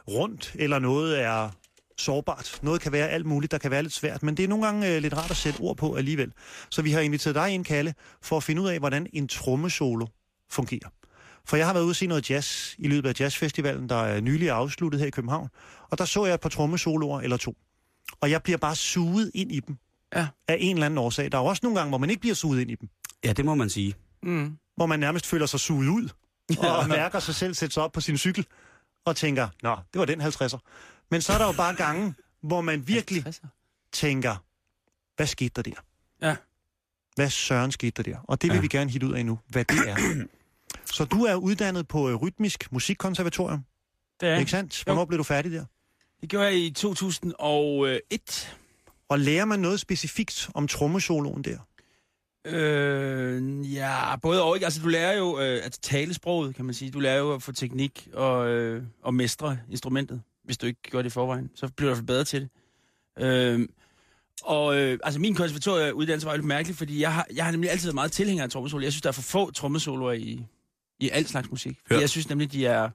rundt, 0.08 0.52
eller 0.54 0.78
noget 0.78 1.20
er 1.20 1.50
sårbart. 1.98 2.58
Noget 2.62 2.80
kan 2.80 2.92
være 2.92 3.08
alt 3.08 3.26
muligt, 3.26 3.52
der 3.52 3.58
kan 3.58 3.70
være 3.70 3.82
lidt 3.82 3.92
svært, 3.92 4.22
men 4.22 4.36
det 4.36 4.44
er 4.44 4.48
nogle 4.48 4.64
gange 4.64 4.94
øh, 4.94 5.02
lidt 5.02 5.16
rart 5.16 5.30
at 5.30 5.36
sætte 5.36 5.60
ord 5.60 5.76
på 5.76 5.94
alligevel. 5.94 6.32
Så 6.70 6.82
vi 6.82 6.90
har 6.90 7.00
inviteret 7.00 7.34
dig 7.34 7.50
ind, 7.50 7.64
Kalle, 7.64 7.94
for 8.22 8.36
at 8.36 8.42
finde 8.42 8.62
ud 8.62 8.68
af, 8.68 8.78
hvordan 8.78 9.06
en 9.12 9.28
trommesolo 9.28 10.06
fungerer. 10.50 10.88
For 11.44 11.56
jeg 11.56 11.66
har 11.66 11.72
været 11.72 11.84
ude 11.84 11.92
og 11.92 11.96
se 11.96 12.06
noget 12.06 12.30
jazz 12.30 12.74
i 12.78 12.88
løbet 12.88 13.08
af 13.08 13.20
jazzfestivalen, 13.20 13.88
der 13.88 13.96
er 13.96 14.20
nylig 14.20 14.50
afsluttet 14.50 15.00
her 15.00 15.06
i 15.06 15.10
København. 15.10 15.48
Og 15.90 15.98
der 15.98 16.04
så 16.04 16.24
jeg 16.24 16.34
et 16.34 16.40
par 16.40 16.48
trommesoloer 16.48 17.20
eller 17.20 17.36
to. 17.36 17.56
Og 18.20 18.30
jeg 18.30 18.42
bliver 18.42 18.58
bare 18.58 18.76
suget 18.76 19.30
ind 19.34 19.52
i 19.52 19.60
dem. 19.60 19.76
Ja. 20.14 20.26
Af 20.48 20.56
en 20.60 20.76
eller 20.76 20.86
anden 20.86 20.98
årsag. 20.98 21.32
Der 21.32 21.38
er 21.38 21.42
jo 21.42 21.46
også 21.46 21.60
nogle 21.62 21.78
gange, 21.78 21.88
hvor 21.88 21.98
man 21.98 22.10
ikke 22.10 22.20
bliver 22.20 22.34
suget 22.34 22.60
ind 22.60 22.70
i 22.70 22.74
dem. 22.74 22.88
Ja, 23.24 23.32
det 23.32 23.44
må 23.44 23.54
man 23.54 23.70
sige. 23.70 23.94
Mm. 24.22 24.56
Hvor 24.76 24.86
man 24.86 25.00
nærmest 25.00 25.26
føler 25.26 25.46
sig 25.46 25.60
suget 25.60 25.88
ud. 25.88 26.08
Og 26.58 26.88
mærker 26.88 27.20
sig 27.20 27.34
selv 27.34 27.54
sætte 27.54 27.74
sig 27.74 27.82
op 27.82 27.92
på 27.92 28.00
sin 28.00 28.18
cykel. 28.18 28.46
Og 29.04 29.16
tænker, 29.16 29.48
nå, 29.62 29.76
det 29.92 29.98
var 29.98 30.04
den 30.04 30.20
50'er. 30.20 30.58
Men 31.10 31.22
så 31.22 31.32
er 31.32 31.38
der 31.38 31.46
jo 31.46 31.52
bare 31.52 31.74
gange, 31.74 32.14
hvor 32.42 32.60
man 32.60 32.88
virkelig 32.88 33.26
50'er. 33.26 33.46
tænker, 33.92 34.36
hvad 35.16 35.26
skete 35.26 35.62
der 35.62 35.62
der? 35.62 35.76
Ja. 36.28 36.36
Hvad 37.14 37.30
søren 37.30 37.72
skete 37.72 38.02
der 38.02 38.12
der? 38.12 38.18
Og 38.24 38.42
det 38.42 38.50
vil 38.50 38.54
Ja. 38.56 38.60
vi 38.60 38.68
gerne 38.68 38.90
hitte 38.90 39.06
ud 39.06 39.12
af 39.12 39.26
nu, 39.26 39.38
hvad 39.48 39.64
det 39.64 39.78
er. 39.88 39.96
Så 40.94 41.04
du 41.04 41.24
er 41.24 41.34
uddannet 41.34 41.88
på 41.88 42.08
øh, 42.08 42.14
Rytmisk 42.16 42.72
Musikkonservatorium, 42.72 43.64
Det 44.20 44.28
er. 44.28 44.38
ikke 44.38 44.50
sandt? 44.50 44.84
Hvornår 44.84 45.04
blev 45.04 45.18
du 45.18 45.22
færdig 45.22 45.52
der? 45.52 45.64
Det 46.20 46.28
gjorde 46.28 46.46
jeg 46.46 46.54
i 46.56 46.70
2001. 46.70 48.56
Og 49.08 49.18
lærer 49.18 49.44
man 49.44 49.60
noget 49.60 49.80
specifikt 49.80 50.50
om 50.54 50.68
trommesoloen 50.68 51.44
der? 51.44 51.58
Øh, 52.44 53.74
ja, 53.74 54.16
både 54.16 54.42
og 54.42 54.56
ikke. 54.56 54.66
Altså, 54.66 54.82
du 54.82 54.88
lærer 54.88 55.18
jo 55.18 55.40
øh, 55.40 55.60
at 55.64 55.78
tale 55.82 56.14
sproget, 56.14 56.54
kan 56.54 56.64
man 56.64 56.74
sige. 56.74 56.90
Du 56.90 57.00
lærer 57.00 57.18
jo 57.18 57.34
at 57.34 57.42
få 57.42 57.52
teknik 57.52 58.08
og, 58.12 58.48
øh, 58.48 58.82
og 59.02 59.14
mestre 59.14 59.58
instrumentet. 59.70 60.22
Hvis 60.44 60.58
du 60.58 60.66
ikke 60.66 60.80
gør 60.90 61.02
det 61.02 61.06
i 61.06 61.10
forvejen, 61.10 61.50
så 61.54 61.68
bliver 61.76 61.94
du 61.94 62.00
i 62.00 62.04
bedre 62.04 62.24
til 62.24 62.40
det. 62.40 62.48
Øh, 63.24 63.68
og 64.44 64.76
øh, 64.78 64.98
altså, 65.02 65.20
min 65.20 65.34
konservatorieuddannelse 65.34 66.26
var 66.26 66.32
jo 66.32 66.36
lidt 66.36 66.46
mærkelig, 66.46 66.76
fordi 66.76 67.00
jeg 67.00 67.14
har, 67.14 67.26
jeg 67.34 67.44
har 67.44 67.52
nemlig 67.52 67.70
altid 67.70 67.86
været 67.86 67.94
meget 67.94 68.12
tilhænger 68.12 68.44
af 68.44 68.50
trommesolo. 68.50 68.82
Jeg 68.82 68.92
synes, 68.92 69.02
der 69.02 69.08
er 69.08 69.12
for 69.12 69.22
få 69.22 69.50
trommesoloer 69.50 70.12
i, 70.12 70.46
i 71.00 71.08
al 71.10 71.26
slags 71.26 71.50
musik. 71.50 71.78
Fordi 71.86 71.94
Ja. 71.94 72.00
jeg 72.00 72.10
synes 72.10 72.28
nemlig, 72.28 72.52
de 72.52 72.66
er, 72.66 72.90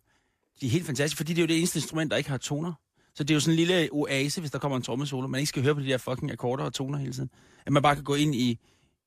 de 0.61 0.65
er 0.65 0.69
helt 0.69 0.85
fantastiske, 0.85 1.17
fordi 1.17 1.33
det 1.33 1.39
er 1.39 1.43
jo 1.43 1.47
det 1.47 1.57
eneste 1.57 1.77
instrument, 1.79 2.11
der 2.11 2.17
ikke 2.17 2.29
har 2.29 2.37
toner. 2.37 2.73
Så 3.15 3.23
det 3.23 3.29
er 3.29 3.33
jo 3.35 3.39
sådan 3.39 3.53
en 3.53 3.55
lille 3.57 3.89
oase, 3.91 4.39
hvis 4.41 4.51
der 4.51 4.59
kommer 4.59 4.77
en 4.77 4.83
trommesolo. 4.83 5.27
Man 5.27 5.39
ikke 5.39 5.49
skal 5.49 5.63
høre 5.63 5.75
på 5.75 5.81
de 5.81 5.87
der 5.87 5.97
fucking 5.97 6.31
akkorder 6.31 6.63
og 6.63 6.73
toner 6.73 6.97
hele 6.97 7.13
tiden. 7.13 7.29
At 7.65 7.73
man 7.73 7.81
bare 7.83 7.95
kan 7.95 8.03
gå 8.03 8.15
ind 8.15 8.35
i, 8.35 8.59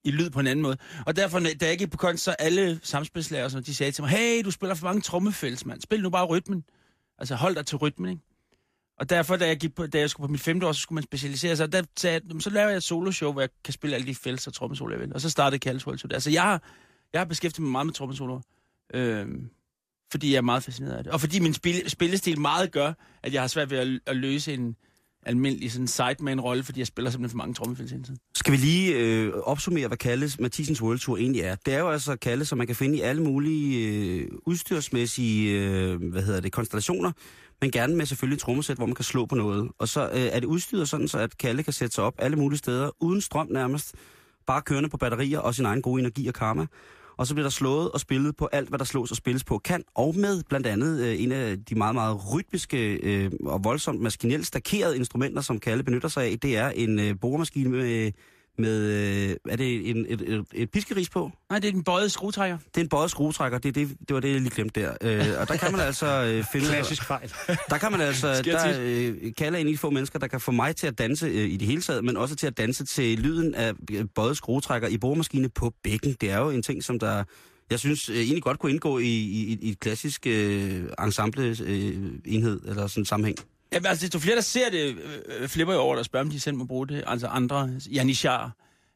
i 0.05 0.11
lyd 0.11 0.31
på 0.31 0.41
en 0.41 0.47
anden 0.47 0.63
måde. 0.63 0.77
Og 1.07 1.17
derfor, 1.17 1.39
da 1.39 1.67
jeg 1.67 1.79
gik 1.79 1.91
på 1.91 1.97
kunst, 1.97 2.25
så 2.25 2.31
alle 2.31 2.81
samspilslærer, 2.83 3.57
og 3.57 3.67
de 3.67 3.75
sagde 3.75 3.93
til 3.93 4.03
mig, 4.03 4.11
hey, 4.11 4.43
du 4.45 4.51
spiller 4.51 4.75
for 4.75 4.87
mange 4.87 5.01
trommefælds, 5.01 5.67
mand. 5.67 5.81
Spil 5.81 6.03
nu 6.03 6.11
bare 6.11 6.27
rytmen. 6.27 6.65
Altså, 7.19 7.35
hold 7.35 7.55
dig 7.55 7.67
til 7.67 7.77
rytmen, 7.77 8.11
ikke? 8.11 8.23
Og 8.99 9.11
derfor, 9.11 9.37
da 9.37 9.47
jeg, 9.47 9.57
gik 9.57 9.75
på, 9.75 9.87
da 9.87 9.99
jeg 9.99 10.11
skulle 10.11 10.29
på 10.29 10.33
mit 10.33 10.41
femte 10.41 10.67
år, 10.67 10.73
så 10.73 10.81
skulle 10.81 10.95
man 10.95 11.05
specialisere 11.05 11.57
sig. 11.57 11.65
Og 11.67 11.73
der 11.73 11.83
sagde 11.97 12.21
jeg, 12.33 12.43
så 12.43 12.51
laver 12.51 12.69
jeg 12.69 12.77
et 12.77 12.83
soloshow, 12.83 13.33
hvor 13.33 13.41
jeg 13.41 13.49
kan 13.65 13.73
spille 13.75 13.97
alle 13.97 14.07
de 14.07 14.15
fælles 14.15 14.47
og 14.47 14.53
trommesolo, 14.53 14.93
jeg 14.93 15.01
vil. 15.01 15.15
Og 15.15 15.21
så 15.21 15.31
startede 15.31 15.59
Kalles 15.59 15.87
World 15.87 15.99
Tour. 15.99 16.13
Altså, 16.13 16.31
jeg 16.31 16.43
har, 16.43 16.63
jeg 17.13 17.21
har 17.21 17.25
beskæftiget 17.25 17.63
mig 17.63 17.73
meget 17.73 17.87
med 17.87 17.95
trommesoloer. 17.95 18.41
Øhm, 18.95 19.51
fordi 20.11 20.31
jeg 20.31 20.37
er 20.37 20.43
meget 20.43 20.63
fascineret 20.63 20.97
af 20.97 21.05
det. 21.05 21.13
Og 21.13 21.21
fordi 21.21 21.39
min 21.39 21.55
spil, 21.55 21.91
spillestil 21.91 22.41
meget 22.41 22.73
gør, 22.73 22.93
at 23.23 23.33
jeg 23.33 23.43
har 23.43 23.49
svært 23.49 23.71
ved 23.71 23.79
at, 23.79 24.01
at 24.07 24.17
løse 24.17 24.55
en 24.55 24.77
almindelig 25.29 25.73
sådan 25.73 25.87
sideman-rolle, 25.87 26.65
fordi 26.65 26.79
jeg 26.79 26.87
spiller 26.87 27.11
simpelthen 27.11 27.31
for 27.31 27.45
mange 27.45 27.55
trommefælds 27.55 27.91
hele 27.91 28.05
tiden. 28.05 28.19
Skal 28.35 28.53
vi 28.53 28.57
lige 28.57 28.95
øh, 28.95 29.33
opsummere, 29.35 29.87
hvad 29.87 29.97
Kalles 29.97 30.41
Mathisens 30.41 30.83
World 30.83 30.99
Tour 30.99 31.17
egentlig 31.17 31.43
er? 31.43 31.55
Det 31.55 31.75
er 31.75 31.79
jo 31.79 31.91
altså 31.91 32.17
Kalle, 32.17 32.45
som 32.45 32.59
man 32.59 32.67
kan 32.67 32.77
finde 32.77 32.99
i 32.99 33.01
alle 33.01 33.23
mulige 33.23 33.89
øh, 33.89 34.29
udstyrsmæssige 34.47 35.61
øh, 35.61 36.11
hvad 36.11 36.23
hedder 36.23 36.41
det, 36.41 36.53
konstellationer, 36.53 37.13
men 37.61 37.71
gerne 37.71 37.97
med 37.97 38.07
selvfølgelig 38.07 38.41
trommesæt, 38.41 38.77
hvor 38.77 38.87
man 38.87 38.95
kan 38.95 39.05
slå 39.05 39.27
på 39.27 39.35
noget. 39.35 39.69
Og 39.79 39.89
så 39.89 40.09
øh, 40.09 40.21
er 40.21 40.41
det 40.41 40.47
udstyret 40.47 40.89
sådan, 40.89 41.09
så 41.09 41.19
at 41.19 41.39
Kalle 41.39 41.63
kan 41.63 41.73
sætte 41.73 41.95
sig 41.95 42.05
op 42.05 42.15
alle 42.19 42.37
mulige 42.37 42.59
steder, 42.59 42.91
uden 43.01 43.21
strøm 43.21 43.49
nærmest, 43.51 43.95
bare 44.47 44.63
kørende 44.63 44.89
på 44.89 44.97
batterier 44.97 45.39
og 45.39 45.55
sin 45.55 45.65
egen 45.65 45.83
gode 45.83 46.01
energi 46.01 46.27
og 46.27 46.35
karma. 46.35 46.67
Og 47.19 47.27
så 47.27 47.35
bliver 47.35 47.45
der 47.45 47.51
slået 47.51 47.91
og 47.91 48.01
spillet 48.01 48.37
på 48.37 48.49
alt, 48.53 48.69
hvad 48.69 48.79
der 48.79 48.85
slås 48.85 49.11
og 49.11 49.17
spilles 49.17 49.45
på 49.45 49.59
kan, 49.59 49.85
og 49.95 50.15
med 50.17 50.43
blandt 50.49 50.67
andet 50.67 51.01
øh, 51.01 51.23
en 51.23 51.33
af 51.33 51.65
de 51.65 51.75
meget, 51.75 51.95
meget 51.95 52.35
rytmiske 52.35 52.93
øh, 52.93 53.31
og 53.45 53.65
voldsomt 53.65 54.01
maskinelt 54.01 54.47
stakerede 54.47 54.97
instrumenter, 54.97 55.43
som 55.43 55.61
Kalle 55.61 55.83
benytter 55.83 56.09
sig 56.09 56.25
af. 56.25 56.39
Det 56.43 56.57
er 56.57 56.69
en 56.69 56.99
øh, 56.99 57.15
boremaskine 57.21 57.71
med, 57.71 58.13
med 58.59 58.81
øh, 59.31 59.37
er 59.49 59.57
det 59.57 59.91
en, 59.91 60.07
et, 60.09 60.21
et, 60.21 60.45
et 60.55 60.71
piskeris 60.71 61.11
på? 61.11 61.31
Nej, 61.51 61.59
det 61.59 61.69
er 61.69 61.73
den 61.73 61.85
bøjede 61.85 62.11
skruetrækker. 62.11 62.59
Det 62.59 62.77
er 62.77 62.81
en 62.81 62.89
bøjet 62.89 63.11
skruetrækker, 63.11 63.59
det, 63.59 63.75
det, 63.75 63.89
det 64.09 64.15
var 64.15 64.21
det, 64.21 64.33
jeg 64.33 64.41
lige 64.41 64.55
glemte 64.55 64.81
der. 64.81 64.95
Øh, 65.03 65.41
og 65.41 65.49
der 65.49 65.57
kan 65.57 65.73
man 65.73 65.81
altså 65.81 66.07
øh, 66.07 66.45
finde... 66.53 66.67
Klassisk 66.67 67.05
fejl. 67.05 67.33
Der 67.71 67.79
kan 67.79 67.93
man 67.93 68.01
altså, 68.01 68.43
der 68.43 68.79
øh, 68.81 69.33
kalder 69.39 69.59
en 69.59 69.67
de 69.67 69.79
få 69.79 69.91
mennesker, 69.91 70.19
der 70.19 70.27
kan 70.27 70.41
få 70.41 70.53
mig 70.53 70.77
til 70.77 70.87
at 70.87 70.99
danse 70.99 71.27
øh, 71.27 71.51
i 71.51 71.57
det 71.57 71.69
hele 71.69 71.83
taget, 71.83 72.05
men 72.05 72.17
også 72.17 72.37
til 72.37 72.47
at 72.47 72.59
danse 72.59 72.85
til 72.85 73.19
lyden 73.19 73.55
af 73.55 73.73
øh, 73.93 74.05
bøjet 74.15 74.37
skruetrækker 74.37 74.89
i 74.89 74.99
boremaskine 74.99 75.49
på 75.49 75.73
bækken. 75.85 76.17
Det 76.21 76.31
er 76.31 76.39
jo 76.39 76.51
en 76.51 76.63
ting, 76.63 76.85
som 76.85 76.99
der, 76.99 77.25
jeg 77.71 77.79
synes, 77.79 78.09
øh, 78.09 78.17
egentlig 78.17 78.43
godt 78.43 78.59
kunne 78.59 78.73
indgå 78.73 78.99
i, 78.99 79.05
i, 79.05 79.59
i 79.63 79.71
et 79.71 79.81
klassisk 79.81 80.27
øh, 80.27 80.85
ensemble 81.05 81.57
øh, 81.65 82.11
enhed, 82.25 82.61
eller 82.69 82.87
sådan 82.87 83.05
sammenhæng. 83.05 83.39
Ja, 83.73 83.79
men 83.81 83.87
altså, 83.87 84.03
desto 84.07 84.19
flere, 84.19 84.37
der 84.37 84.43
ser 84.43 84.71
det, 84.71 84.97
øh, 85.41 85.49
flipper 85.49 85.75
jo 85.75 85.81
over 85.81 85.95
det 85.95 85.99
og 85.99 86.05
spørger, 86.05 86.25
om 86.25 86.31
de 86.31 86.41
selv 86.41 86.57
må 86.57 86.65
bruge 86.65 86.89
det. 86.89 87.05
Altså 87.07 87.27
andre, 87.27 87.71
Janishar. 87.93 88.53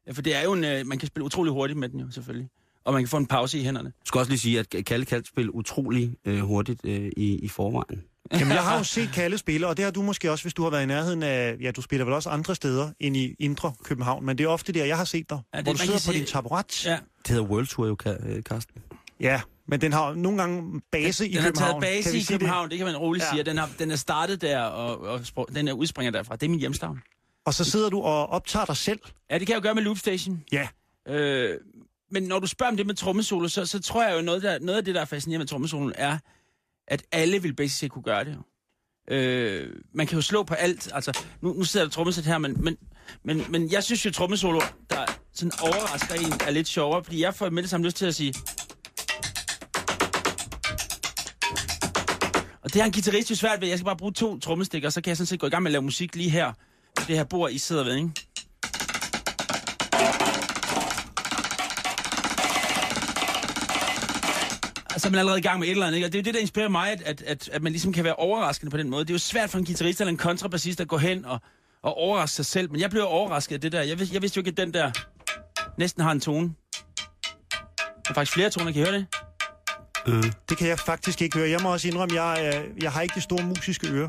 Ja, 0.06 0.12
For 0.12 0.22
det 0.22 0.34
er 0.36 0.42
jo 0.42 0.52
en, 0.52 0.64
øh, 0.64 0.86
man 0.86 0.98
kan 0.98 1.06
spille 1.08 1.24
utrolig 1.24 1.52
hurtigt 1.52 1.78
med 1.78 1.88
den 1.88 2.00
jo, 2.00 2.10
selvfølgelig. 2.10 2.48
Og 2.84 2.92
man 2.92 3.02
kan 3.02 3.08
få 3.08 3.16
en 3.16 3.26
pause 3.26 3.58
i 3.58 3.62
hænderne. 3.64 3.86
Jeg 3.86 4.06
skal 4.06 4.18
også 4.18 4.30
lige 4.30 4.38
sige, 4.40 4.58
at 4.58 4.84
Kalle 4.86 5.06
kan 5.06 5.24
spille 5.24 5.54
utrolig 5.54 6.16
øh, 6.24 6.38
hurtigt 6.40 6.80
øh, 6.84 7.10
i, 7.16 7.38
i 7.38 7.48
forvejen. 7.48 8.02
Jamen, 8.32 8.52
jeg 8.52 8.62
har 8.62 8.78
jo 8.78 8.84
set 8.84 9.10
Kalle 9.14 9.38
spille, 9.38 9.66
og 9.68 9.76
det 9.76 9.84
har 9.84 9.92
du 9.92 10.02
måske 10.02 10.30
også, 10.30 10.44
hvis 10.44 10.54
du 10.54 10.62
har 10.62 10.70
været 10.70 10.82
i 10.82 10.86
nærheden 10.86 11.22
af... 11.22 11.56
Ja, 11.60 11.70
du 11.70 11.82
spiller 11.82 12.04
vel 12.04 12.14
også 12.14 12.30
andre 12.30 12.54
steder 12.54 12.90
end 13.00 13.16
i 13.16 13.34
Indre 13.38 13.72
København, 13.84 14.26
men 14.26 14.38
det 14.38 14.44
er 14.44 14.48
ofte 14.48 14.72
der, 14.72 14.84
jeg 14.84 14.96
har 14.96 15.04
set 15.04 15.30
dig. 15.30 15.38
Ja, 15.54 15.58
det- 15.58 15.66
hvor 15.66 15.72
du 15.72 15.78
sidder 15.78 15.92
på 15.94 15.98
se- 15.98 16.12
din 16.12 16.24
taburet. 16.26 16.86
Ja. 16.86 16.98
Det 17.22 17.28
hedder 17.28 17.42
World 17.44 17.66
Tour 17.66 17.86
jo, 17.86 17.96
Ka- 18.06 18.28
øh, 18.28 18.42
Karsten. 18.44 18.82
Ja, 19.22 19.40
men 19.68 19.80
den 19.80 19.92
har 19.92 20.14
nogle 20.14 20.38
gange 20.38 20.80
base 20.92 21.28
i 21.28 21.32
den 21.32 21.38
har 21.42 21.48
København. 21.48 21.82
taget 21.82 21.96
base 22.04 22.10
Kan 22.10 22.20
i? 22.20 22.24
København, 22.24 22.64
det? 22.64 22.70
det 22.70 22.78
kan 22.78 22.86
man 22.86 22.96
roligt 22.96 23.24
Ja. 23.24 23.30
sige. 23.30 23.42
Den, 23.42 23.58
har, 23.58 23.70
den 23.78 23.90
er 23.90 23.96
startet 23.96 24.40
der, 24.40 24.60
og, 24.60 25.00
og 25.36 25.48
den 25.54 25.68
er 25.68 25.72
udspringer 25.72 26.10
derfra. 26.12 26.36
Det 26.36 26.46
er 26.46 26.50
min 26.50 26.60
hjemstavn. 26.60 27.02
Og 27.44 27.54
så 27.54 27.64
sidder 27.64 27.90
du 27.90 28.00
og 28.00 28.26
optager 28.26 28.64
dig 28.64 28.76
selv. 28.76 29.00
Ja, 29.30 29.38
det 29.38 29.46
kan 29.46 29.54
jeg 29.54 29.60
jo 29.60 29.62
gøre 29.62 29.74
med 29.74 29.82
Loopstation. 29.82 30.44
Ja. 30.52 30.68
Øh, 31.08 31.58
men 32.10 32.22
når 32.22 32.38
du 32.38 32.46
spørger 32.46 32.70
om 32.70 32.76
det 32.76 32.86
med 32.86 32.94
trommesolo, 32.94 33.48
så, 33.48 33.66
så 33.66 33.80
tror 33.80 34.04
jeg 34.08 34.16
jo, 34.16 34.22
noget, 34.22 34.42
der, 34.42 34.58
noget 34.58 34.78
af 34.78 34.84
det, 34.84 34.94
der 34.94 35.00
er 35.00 35.04
fascinerende 35.04 35.42
med 35.42 35.48
trommesoloen, 35.48 35.92
er, 35.94 36.18
at 36.88 37.02
alle 37.12 37.42
vil 37.42 37.54
basic 37.54 37.78
set 37.78 37.90
kunne 37.90 38.02
gøre 38.02 38.24
det. 38.24 38.38
Øh, 39.10 39.70
man 39.94 40.06
kan 40.06 40.16
jo 40.16 40.22
slå 40.22 40.42
på 40.42 40.54
alt. 40.54 40.90
Altså, 40.94 41.18
nu, 41.40 41.52
nu 41.52 41.64
sidder 41.64 41.86
der 41.86 41.90
trommesæt 41.90 42.24
her, 42.24 42.38
men, 42.38 42.64
men, 42.64 42.76
men, 43.24 43.44
men 43.48 43.72
jeg 43.72 43.84
synes 43.84 44.06
jo, 44.06 44.10
trommesolo, 44.10 44.60
der 44.90 45.18
sådan 45.34 45.52
overrasker 45.62 46.14
en, 46.14 46.32
er 46.46 46.50
lidt 46.50 46.68
sjovere, 46.68 47.04
fordi 47.04 47.20
jeg 47.22 47.34
får 47.34 47.50
med 47.50 47.62
det 47.62 47.70
samme 47.70 47.86
lyst 47.86 47.96
til 47.96 48.06
at 48.06 48.14
sige... 48.14 48.34
det 52.72 52.80
har 52.80 52.86
en 52.86 52.92
guitarist 52.92 53.30
jo 53.30 53.34
svært 53.34 53.60
ved. 53.60 53.68
Jeg 53.68 53.78
skal 53.78 53.84
bare 53.84 53.96
bruge 53.96 54.12
to 54.12 54.38
trommestikker, 54.38 54.90
så 54.90 55.00
kan 55.00 55.08
jeg 55.08 55.16
sådan 55.16 55.26
set 55.26 55.40
gå 55.40 55.46
i 55.46 55.50
gang 55.50 55.62
med 55.62 55.70
at 55.70 55.72
lave 55.72 55.82
musik 55.82 56.16
lige 56.16 56.30
her. 56.30 56.52
Det 56.96 57.16
her 57.16 57.24
bord, 57.24 57.50
I 57.50 57.58
sidder 57.58 57.84
ved, 57.84 57.96
ikke? 57.96 58.10
så 65.02 65.08
er 65.08 65.10
man 65.10 65.14
er 65.14 65.20
allerede 65.20 65.38
i 65.38 65.42
gang 65.42 65.58
med 65.58 65.68
et 65.68 65.72
eller 65.72 65.86
andet, 65.86 65.96
ikke? 65.96 66.06
Og 66.06 66.12
det 66.12 66.18
er 66.18 66.22
jo 66.22 66.24
det, 66.24 66.34
der 66.34 66.40
inspirerer 66.40 66.68
mig, 66.68 66.90
at, 66.90 67.02
at, 67.02 67.22
at, 67.22 67.48
at 67.48 67.62
man 67.62 67.72
ligesom 67.72 67.92
kan 67.92 68.04
være 68.04 68.14
overraskende 68.14 68.70
på 68.70 68.76
den 68.76 68.90
måde. 68.90 69.04
Det 69.04 69.10
er 69.10 69.14
jo 69.14 69.18
svært 69.18 69.50
for 69.50 69.58
en 69.58 69.64
guitarist 69.64 70.00
eller 70.00 70.10
en 70.10 70.16
kontrabassist 70.16 70.80
at 70.80 70.88
gå 70.88 70.98
hen 70.98 71.24
og, 71.24 71.38
og 71.82 71.94
overraske 71.94 72.36
sig 72.36 72.46
selv. 72.46 72.70
Men 72.70 72.80
jeg 72.80 72.90
blev 72.90 73.04
overrasket 73.06 73.54
af 73.54 73.60
det 73.60 73.72
der. 73.72 73.82
Jeg, 73.82 73.98
vidste, 73.98 74.14
jeg 74.14 74.22
vidste 74.22 74.36
jo 74.36 74.40
ikke, 74.40 74.48
at 74.48 74.56
den 74.56 74.74
der 74.74 74.90
næsten 75.78 76.02
har 76.02 76.12
en 76.12 76.20
tone. 76.20 76.54
Der 78.04 78.10
er 78.10 78.14
faktisk 78.14 78.34
flere 78.34 78.50
toner, 78.50 78.72
kan 78.72 78.82
I 78.82 78.84
høre 78.84 78.94
det? 78.94 79.06
Øh. 80.08 80.22
Det 80.48 80.58
kan 80.58 80.68
jeg 80.68 80.78
faktisk 80.78 81.22
ikke 81.22 81.38
høre. 81.38 81.50
Jeg 81.50 81.60
må 81.62 81.72
også 81.72 81.88
indrømme, 81.88 82.22
jeg, 82.22 82.54
øh, 82.54 82.82
jeg 82.82 82.92
har 82.92 83.02
ikke 83.02 83.14
de 83.14 83.20
store 83.20 83.44
musiske 83.44 83.86
ører. 83.88 84.08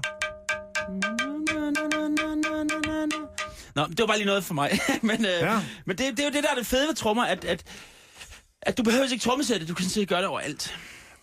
Nå, 3.75 3.85
det 3.87 3.99
var 3.99 4.05
bare 4.07 4.17
lige 4.17 4.25
noget 4.25 4.43
for 4.43 4.53
mig. 4.53 4.79
men 5.01 5.25
øh, 5.25 5.31
ja. 5.41 5.61
men 5.85 5.97
det, 5.97 6.11
det 6.11 6.19
er 6.19 6.23
jo 6.23 6.31
det, 6.31 6.43
der 6.43 6.49
er 6.51 6.55
det 6.55 6.65
fede 6.65 6.87
ved 6.87 6.95
trommer, 6.95 7.23
at, 7.25 7.45
at, 7.45 7.63
at 8.61 8.77
du 8.77 8.83
behøver 8.83 9.05
ikke 9.11 9.23
trommesætte. 9.23 9.67
Du 9.67 9.73
kan 9.73 9.83
sådan 9.83 9.89
set 9.89 10.07
gøre 10.07 10.19
det 10.19 10.27
overalt. 10.27 10.75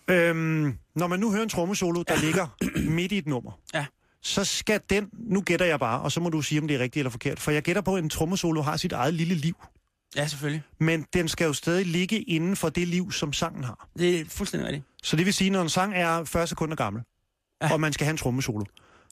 Øhm, 0.07 0.77
når 0.95 1.07
man 1.07 1.19
nu 1.19 1.31
hører 1.31 1.43
en 1.43 1.49
trommesolo, 1.49 2.03
der 2.07 2.21
ligger 2.21 2.47
midt 2.97 3.11
i 3.11 3.17
et 3.17 3.27
nummer, 3.27 3.51
Ja. 3.73 3.85
så 4.23 4.43
skal 4.45 4.81
den, 4.89 5.09
nu 5.13 5.41
gætter 5.41 5.65
jeg 5.65 5.79
bare, 5.79 6.01
og 6.01 6.11
så 6.11 6.19
må 6.19 6.29
du 6.29 6.41
sige, 6.41 6.61
om 6.61 6.67
det 6.67 6.75
er 6.75 6.79
rigtigt 6.79 7.01
eller 7.01 7.11
forkert, 7.11 7.39
for 7.39 7.51
jeg 7.51 7.61
gætter 7.63 7.81
på, 7.81 7.95
at 7.95 8.03
en 8.03 8.09
trommesolo 8.09 8.61
har 8.61 8.77
sit 8.77 8.91
eget 8.91 9.13
lille 9.13 9.35
liv, 9.35 9.55
Ja, 10.15 10.27
selvfølgelig. 10.27 10.63
men 10.79 11.05
den 11.13 11.27
skal 11.27 11.45
jo 11.45 11.53
stadig 11.53 11.85
ligge 11.85 12.21
inden 12.21 12.55
for 12.55 12.69
det 12.69 12.87
liv, 12.87 13.11
som 13.11 13.33
sangen 13.33 13.63
har. 13.63 13.89
Det 13.97 14.19
er 14.19 14.25
fuldstændig 14.25 14.67
rigtigt. 14.67 14.85
Så 15.03 15.15
det 15.15 15.25
vil 15.25 15.33
sige, 15.33 15.49
når 15.49 15.61
en 15.61 15.69
sang 15.69 15.93
er 15.95 16.23
40 16.23 16.47
sekunder 16.47 16.75
gammel, 16.75 17.03
ja. 17.61 17.73
Og 17.73 17.79
man 17.81 17.93
skal 17.93 18.05
have 18.05 18.11
en 18.11 18.17
trommesolo, 18.17 18.65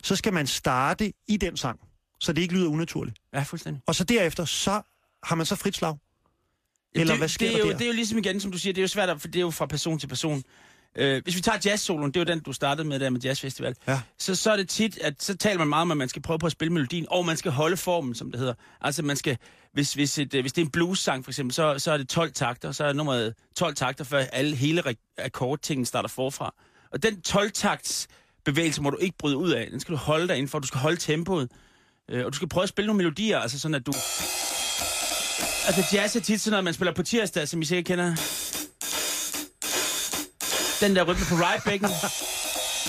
så 0.03 0.15
skal 0.15 0.33
man 0.33 0.47
starte 0.47 1.13
i 1.27 1.38
den 1.38 1.57
sang, 1.57 1.79
så 2.19 2.33
det 2.33 2.41
ikke 2.41 2.53
lyder 2.53 2.67
unaturligt. 2.69 3.17
Ja, 3.33 3.43
fuldstændig. 3.43 3.81
Og 3.88 3.95
så 3.95 4.03
derefter, 4.03 4.45
så 4.45 4.81
har 5.23 5.35
man 5.35 5.45
så 5.45 5.55
frit 5.55 5.75
slag. 5.75 5.95
Eller 6.95 7.13
det, 7.13 7.17
hvad 7.19 7.29
sker 7.29 7.47
det 7.47 7.53
er 7.53 7.57
der 7.57 7.65
jo, 7.65 7.71
der? 7.71 7.77
Det 7.77 7.83
er 7.85 7.89
jo 7.89 7.93
ligesom 7.95 8.17
igen, 8.17 8.39
som 8.39 8.51
du 8.51 8.57
siger, 8.57 8.73
det 8.73 8.81
er 8.81 8.83
jo 8.83 8.88
svært, 8.88 9.09
at- 9.09 9.21
for 9.21 9.27
det 9.27 9.35
er 9.35 9.41
jo 9.41 9.49
fra 9.51 9.65
person 9.65 9.99
til 9.99 10.07
person. 10.07 10.43
Øh, 10.97 11.21
hvis 11.23 11.36
vi 11.36 11.41
tager 11.41 11.58
jazzsoloen, 11.65 12.12
det 12.12 12.15
er 12.17 12.21
jo 12.21 12.25
den, 12.36 12.39
du 12.39 12.54
startede 12.54 12.88
med 12.88 12.99
der 12.99 13.10
med 13.10 13.19
jazzfestival, 13.21 13.75
Ja. 13.88 14.02
så, 14.19 14.36
så 14.36 14.52
er 14.52 14.56
det 14.56 14.69
tit, 14.69 14.97
at 14.97 15.13
så 15.23 15.38
taler 15.38 15.58
man 15.58 15.67
meget 15.67 15.82
om, 15.82 15.91
at 15.91 15.97
man 15.97 16.10
skal 16.10 16.21
prøve 16.21 16.39
på 16.39 16.45
at 16.45 16.52
spille 16.52 16.73
melodien, 16.73 17.06
og 17.10 17.25
man 17.25 17.38
skal 17.38 17.52
holde 17.52 17.78
formen, 17.78 18.15
som 18.15 18.32
det 18.32 18.39
hedder. 18.39 18.54
Altså 18.82 19.04
man 19.04 19.15
skal, 19.15 19.38
hvis, 19.73 19.93
hvis, 19.93 20.17
et, 20.19 20.34
øh, 20.34 20.41
hvis 20.41 20.54
det 20.54 20.62
er 20.62 20.65
en 20.65 20.71
blues-sang 20.71 21.23
for 21.25 21.32
eksempel, 21.32 21.54
så, 21.54 21.80
så 21.80 21.91
er 21.91 21.97
det 21.97 22.10
12 22.10 22.32
takter, 22.32 22.71
så 22.71 22.84
er 22.86 22.93
nummeret 22.93 23.34
12 23.56 23.75
takter, 23.75 24.04
før 24.04 24.17
alle 24.19 24.56
hele 24.56 24.84
akkordtingen 25.17 25.86
starter 25.86 26.10
forfra. 26.10 26.54
Og 26.91 27.04
den 27.04 27.21
12-takts 27.28 28.08
bevægelse 28.45 28.82
må 28.82 28.89
du 28.89 28.97
ikke 28.97 29.17
bryde 29.17 29.38
ud 29.38 29.49
af. 29.52 29.67
Den 29.71 29.80
skal 29.80 29.91
du 29.91 29.97
holde 29.97 30.28
dig 30.28 30.36
inden 30.38 30.49
for. 30.49 30.60
Du 30.60 30.67
skal 30.67 30.80
holde 30.80 30.97
tempoet. 30.97 31.52
Øh, 32.10 32.25
og 32.25 32.32
du 32.32 32.36
skal 32.36 32.49
prøve 32.49 32.63
at 32.63 32.69
spille 32.69 32.88
nogle 32.88 32.97
melodier, 32.97 33.39
altså 33.39 33.60
sådan 33.60 33.75
at 33.75 33.86
du 33.86 33.91
Altså 35.67 35.84
jazz 35.97 36.15
er 36.15 36.19
tit 36.19 36.41
sådan 36.41 36.52
noget, 36.52 36.63
man 36.63 36.73
spiller 36.73 36.93
på 36.93 37.04
tirsdag, 37.04 37.47
som 37.47 37.62
I 37.62 37.65
sikkert 37.65 37.86
kender. 37.86 38.15
Den 40.82 40.96
der 40.96 41.04
rytme 41.04 41.26
på 41.26 41.36
right-bækken. 41.36 41.89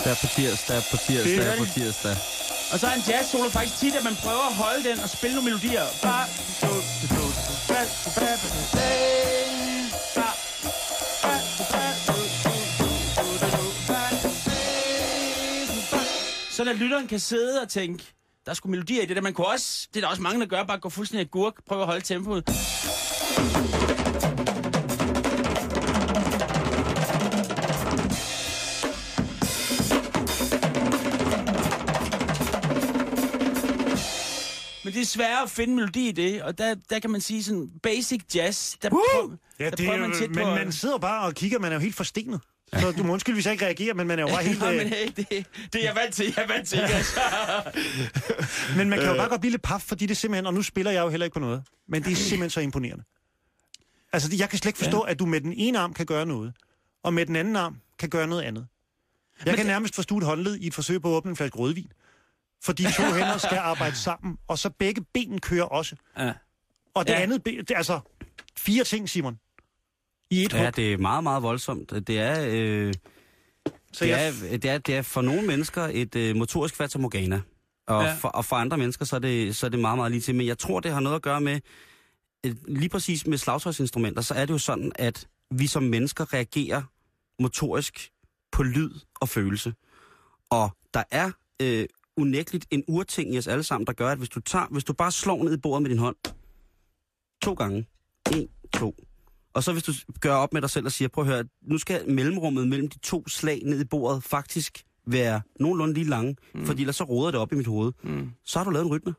Der 0.05 0.11
er 0.11 0.15
på 0.21 0.27
tirsdag, 0.37 0.77
der 0.77 0.83
på 0.91 0.97
tirsdag, 0.97 1.37
der 1.37 1.57
på 1.59 1.65
tirsdag. 1.75 2.17
Og 2.73 2.79
så 2.81 2.87
er 2.87 2.95
en 2.95 3.03
jazz 3.09 3.31
solo 3.31 3.49
faktisk 3.51 3.77
tit, 3.79 3.95
at 3.95 4.05
man 4.05 4.17
prøver 4.25 4.47
at 4.51 4.55
holde 4.55 4.85
den 4.89 5.01
og 5.01 5.09
spille 5.09 5.35
nogle 5.37 5.51
melodier. 5.51 5.85
Ba, 6.03 6.17
du, 6.63 6.67
du, 6.67 7.07
du, 7.15 7.23
du, 7.49 7.55
ba, 7.69 7.81
du, 8.05 8.11
ba, 8.17 8.21
ba, 8.21 8.33
du, 8.35 8.61
ba, 10.17 10.21
ba, 10.21 10.29
ba, 11.23 11.35
du, 11.59 11.65
ba, 11.73 11.85
du, 12.07 12.17
du, 12.45 12.53
du, 12.79 12.87
du, 13.43 13.49
du, 13.57 13.65
ba, 13.89 14.03
du, 14.23 14.31
ba, 15.91 15.97
ba. 15.97 16.01
Sådan 16.51 16.73
at 16.73 16.79
lytteren 16.79 17.07
kan 17.09 17.21
sidde 17.21 17.61
og 17.63 17.69
tænke, 17.69 18.05
der 18.45 18.51
er 18.51 18.55
sgu 18.55 18.69
melodier 18.69 19.03
i 19.03 19.07
det 19.07 19.17
der. 19.17 19.23
Man 19.23 19.35
kunne 19.35 19.47
også, 19.47 19.89
det 19.95 19.97
er 19.97 20.01
der 20.01 20.09
også 20.09 20.23
mange, 20.23 20.41
der 20.41 20.47
gør, 20.47 20.63
bare 20.65 20.79
gå 20.79 20.89
fuldstændig 20.89 21.25
agurk, 21.27 21.55
prøve 21.69 21.81
at 21.81 21.87
holde 21.87 22.01
tempoet. 22.05 22.45
Men 34.91 34.95
det 34.95 35.03
er 35.03 35.07
sværere 35.07 35.43
at 35.43 35.51
finde 35.51 35.75
melodi 35.75 36.09
i 36.09 36.13
det, 36.13 36.43
og 36.43 36.59
der, 36.59 36.75
der 36.91 36.99
kan 36.99 37.11
man 37.11 37.21
sige 37.21 37.45
sådan 37.45 37.71
basic 37.83 38.21
jazz, 38.35 38.75
der, 38.83 38.89
prøv, 38.91 39.37
Ja, 39.59 39.65
der 39.65 39.71
det 39.71 39.79
prøver 39.87 39.93
er, 40.05 40.09
man 40.09 40.17
tit 40.19 40.31
men 40.31 40.45
på... 40.45 40.51
man 40.51 40.73
sidder 40.73 40.99
bare 40.99 41.27
og 41.27 41.35
kigger, 41.35 41.59
man 41.59 41.71
er 41.73 41.77
jo 41.77 41.81
helt 41.81 41.95
forstenet. 41.95 42.41
Så 42.81 42.93
du 42.93 43.03
må 43.03 43.13
undskylde, 43.13 43.35
hvis 43.37 43.45
jeg 43.47 43.53
ikke 43.53 43.65
reagerer, 43.65 43.95
men 43.95 44.07
man 44.07 44.19
er 44.19 44.23
jo 44.23 44.29
bare 44.29 44.43
helt... 44.49 44.59
Nej, 44.61 44.73
men 44.73 44.81
øh, 44.87 44.93
hey, 44.93 45.07
det, 45.17 45.29
det 45.73 45.75
er 45.75 45.83
jeg 45.85 45.95
vant 45.97 46.15
til, 46.15 46.27
jeg 46.37 46.45
er 46.45 46.47
vant 46.47 46.69
til. 46.69 46.77
Altså. 46.79 47.21
Men 48.77 48.91
man 48.91 48.99
kan 48.99 49.09
jo 49.09 49.17
bare 49.17 49.29
godt 49.29 49.41
blive 49.41 49.51
lidt 49.51 49.63
paf, 49.63 49.81
fordi 49.83 50.07
det 50.07 50.11
er 50.15 50.17
simpelthen, 50.17 50.47
og 50.47 50.55
nu 50.55 50.63
spiller 50.63 50.93
jeg 50.93 51.01
jo 51.03 51.09
heller 51.09 51.25
ikke 51.25 51.35
på 51.35 51.41
noget, 51.41 51.63
men 51.89 52.03
det 52.03 52.13
er 52.13 52.17
simpelthen 52.17 52.51
så 52.51 52.61
imponerende. 52.61 53.05
Altså, 54.13 54.37
jeg 54.39 54.49
kan 54.51 54.59
slet 54.59 54.69
ikke 54.69 54.79
forstå, 54.79 55.05
ja. 55.07 55.11
at 55.11 55.19
du 55.19 55.27
med 55.27 55.41
den 55.41 55.53
ene 55.53 55.79
arm 55.79 55.95
kan 55.95 56.07
gøre 56.07 56.27
noget, 56.27 56.53
og 57.03 57.15
med 57.15 57.27
den 57.27 57.37
anden 57.37 57.57
arm 57.57 57.77
kan 57.99 58.09
gøre 58.09 58.27
noget 58.27 58.43
andet. 58.43 58.67
Jeg 59.39 59.45
Men 59.47 59.55
kan 59.55 59.59
det- 59.65 59.67
nærmest 59.73 59.95
forstå 59.95 60.19
et 60.19 60.25
håndled 60.25 60.57
i 60.57 60.67
et 60.67 60.75
forsøg 60.75 61.03
på 61.03 61.09
at 61.09 61.17
åbne 61.17 61.31
en 61.31 61.37
flaske 61.37 61.59
rødvin. 61.59 61.93
Fordi 62.65 62.83
to 62.83 63.03
hænder 63.03 63.39
skal 63.39 63.59
arbejde 63.59 63.97
sammen, 63.97 64.39
og 64.49 64.59
så 64.59 64.71
begge 64.79 65.05
ben 65.15 65.41
kører 65.41 65.65
også. 65.65 65.97
Ja. 66.19 66.33
Og 66.95 67.07
det 67.07 67.13
Ja. 67.13 67.21
andet 67.21 67.43
ben, 67.45 67.59
det 67.59 67.71
er 67.71 67.77
altså 67.77 68.01
fire 68.59 68.85
ting, 68.85 69.09
Simon. 69.09 69.39
I 70.31 70.45
et 70.45 70.53
Ja, 70.53 70.65
hug. 70.65 70.77
det 70.77 70.93
er 70.93 70.99
meget, 70.99 71.23
meget 71.23 71.43
voldsomt. 71.43 71.91
Det 71.91 72.19
er, 72.19 72.47
øh, 72.49 72.95
Så 73.93 74.05
det 74.05 74.11
jeg, 74.11 74.27
er, 74.29 74.33
det 74.59 74.65
er, 74.65 74.79
det 74.79 74.97
er 74.97 75.03
for 75.03 75.23
nogle 75.23 75.47
mennesker 75.47 75.89
et 75.93 76.17
øh, 76.17 76.37
motorisk 76.37 76.77
fatamorgana. 76.77 77.41
Og, 77.87 78.03
ja. 78.05 78.15
for, 78.15 78.29
og 78.29 78.45
for 78.45 78.57
andre 78.57 78.79
mennesker, 78.79 79.05
så 79.05 79.17
er, 79.17 79.21
det, 79.21 79.57
så 79.57 79.67
er 79.67 79.71
det 79.71 79.79
meget, 79.79 79.97
meget 79.99 80.13
lige 80.13 80.21
til. 80.21 80.35
Men 80.35 80.47
jeg 80.47 80.59
tror, 80.59 80.81
det 80.81 80.93
har 80.93 81.01
noget 81.01 81.17
at 81.17 81.23
gøre 81.23 81.41
med, 81.41 81.61
øh, 82.47 82.55
lige 82.69 82.89
præcis 82.89 83.27
med 83.27 83.39
slagtøjsinstrumenter, 83.39 84.23
så 84.23 84.35
er 84.35 84.47
det 84.47 84.53
jo 84.53 84.59
sådan, 84.59 84.93
at 84.95 85.29
vi 85.51 85.67
som 85.67 85.83
mennesker 85.83 86.33
reagerer 86.35 86.83
motorisk 87.43 88.11
på 88.53 88.63
lyd 88.63 88.91
og 89.21 89.29
følelse. 89.29 89.75
Og 90.51 90.71
der 90.95 91.03
er 91.11 91.31
øh, 91.63 91.87
unægteligt 92.21 92.67
en 92.71 92.85
urting 92.89 93.35
i 93.35 93.39
os 93.39 93.49
alle 93.49 93.63
sammen, 93.63 93.87
der 93.87 93.93
gør, 93.93 94.09
at 94.09 94.19
hvis 94.19 94.29
du, 94.29 94.41
tager, 94.41 94.67
hvis 94.71 94.85
du 94.85 94.93
bare 94.93 95.13
slår 95.13 95.45
ned 95.45 95.55
i 95.55 95.61
bordet 95.61 95.83
med 95.83 95.91
din 95.91 95.99
hånd, 95.99 96.17
to 97.43 97.53
gange, 97.53 97.87
en, 98.37 98.49
to, 98.75 98.95
og 99.55 99.65
så 99.65 99.73
hvis 99.73 99.83
du 99.83 99.93
gør 100.21 100.35
op 100.35 100.53
med 100.53 100.61
dig 100.63 100.71
selv 100.71 100.87
og 100.87 100.93
siger, 100.93 101.09
prøv 101.09 101.25
at 101.25 101.31
høre, 101.31 101.45
nu 101.63 101.79
skal 101.79 102.11
mellemrummet 102.11 102.69
mellem 102.69 102.89
de 102.89 102.99
to 102.99 103.29
slag 103.29 103.63
ned 103.65 103.81
i 103.81 103.85
bordet 103.85 104.25
faktisk 104.25 104.85
være 105.07 105.41
nogenlunde 105.61 105.95
lige 105.95 106.09
lange, 106.09 106.37
mm. 106.55 106.67
fordi 106.67 106.83
ellers 106.83 106.97
så 106.97 107.05
roder 107.05 107.31
det 107.31 107.41
op 107.41 107.53
i 107.53 107.57
mit 107.57 107.67
hoved. 107.67 107.93
Mm. 108.03 108.31
Så 108.45 108.59
har 108.59 108.65
du 108.65 108.71
lavet 108.71 108.85
en 108.85 108.91
rytme. 108.91 109.15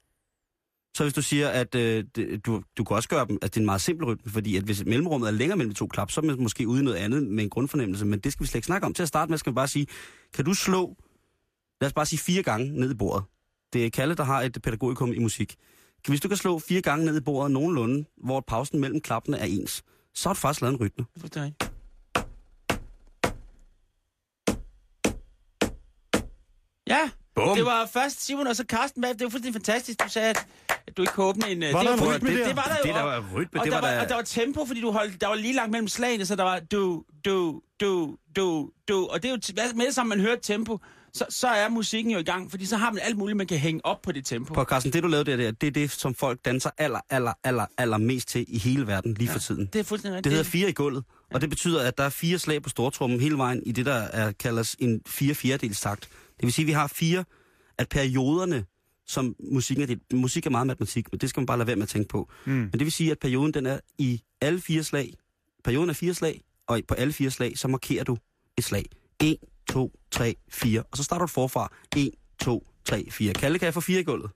Så 0.98 1.04
hvis 1.04 1.14
du 1.14 1.22
siger, 1.22 1.50
at 1.50 1.76
øh, 1.76 2.04
du, 2.46 2.64
du 2.78 2.84
kan 2.84 2.96
også 2.96 3.10
gøre 3.10 3.28
dem, 3.28 3.38
at 3.42 3.54
det 3.54 3.58
er 3.58 3.62
en 3.62 3.66
meget 3.66 3.82
simpel 3.82 4.06
rytme, 4.06 4.32
fordi 4.32 4.56
at 4.56 4.64
hvis 4.64 4.86
mellemrummet 4.86 5.28
er 5.28 5.32
længere 5.32 5.58
mellem 5.58 5.74
de 5.74 5.80
to 5.80 5.88
klap, 5.88 6.12
så 6.12 6.22
er 6.22 6.26
man 6.26 6.44
måske 6.44 6.68
ude 6.68 6.82
i 6.82 6.84
noget 6.84 6.98
andet 6.98 7.24
med 7.24 7.44
en 7.44 7.50
grundfornemmelse, 7.50 8.06
men 8.06 8.20
det 8.20 8.32
skal 8.32 8.44
vi 8.44 8.48
slet 8.48 8.56
ikke 8.56 8.66
snakke 8.66 8.86
om. 8.86 8.94
Til 8.94 9.04
at 9.04 9.08
starte 9.08 9.30
med 9.30 9.38
skal 9.38 9.52
vi 9.52 9.56
bare 9.56 9.68
sige, 9.68 9.88
kan 10.34 10.46
du 10.46 10.54
slå, 10.54 10.98
lad 11.82 11.88
os 11.88 11.94
bare 11.94 12.06
sige 12.06 12.20
fire 12.20 12.44
gange 12.44 12.80
ned 12.80 12.92
i 12.92 12.94
bordet. 12.96 13.24
Det 13.74 13.86
er 13.86 13.90
Kalle, 13.90 14.16
der 14.16 14.24
har 14.24 14.42
et 14.42 14.58
pædagogikum 14.64 15.14
i 15.14 15.20
musik. 15.20 15.56
Hvis 16.08 16.22
du 16.22 16.28
kan 16.28 16.38
slå 16.38 16.60
fire 16.60 16.82
gange 16.82 17.06
ned 17.06 17.18
i 17.18 17.22
bordet 17.24 17.52
nogenlunde, 17.52 18.06
hvor 18.24 18.44
pausen 18.48 18.80
mellem 18.80 19.02
klappene 19.02 19.38
er 19.38 19.46
ens, 19.46 19.84
så 20.16 20.30
har 20.30 20.34
du 20.34 20.40
faktisk 20.40 20.62
lavet 20.62 20.74
en 20.74 20.80
rytme. 20.80 21.06
Rigtigt. 21.24 21.72
Ja, 26.88 27.10
Bum. 27.36 27.56
det 27.56 27.66
var 27.66 27.86
først 27.94 28.26
Simon 28.26 28.48
og 28.48 28.56
så 28.56 28.64
Carsten. 28.68 29.04
Det 29.04 29.10
var 29.24 29.30
fuldstændig 29.30 29.54
fantastisk. 29.54 30.04
Du 30.04 30.10
sagde, 30.10 30.30
at, 30.30 30.46
du 30.98 31.02
ikke 31.02 31.14
kunne 31.14 31.26
åbne 31.26 31.50
en... 31.50 31.64
øh, 31.64 31.74
Var 31.74 31.80
det 31.80 31.88
der 31.88 31.94
en 31.94 32.00
var- 32.00 32.16
rytme 32.16 32.30
det, 32.30 32.38
der? 32.40 32.48
det, 32.48 32.56
var 32.56 32.64
der 32.64 32.76
jo. 32.78 32.84
Det 32.84 32.96
der 32.96 33.02
var 33.02 33.20
rytme, 33.36 33.60
og 33.60 33.66
det 33.66 33.74
der 33.74 33.80
var 33.82 33.88
var, 33.88 33.94
da- 33.96 34.02
og 34.02 34.10
der 34.10 34.16
var 34.16 34.22
tempo, 34.22 34.66
fordi 34.66 34.82
du 34.82 34.92
holdt, 34.92 35.22
der 35.22 35.28
var 35.28 35.36
lige 35.36 35.54
langt 35.54 35.72
mellem 35.72 35.88
slagene, 35.88 36.26
så 36.26 36.36
der 36.36 36.44
var 36.44 36.60
du, 36.60 37.04
du, 37.26 37.62
du, 37.80 38.18
du, 38.36 38.72
du. 38.88 39.06
Og 39.08 39.24
det 39.24 39.32
er 39.32 39.34
jo 39.70 39.74
med 39.76 39.86
det 39.86 39.96
samme, 39.96 40.10
man 40.10 40.20
hører 40.20 40.36
tempo, 40.36 40.80
så, 41.14 41.26
så 41.30 41.48
er 41.48 41.70
musikken 41.70 42.12
jo 42.12 42.20
i 42.20 42.24
gang, 42.24 42.52
fordi 42.52 42.66
så 42.66 42.78
har 42.78 42.92
man 42.92 43.02
alt 43.04 43.18
muligt, 43.18 43.38
man 43.38 43.48
kan 43.48 43.58
hænge 43.58 43.86
op 43.86 44.02
på 44.02 44.12
det 44.12 44.26
tempo. 44.26 44.54
På 44.54 44.64
Carsten, 44.64 44.94
det 44.94 45.04
du 45.04 45.08
lavede 45.08 45.32
der, 45.32 45.38
der, 45.38 45.52
det 45.52 45.68
er 45.68 45.72
det, 45.72 45.92
som 45.92 46.16
folk 46.16 46.46
danser 46.46 46.70
aller, 46.78 47.00
aller, 47.10 47.34
aller, 47.44 47.66
aller 47.78 47.98
mest 47.98 48.28
til 48.28 48.46
i 48.48 48.58
hele 48.58 48.88
verden 48.88 49.14
lige 49.14 49.30
for 49.30 49.40
tiden. 49.40 49.66
Det 49.66 49.80
er 49.80 49.84
fuldstændig 49.84 50.18
rigtigt. 50.18 50.24
Det 50.24 50.32
hedder 50.32 50.52
fire 50.52 50.70
i 50.70 50.74
gulvet, 50.74 51.04
og 51.34 51.42
det 51.42 51.50
betyder, 51.50 51.88
at 51.88 51.98
der 51.98 52.04
er 52.04 52.10
fire 52.10 52.40
slag 52.40 52.64
på 52.64 52.70
stortrummen 52.70 53.20
hele 53.20 53.38
vejen 53.38 53.64
i 53.66 53.72
det, 53.72 53.86
der 53.86 53.94
er, 53.94 54.32
kaldes 54.32 54.76
en 54.80 55.02
fire 55.08 55.36
fjerdedels 55.36 55.82
takt. 55.82 56.10
Det 56.38 56.44
vil 56.44 56.54
sige, 56.54 56.64
at 56.64 56.68
vi 56.68 56.72
har 56.72 56.88
fire, 56.88 57.24
at 57.78 57.90
perioderne, 57.90 58.66
som 59.08 59.36
musikken 59.52 59.84
er 59.84 59.88
det, 59.88 60.00
musik 60.14 60.46
er 60.46 60.50
meget 60.50 60.68
matematik, 60.68 61.12
men 61.12 61.20
det 61.20 61.30
skal 61.30 61.42
man 61.42 61.46
bare 61.46 61.58
lade 61.58 61.68
være 61.68 61.76
med 61.76 61.84
at 61.84 61.90
tænke 61.90 62.08
på. 62.08 62.30
Mm. 62.46 62.52
Men 62.52 62.72
det 62.72 62.80
vil 62.82 62.92
sige, 62.92 63.12
at 63.12 63.20
perioden 63.20 63.54
den 63.54 63.66
er 63.66 63.80
i 63.98 64.22
alle 64.42 64.62
fire 64.62 64.84
slag. 64.84 65.14
Perioden 65.64 65.90
er 65.90 65.94
fire 65.94 66.14
slag, 66.14 66.42
og 66.68 66.82
på 66.88 66.94
alle 66.94 67.14
fire 67.14 67.32
slag, 67.32 67.58
så 67.58 67.68
markerer 67.68 68.04
du 68.04 68.18
et 68.58 68.64
slag. 68.64 68.86
1, 69.20 69.38
2, 69.70 69.92
3, 70.12 70.36
4. 70.52 70.84
Og 70.92 70.98
så 70.98 71.04
starter 71.04 71.26
du 71.26 71.32
forfra. 71.32 71.72
1, 71.98 72.10
2, 72.42 72.68
3, 72.86 73.06
4. 73.12 73.34
Kalle, 73.34 73.60
kan 73.60 73.66
jeg 73.66 73.74
få 73.74 73.82
fire 73.82 74.00
i 74.00 74.04
gulvet? 74.04 74.32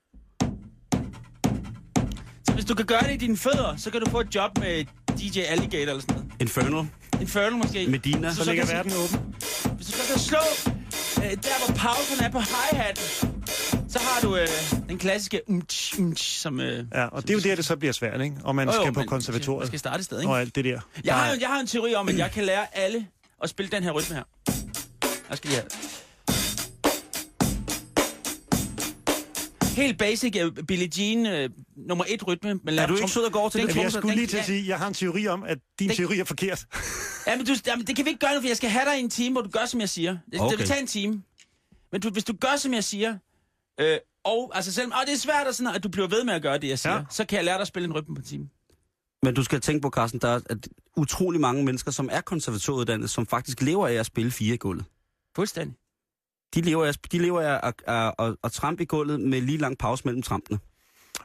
Så 2.47 2.51
hvis 2.53 2.65
du 2.65 2.75
kan 2.75 2.85
gøre 2.85 3.01
det 3.03 3.13
i 3.13 3.17
dine 3.17 3.37
fødder, 3.37 3.75
så 3.77 3.91
kan 3.91 4.01
du 4.01 4.09
få 4.09 4.19
et 4.19 4.35
job 4.35 4.57
med 4.59 4.85
DJ 5.19 5.39
Alligator 5.39 5.79
eller 5.91 5.99
sådan 6.01 6.15
noget. 6.15 6.31
Infernal. 6.41 6.87
Infernal 7.21 7.51
måske. 7.57 7.87
Medina. 7.87 8.29
Så 8.29 8.35
så 8.35 8.43
så 8.43 8.51
ligger 8.51 8.65
verden 8.65 8.91
åben. 8.91 9.35
Hvis 9.75 9.87
du 9.87 9.91
så 9.91 10.07
kan 10.13 10.19
slå 10.19 10.71
øh, 11.23 11.31
der, 11.31 11.65
hvor 11.65 11.75
pausen 11.75 12.23
er 12.25 12.29
på 12.31 12.39
hi-hat, 12.39 12.99
så 13.89 13.99
har 13.99 14.21
du 14.21 14.35
øh, 14.37 14.47
den 14.89 14.97
klassiske 14.97 15.41
umtsch, 15.47 15.99
umtsch, 15.99 16.39
som... 16.41 16.59
Øh, 16.59 16.85
Ja, 16.93 17.05
og 17.05 17.21
det 17.21 17.29
er 17.29 17.33
jo 17.33 17.39
der, 17.39 17.55
det 17.55 17.65
så 17.65 17.75
bliver 17.75 17.91
svært, 17.93 18.21
ikke? 18.21 18.35
Og 18.43 18.55
man 18.55 18.67
Jo, 18.67 18.73
jo, 18.75 18.81
skal 18.81 18.93
på 18.93 18.99
men 18.99 19.07
konservatoriet 19.07 19.59
Man 19.59 19.67
skal 19.67 19.79
starte 19.79 19.99
et 19.99 20.05
sted, 20.05 20.19
ikke? 20.19 20.31
og 20.31 20.39
alt 20.41 20.55
det 20.55 20.65
der. 20.65 20.79
Jeg 21.03 21.15
har, 21.15 21.25
Der 21.27 21.33
jo- 21.33 21.39
jeg 21.41 21.49
har 21.49 21.59
en 21.59 21.67
teori 21.67 21.95
om, 21.95 22.09
at 22.09 22.17
jeg 22.23 22.31
kan 22.31 22.43
lære 22.43 22.77
alle 22.77 23.07
at 23.43 23.49
spille 23.49 23.71
den 23.71 23.83
her 23.83 23.91
rytme 23.91 24.15
her. 24.15 24.23
Jeg 25.35 25.37
skal 25.37 25.49
lige 25.49 25.59
have. 25.59 25.69
Helt 29.75 29.97
basic 29.97 30.35
uh, 30.45 30.65
Billie 30.67 30.89
Jean, 30.97 31.45
uh, 31.45 31.51
nummer 31.87 32.05
et 32.07 32.27
rytme. 32.27 32.59
Men 32.63 32.79
Er 32.79 32.87
du 32.87 32.95
ikke 32.95 33.07
sød 33.07 33.23
og 33.23 33.31
går 33.31 33.49
til 33.49 33.59
Den 33.61 33.67
det? 33.67 33.75
Jamen, 33.75 33.83
jeg 33.83 33.91
skulle 33.91 34.15
lige 34.15 34.27
til 34.27 34.37
at 34.37 34.45
sige, 34.45 34.67
jeg 34.67 34.77
har 34.77 34.87
en 34.87 34.93
teori 34.93 35.27
om, 35.27 35.43
at 35.43 35.57
din 35.79 35.89
Den- 35.89 35.97
teori 35.97 36.19
er 36.19 36.23
forkert. 36.23 36.65
Ja, 37.27 37.35
men 37.37 37.45
du, 37.45 37.53
jamen, 37.67 37.87
det 37.87 37.95
kan 37.95 38.05
vi 38.05 38.09
ikke 38.09 38.19
gøre 38.25 38.35
nu, 38.35 38.41
for 38.41 38.47
jeg 38.47 38.57
skal 38.57 38.69
have 38.69 38.85
dig 38.85 38.97
i 38.97 38.99
en 38.99 39.09
time, 39.09 39.31
hvor 39.33 39.41
du 39.41 39.49
gør, 39.49 39.65
som 39.65 39.79
jeg 39.79 39.89
siger. 39.89 40.17
Det, 40.31 40.39
okay. 40.41 40.51
det 40.51 40.59
vil 40.59 40.67
tage 40.67 40.81
en 40.81 40.87
time. 40.87 41.23
Men 41.91 42.01
du, 42.01 42.09
hvis 42.09 42.23
du 42.23 42.33
gør, 42.39 42.55
som 42.57 42.73
jeg 42.73 42.83
siger, 42.83 43.17
øh, 43.79 43.97
og 44.23 44.51
altså 44.55 44.73
selvom 44.73 44.91
og 44.91 44.97
det 45.07 45.13
er 45.13 45.17
svært, 45.17 45.47
at, 45.47 45.55
sådan, 45.55 45.75
at 45.75 45.83
du 45.83 45.89
bliver 45.89 46.07
ved 46.07 46.23
med 46.23 46.33
at 46.33 46.41
gøre 46.41 46.57
det, 46.57 46.67
jeg 46.67 46.79
siger, 46.79 46.95
ja. 46.95 47.01
Så 47.09 47.25
kan 47.25 47.35
jeg 47.35 47.45
lære 47.45 47.55
dig 47.55 47.61
at 47.61 47.67
spille 47.67 47.85
en 47.85 47.93
rytme 47.93 48.15
på 48.15 48.19
en 48.19 48.25
time. 48.27 48.49
Men 49.23 49.33
du 49.33 49.43
skal 49.43 49.61
tænke 49.61 49.81
på, 49.81 49.89
Carsten, 49.89 50.19
der 50.21 50.27
er 50.29 50.39
at 50.49 50.67
utrolig 50.97 51.41
mange 51.41 51.63
mennesker, 51.63 51.91
som 51.91 52.09
er 52.11 52.21
konservatoruddannet, 52.21 53.09
som 53.09 53.27
faktisk 53.27 53.61
lever 53.61 53.87
af 53.87 53.93
at 53.93 54.05
spille 54.05 54.31
fire 54.31 54.53
i 54.53 54.57
gulvet. 54.57 54.85
Fuldstændig. 55.35 55.75
De 56.55 56.61
lever 56.61 56.85
af, 56.85 56.93
de 57.11 57.17
lever 57.19 57.41
af 57.41 57.59
at, 57.67 57.73
at, 57.87 58.13
at, 58.19 58.35
at 58.43 58.51
trampe 58.51 58.83
i 58.83 58.85
gulvet 58.85 59.19
med 59.19 59.41
lige 59.41 59.57
lang 59.57 59.77
pause 59.77 60.01
mellem 60.05 60.21
trampene. 60.21 60.59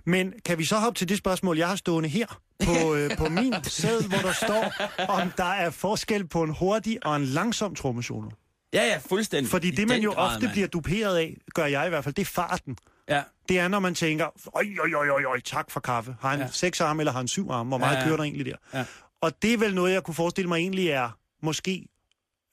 Men 0.04 0.32
kan 0.44 0.58
vi 0.58 0.64
så 0.64 0.76
hoppe 0.78 0.98
til 0.98 1.08
det 1.08 1.18
spørgsmål, 1.18 1.58
jeg 1.58 1.68
har 1.68 1.76
stående 1.76 2.08
her 2.08 2.26
på, 2.64 2.94
øh, 2.94 3.16
på 3.16 3.28
min 3.28 3.54
sæd, 3.64 4.02
hvor 4.08 4.18
der 4.18 4.32
står, 4.32 4.72
om 5.08 5.30
der 5.36 5.44
er 5.44 5.70
forskel 5.70 6.28
på 6.28 6.42
en 6.42 6.50
hurtig 6.50 7.06
og 7.06 7.16
en 7.16 7.24
langsom 7.24 7.74
trommesolo? 7.74 8.30
Ja, 8.72 8.82
ja, 8.86 8.98
fuldstændig. 9.08 9.50
Fordi 9.50 9.68
I 9.68 9.70
det, 9.70 9.88
man 9.88 10.00
jo 10.02 10.10
grad, 10.12 10.26
ofte 10.34 10.40
mand. 10.46 10.52
bliver 10.52 10.68
duperet 10.68 11.16
af, 11.16 11.36
gør 11.54 11.66
jeg 11.66 11.86
i 11.86 11.88
hvert 11.88 12.04
fald, 12.04 12.14
det 12.14 12.22
er 12.22 12.26
farten. 12.26 12.76
Ja. 13.08 13.22
Det 13.48 13.58
er, 13.58 13.68
når 13.68 13.78
man 13.78 13.94
tænker, 13.94 14.26
oj, 14.54 14.64
oj, 14.82 14.94
oj, 14.94 15.08
oj, 15.10 15.24
oj, 15.24 15.40
tak 15.40 15.70
for 15.70 15.80
kaffe. 15.80 16.16
Har 16.20 16.30
han 16.30 16.38
Ja. 16.40 16.48
seks 16.52 16.80
arme, 16.80 17.00
eller 17.02 17.12
har 17.12 17.18
han 17.18 17.28
syv 17.28 17.50
arme? 17.50 17.68
Hvor 17.68 17.78
meget 17.78 17.94
ja, 17.94 18.00
ja. 18.00 18.04
kører 18.06 18.16
der 18.16 18.24
egentlig 18.24 18.46
der? 18.46 18.56
Ja. 18.74 18.84
Og 19.20 19.42
det 19.42 19.54
er 19.54 19.58
vel 19.58 19.74
noget, 19.74 19.92
jeg 19.92 20.02
kunne 20.02 20.14
forestille 20.14 20.48
mig 20.48 20.56
egentlig 20.58 20.88
er, 20.88 21.10
måske, 21.42 21.86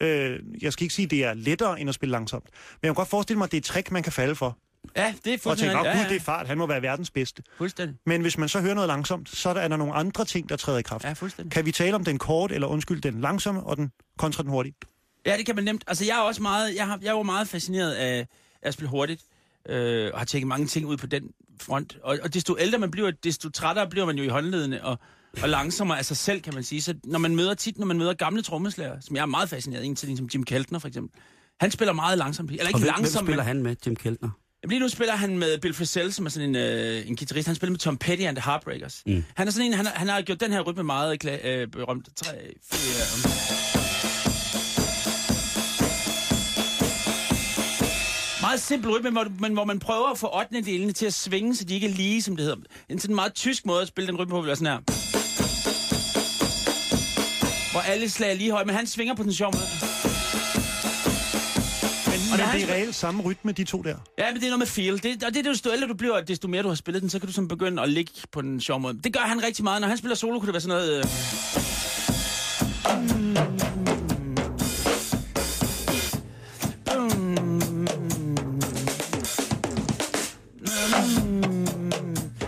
øh, 0.02 0.40
jeg 0.62 0.74
skal 0.74 0.84
ikke 0.84 0.96
sige, 0.96 1.06
det 1.08 1.24
er 1.24 1.34
lettere 1.34 1.80
end 1.82 1.90
at 1.90 1.96
spille 1.96 2.12
langsomt. 2.12 2.44
Men 2.44 2.80
jeg 2.84 2.88
kan 2.90 2.96
godt 2.96 3.08
forestille 3.10 3.38
mig, 3.38 3.46
at 3.46 3.52
det 3.52 3.58
er 3.58 3.62
et 3.62 3.66
trick, 3.66 3.92
man 3.92 4.04
kan 4.04 4.12
falde 4.12 4.36
for. 4.36 4.58
Ja, 4.96 5.02
det 5.02 5.08
er 5.08 5.10
Og 5.16 5.24
tænke, 5.24 5.40
fuldstændig. 5.44 5.80
åh 5.80 5.86
ja, 5.86 6.06
det 6.10 6.16
er 6.16 6.20
fart, 6.20 6.48
han 6.48 6.58
må 6.58 6.68
være 6.68 6.82
verdens 6.82 7.12
bedste. 7.12 7.44
fuldstændig. 7.58 7.98
Men 8.06 8.22
hvis 8.22 8.38
man 8.38 8.50
så 8.50 8.62
hører 8.62 8.74
noget 8.74 8.88
langsomt, 8.88 9.30
så 9.30 9.50
er 9.50 9.54
der, 9.54 9.62
er 9.62 9.68
der 9.68 9.78
nogle 9.78 9.94
andre 9.94 10.26
ting, 10.26 10.50
der 10.50 10.56
træder 10.56 10.80
i 10.80 10.82
kraft. 10.82 11.04
Ja, 11.04 11.14
fuldstændig. 11.14 11.52
Kan 11.52 11.66
vi 11.66 11.72
tale 11.72 11.96
om 11.96 12.04
den 12.04 12.18
kort, 12.18 12.52
eller 12.52 12.68
undskyld, 12.68 13.02
den 13.02 13.22
langsomme 13.22 13.64
og 13.64 13.78
den 13.78 13.92
kontra 14.18 14.44
den 14.44 14.52
hurtige? 14.52 14.76
Ja, 15.26 15.38
det 15.38 15.46
kan 15.46 15.56
man 15.56 15.64
nemt. 15.64 15.84
Altså, 15.88 16.06
jeg 16.06 16.18
er 16.18 16.22
også 16.22 16.42
meget, 16.42 16.76
jeg, 16.76 16.86
har, 16.88 17.00
jeg 17.02 17.16
var 17.16 17.24
meget 17.24 17.48
fascineret 17.48 17.94
af, 17.94 18.18
af 18.18 18.28
at 18.62 18.74
spille 18.74 18.90
hurtigt, 18.90 19.22
øh, 19.70 20.10
og 20.14 20.20
har 20.20 20.26
tjekket 20.26 20.48
mange 20.48 20.68
ting 20.68 20.86
ud 20.86 20.98
på 20.98 21.08
den 21.08 21.24
front. 21.62 21.98
Og, 22.04 22.20
og 22.24 22.34
desto 22.34 22.58
ældre 22.60 22.78
man 22.80 22.92
bliver, 22.92 23.12
desto 23.12 23.50
trættere 23.50 23.90
bliver 23.90 24.06
man 24.06 24.18
jo 24.18 24.24
i 24.24 24.28
håndledene, 24.28 24.84
og, 24.84 25.00
og 25.44 25.50
langsommere 25.50 25.98
af 25.98 26.06
sig 26.06 26.18
selv, 26.18 26.42
kan 26.42 26.54
man 26.54 26.64
sige. 26.64 26.82
Så 26.82 26.94
når 27.04 27.20
man 27.20 27.36
møder 27.36 27.54
tit, 27.54 27.78
når 27.80 27.86
man 27.86 27.98
møder 27.98 28.14
gamle 28.14 28.42
trommeslager, 28.42 29.00
som 29.02 29.16
jeg 29.16 29.22
er 29.22 29.26
meget 29.26 29.50
fascineret 29.50 29.82
af, 29.82 29.86
en 29.86 29.96
til 29.96 30.10
en 30.10 30.18
som 30.18 30.30
Jim 30.34 30.44
Keltner 30.44 30.80
for 30.80 30.88
eksempel, 30.88 31.20
han 31.60 31.72
spiller 31.72 31.94
meget 31.94 32.18
langsomt. 32.18 32.52
Eller 32.52 32.64
Og 32.64 32.70
ikke 32.70 32.80
hvem, 32.80 32.84
hvem 32.94 32.94
langsomt, 33.04 33.26
spiller 33.28 33.44
men... 33.44 33.48
han 33.48 33.64
med, 33.64 33.76
Jim 33.86 33.96
Keltner? 33.96 34.30
Jamen, 34.64 34.70
lige 34.72 34.80
nu 34.80 34.90
spiller 34.90 35.16
han 35.16 35.38
med 35.38 35.58
Bill 35.60 35.74
Frisell, 35.74 36.14
som 36.14 36.26
er 36.26 36.30
sådan 36.30 36.50
en, 36.50 36.56
øh, 36.56 37.08
en 37.10 37.16
guitarist. 37.16 37.48
Han 37.48 37.56
spiller 37.56 37.72
med 37.72 37.80
Tom 37.80 37.98
Petty 37.98 38.24
and 38.24 38.36
the 38.36 38.44
Heartbreakers. 38.52 39.04
Mm. 39.06 39.24
Han 39.36 39.48
er 39.48 39.52
sådan 39.52 39.66
en, 39.66 39.74
han, 39.74 39.86
har- 39.86 39.94
han 39.96 40.08
har 40.08 40.22
gjort 40.22 40.40
den 40.40 40.52
her 40.52 40.62
rytme 40.62 40.84
meget 40.84 41.26
øh, 41.44 41.68
berømt. 41.68 42.10
Tre, 42.16 42.32
fire, 42.72 43.34
Meget 48.42 48.60
simpel 48.62 48.92
rytme, 48.92 49.10
hvor, 49.12 49.28
men 49.40 49.54
hvor 49.54 49.64
man 49.66 49.80
prøver 49.80 50.12
at 50.12 50.18
få 50.18 50.38
8. 50.40 50.62
delene 50.62 50.92
til 50.92 51.06
at 51.06 51.14
svinge, 51.14 51.56
så 51.56 51.64
de 51.66 51.74
ikke 51.74 51.88
er 51.88 51.92
lige, 51.94 52.22
som 52.22 52.36
det 52.36 52.46
hedder. 52.46 52.58
En 52.90 53.00
sådan 53.00 53.16
meget 53.16 53.34
tysk 53.34 53.66
måde 53.66 53.82
at 53.82 53.88
spille 53.88 54.08
den 54.08 54.18
rytme 54.18 54.30
på, 54.32 54.38
vil 54.42 54.48
være 54.48 54.56
sådan 54.56 54.74
her. 54.74 55.17
Hvor 57.72 57.82
alle 57.82 58.10
slag 58.10 58.32
er 58.32 58.36
lige 58.36 58.52
høje, 58.52 58.66
men 58.66 58.76
han 58.76 58.88
svinger 58.88 59.16
på 59.16 59.24
den 59.24 59.34
sjov 59.34 59.54
måde. 59.56 59.66
Men, 62.06 62.14
Og 62.32 62.38
men 62.38 62.48
er 62.48 62.52
det 62.52 62.64
er 62.64 62.74
reelt 62.74 62.96
samme 62.96 63.24
rytme, 63.24 63.52
de 63.52 63.64
to 63.64 63.82
der. 63.82 63.96
Ja, 64.18 64.26
men 64.32 64.36
det 64.36 64.44
er 64.44 64.50
noget 64.50 64.60
med 64.60 64.68
feel. 64.68 65.04
Det, 65.04 65.24
og 65.24 65.34
det 65.34 65.46
er 65.46 65.52
desto 65.52 65.72
ældre 65.72 65.88
du 65.88 65.94
bliver, 65.94 66.22
desto 66.22 66.48
mere 66.48 66.64
du 66.64 66.68
har 66.68 66.76
spillet 66.76 67.02
den, 67.02 67.10
så 67.10 67.20
kan 67.20 67.28
du 67.28 67.34
sådan 67.34 67.48
begynde 67.48 67.82
at 67.82 67.90
ligge 67.90 68.12
på 68.32 68.42
den 68.42 68.62
sjove 68.62 68.80
måde. 68.80 69.00
Det 69.04 69.14
gør 69.14 69.20
han 69.20 69.44
rigtig 69.44 69.64
meget. 69.64 69.82
Når 69.82 69.88
han 69.88 69.98
spiller 69.98 70.16
solo, 70.16 70.40
kunne 70.40 70.48
det 70.48 70.54
være 70.54 70.62
sådan 70.62 70.78
noget... 70.78 70.98
Øh... 70.98 71.04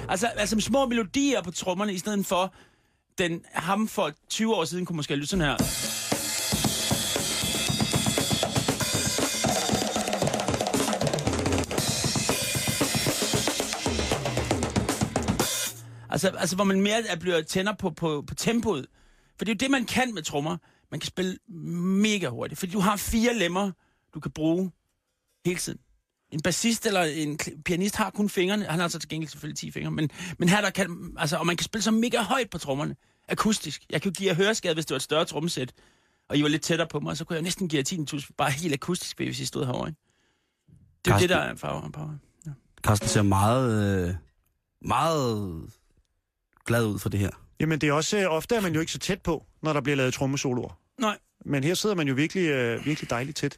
Altså, 0.09 0.27
altså 0.27 0.59
små 0.59 0.85
melodier 0.85 1.41
på 1.41 1.51
trommerne, 1.51 1.93
i 1.93 1.97
stedet 1.97 2.25
for 2.25 2.53
den 3.19 3.45
ham 3.53 3.87
for 3.87 4.11
20 4.29 4.55
år 4.55 4.65
siden 4.65 4.85
kunne 4.85 4.95
måske 4.95 5.15
lytte 5.15 5.27
sådan 5.27 5.45
her. 5.45 5.57
Altså, 16.09 16.29
altså 16.37 16.55
hvor 16.55 16.63
man 16.63 16.81
mere 16.81 17.07
er 17.07 17.15
bliver 17.15 17.41
tænder 17.41 17.73
på, 17.73 17.89
på, 17.89 18.23
på 18.27 18.35
tempoet. 18.35 18.87
For 19.37 19.45
det 19.45 19.51
er 19.51 19.55
jo 19.55 19.57
det, 19.57 19.71
man 19.71 19.85
kan 19.85 20.13
med 20.13 20.23
trommer. 20.23 20.57
Man 20.91 20.99
kan 20.99 21.07
spille 21.07 21.37
mega 22.03 22.27
hurtigt, 22.27 22.59
fordi 22.59 22.71
du 22.71 22.79
har 22.79 22.97
fire 22.97 23.33
lemmer, 23.33 23.71
du 24.13 24.19
kan 24.19 24.31
bruge 24.31 24.71
hele 25.45 25.59
tiden. 25.59 25.79
En 26.31 26.41
bassist 26.41 26.85
eller 26.85 27.01
en 27.03 27.39
pianist 27.65 27.95
har 27.95 28.09
kun 28.09 28.29
fingrene. 28.29 28.65
Han 28.65 28.75
har 28.79 28.83
altså 28.83 28.99
til 28.99 29.09
gengæld 29.09 29.29
selvfølgelig 29.29 29.57
10 29.57 29.71
fingre. 29.71 29.91
Men, 29.91 30.09
men 30.37 30.49
her 30.49 30.61
der 30.61 30.69
kan, 30.69 31.13
altså, 31.17 31.37
og 31.37 31.45
man 31.45 31.57
kan 31.57 31.63
spille 31.63 31.83
så 31.83 31.91
mega 31.91 32.21
højt 32.21 32.49
på 32.49 32.57
trommerne. 32.57 32.95
Akustisk. 33.29 33.81
Jeg 33.89 34.01
kunne 34.01 34.11
give 34.11 34.29
jer 34.29 34.35
høreskade, 34.35 34.73
hvis 34.73 34.85
det 34.85 34.91
var 34.93 34.95
et 34.95 35.01
større 35.01 35.25
trommesæt. 35.25 35.73
Og 36.29 36.37
I 36.37 36.41
var 36.43 36.47
lidt 36.49 36.61
tættere 36.61 36.87
på 36.87 36.99
mig, 36.99 37.17
så 37.17 37.25
kunne 37.25 37.35
jeg 37.35 37.43
næsten 37.43 37.67
give 37.69 37.83
jer 37.91 38.03
10.000 38.19 38.29
bare 38.37 38.51
helt 38.51 38.73
akustisk, 38.73 39.17
hvis 39.17 39.39
I 39.39 39.45
stod 39.45 39.65
herovre. 39.65 39.87
Ikke? 39.89 39.99
Det 41.05 41.11
er 41.11 41.15
jo 41.15 41.19
Carsten. 41.19 41.29
det, 41.29 41.29
der 41.29 41.37
er 41.37 41.55
power. 41.55 41.89
power. 41.91 42.17
Carsten 42.81 43.09
ser 43.09 43.21
meget, 43.21 44.07
øh, 44.07 44.13
meget 44.81 45.61
glad 46.65 46.85
ud 46.85 46.99
for 46.99 47.09
det 47.09 47.19
her. 47.19 47.29
Jamen, 47.59 47.81
det 47.81 47.89
er 47.89 47.93
også... 47.93 48.17
øh, 48.17 48.25
Ofte 48.33 48.55
er 48.55 48.61
man 48.61 48.73
jo 48.73 48.79
ikke 48.79 48.91
så 48.91 48.99
tæt 48.99 49.21
på, 49.21 49.45
når 49.61 49.73
der 49.73 49.81
bliver 49.81 49.95
lavet 49.95 50.13
trommesoloer. 50.13 50.79
Nej. 51.01 51.17
Men 51.45 51.63
her 51.63 51.73
sidder 51.73 51.95
man 51.95 52.07
jo 52.07 52.13
virkelig, 52.13 52.47
øh, 52.47 52.85
virkelig 52.85 53.09
dejligt 53.09 53.37
tæt. 53.37 53.57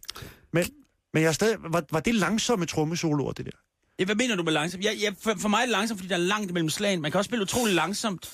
Men, 0.51 0.65
men 1.13 1.23
jeg 1.23 1.29
er 1.29 1.33
stadig, 1.33 1.57
var, 1.69 1.83
var 1.91 1.99
det 1.99 2.15
langsomme 2.15 2.65
trommesoloer, 2.65 3.31
det 3.31 3.45
der? 3.45 3.51
Ja, 3.99 4.05
hvad 4.05 4.15
mener 4.15 4.35
du 4.35 4.43
med 4.43 4.53
langsomt? 4.53 4.83
Ja, 4.83 4.91
ja, 4.91 5.09
for, 5.21 5.33
for 5.37 5.49
mig 5.49 5.57
er 5.57 5.61
det 5.61 5.69
langsomt, 5.69 5.99
fordi 5.99 6.09
der 6.09 6.15
er 6.15 6.19
langt 6.19 6.49
imellem 6.49 6.69
slagene. 6.69 7.01
Man 7.01 7.11
kan 7.11 7.17
også 7.17 7.29
spille 7.29 7.43
utrolig 7.43 7.75
langsomt. 7.75 8.29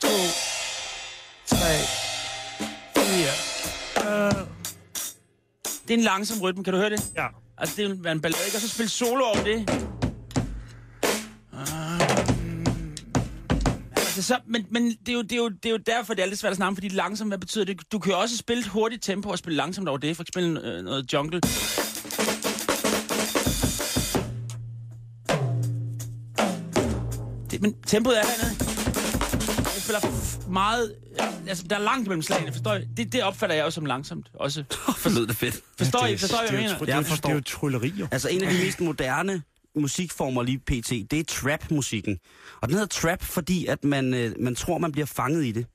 To, 0.00 0.14
tre, 1.46 1.72
fire. 2.96 3.32
Øh. 4.04 4.46
Det 5.82 5.94
er 5.94 5.98
en 5.98 6.04
langsom 6.04 6.40
rytme, 6.40 6.64
kan 6.64 6.72
du 6.72 6.78
høre 6.78 6.90
det? 6.90 7.12
Ja. 7.16 7.26
Altså, 7.58 7.76
det 7.76 7.88
vil 7.88 8.04
være 8.04 8.12
en 8.12 8.20
ballade, 8.20 8.44
ikke? 8.46 8.56
Og 8.56 8.60
så 8.60 8.68
spille 8.68 8.88
solo 8.88 9.24
over 9.24 9.44
det. 9.44 9.58
Altså, 14.16 14.22
så, 14.22 14.38
men 14.46 14.66
men 14.70 14.84
det, 15.06 15.08
er 15.08 15.12
jo, 15.12 15.22
det, 15.22 15.32
er 15.32 15.36
jo, 15.36 15.48
det 15.48 15.66
er 15.66 15.70
jo 15.70 15.76
derfor, 15.86 16.14
det 16.14 16.22
er 16.22 16.26
lidt 16.26 16.38
svært 16.38 16.50
at 16.50 16.56
snakke 16.56 16.74
fordi 16.76 16.88
langsomt, 16.88 17.30
hvad 17.30 17.38
betyder 17.38 17.64
det? 17.64 17.92
Du 17.92 17.98
kan 17.98 18.12
jo 18.12 18.18
også 18.20 18.36
spille 18.36 18.60
et 18.60 18.66
hurtigt 18.66 19.02
tempo 19.02 19.28
og 19.28 19.38
spille 19.38 19.56
langsomt 19.56 19.88
over 19.88 19.98
det, 19.98 20.16
for 20.16 20.22
eksempel 20.22 20.64
øh, 20.64 20.84
noget 20.84 21.12
jungle. 21.12 21.40
Det, 27.50 27.62
men 27.62 27.74
tempoet 27.86 28.18
er 28.18 28.22
hernede. 28.26 28.56
Jeg 29.74 29.82
spiller 29.82 30.00
meget... 30.50 30.94
Altså, 31.48 31.64
der 31.70 31.76
er 31.76 31.80
langt 31.80 32.08
mellem 32.08 32.22
slagene, 32.22 32.52
forstår 32.52 32.74
I? 32.74 32.84
Det, 32.96 33.12
det 33.12 33.22
opfatter 33.22 33.56
jeg 33.56 33.64
også 33.64 33.74
som 33.74 33.86
langsomt. 33.86 34.30
Også. 34.34 34.64
For 35.02 35.10
lød 35.10 35.26
det 35.26 35.36
fedt. 35.36 35.56
Forstår 35.78 35.98
det, 36.00 36.12
I? 36.12 36.16
Forstår 36.16 36.42
I, 36.42 36.46
hvad 36.50 36.60
jeg 36.60 36.68
mener? 36.68 36.78
det, 36.78 36.80
er 36.80 36.86
jo- 36.86 36.86
Jeg 36.86 36.86
det, 36.86 36.92
er 36.92 36.96
jo- 36.96 37.02
forstår. 37.10 37.28
det 37.28 37.34
er 37.34 37.38
jo 37.38 37.42
trylleri, 37.58 37.88
jo. 37.96 38.06
Altså 38.12 38.28
en 38.28 38.42
af 38.44 38.52
de 38.54 38.58
mest 38.64 38.80
moderne 38.80 39.42
musikformer 39.76 40.42
lige 40.42 40.58
pt, 40.58 40.90
det 41.10 41.12
er 41.12 41.24
trap-musikken. 41.28 42.18
Og 42.60 42.68
den 42.68 42.74
hedder 42.74 42.86
trap, 42.86 43.22
fordi 43.22 43.66
at 43.66 43.84
man, 43.84 44.14
øh, 44.14 44.32
man 44.40 44.54
tror, 44.54 44.78
man 44.78 44.92
bliver 44.92 45.06
fanget 45.06 45.44
i 45.44 45.52
det. 45.52 45.66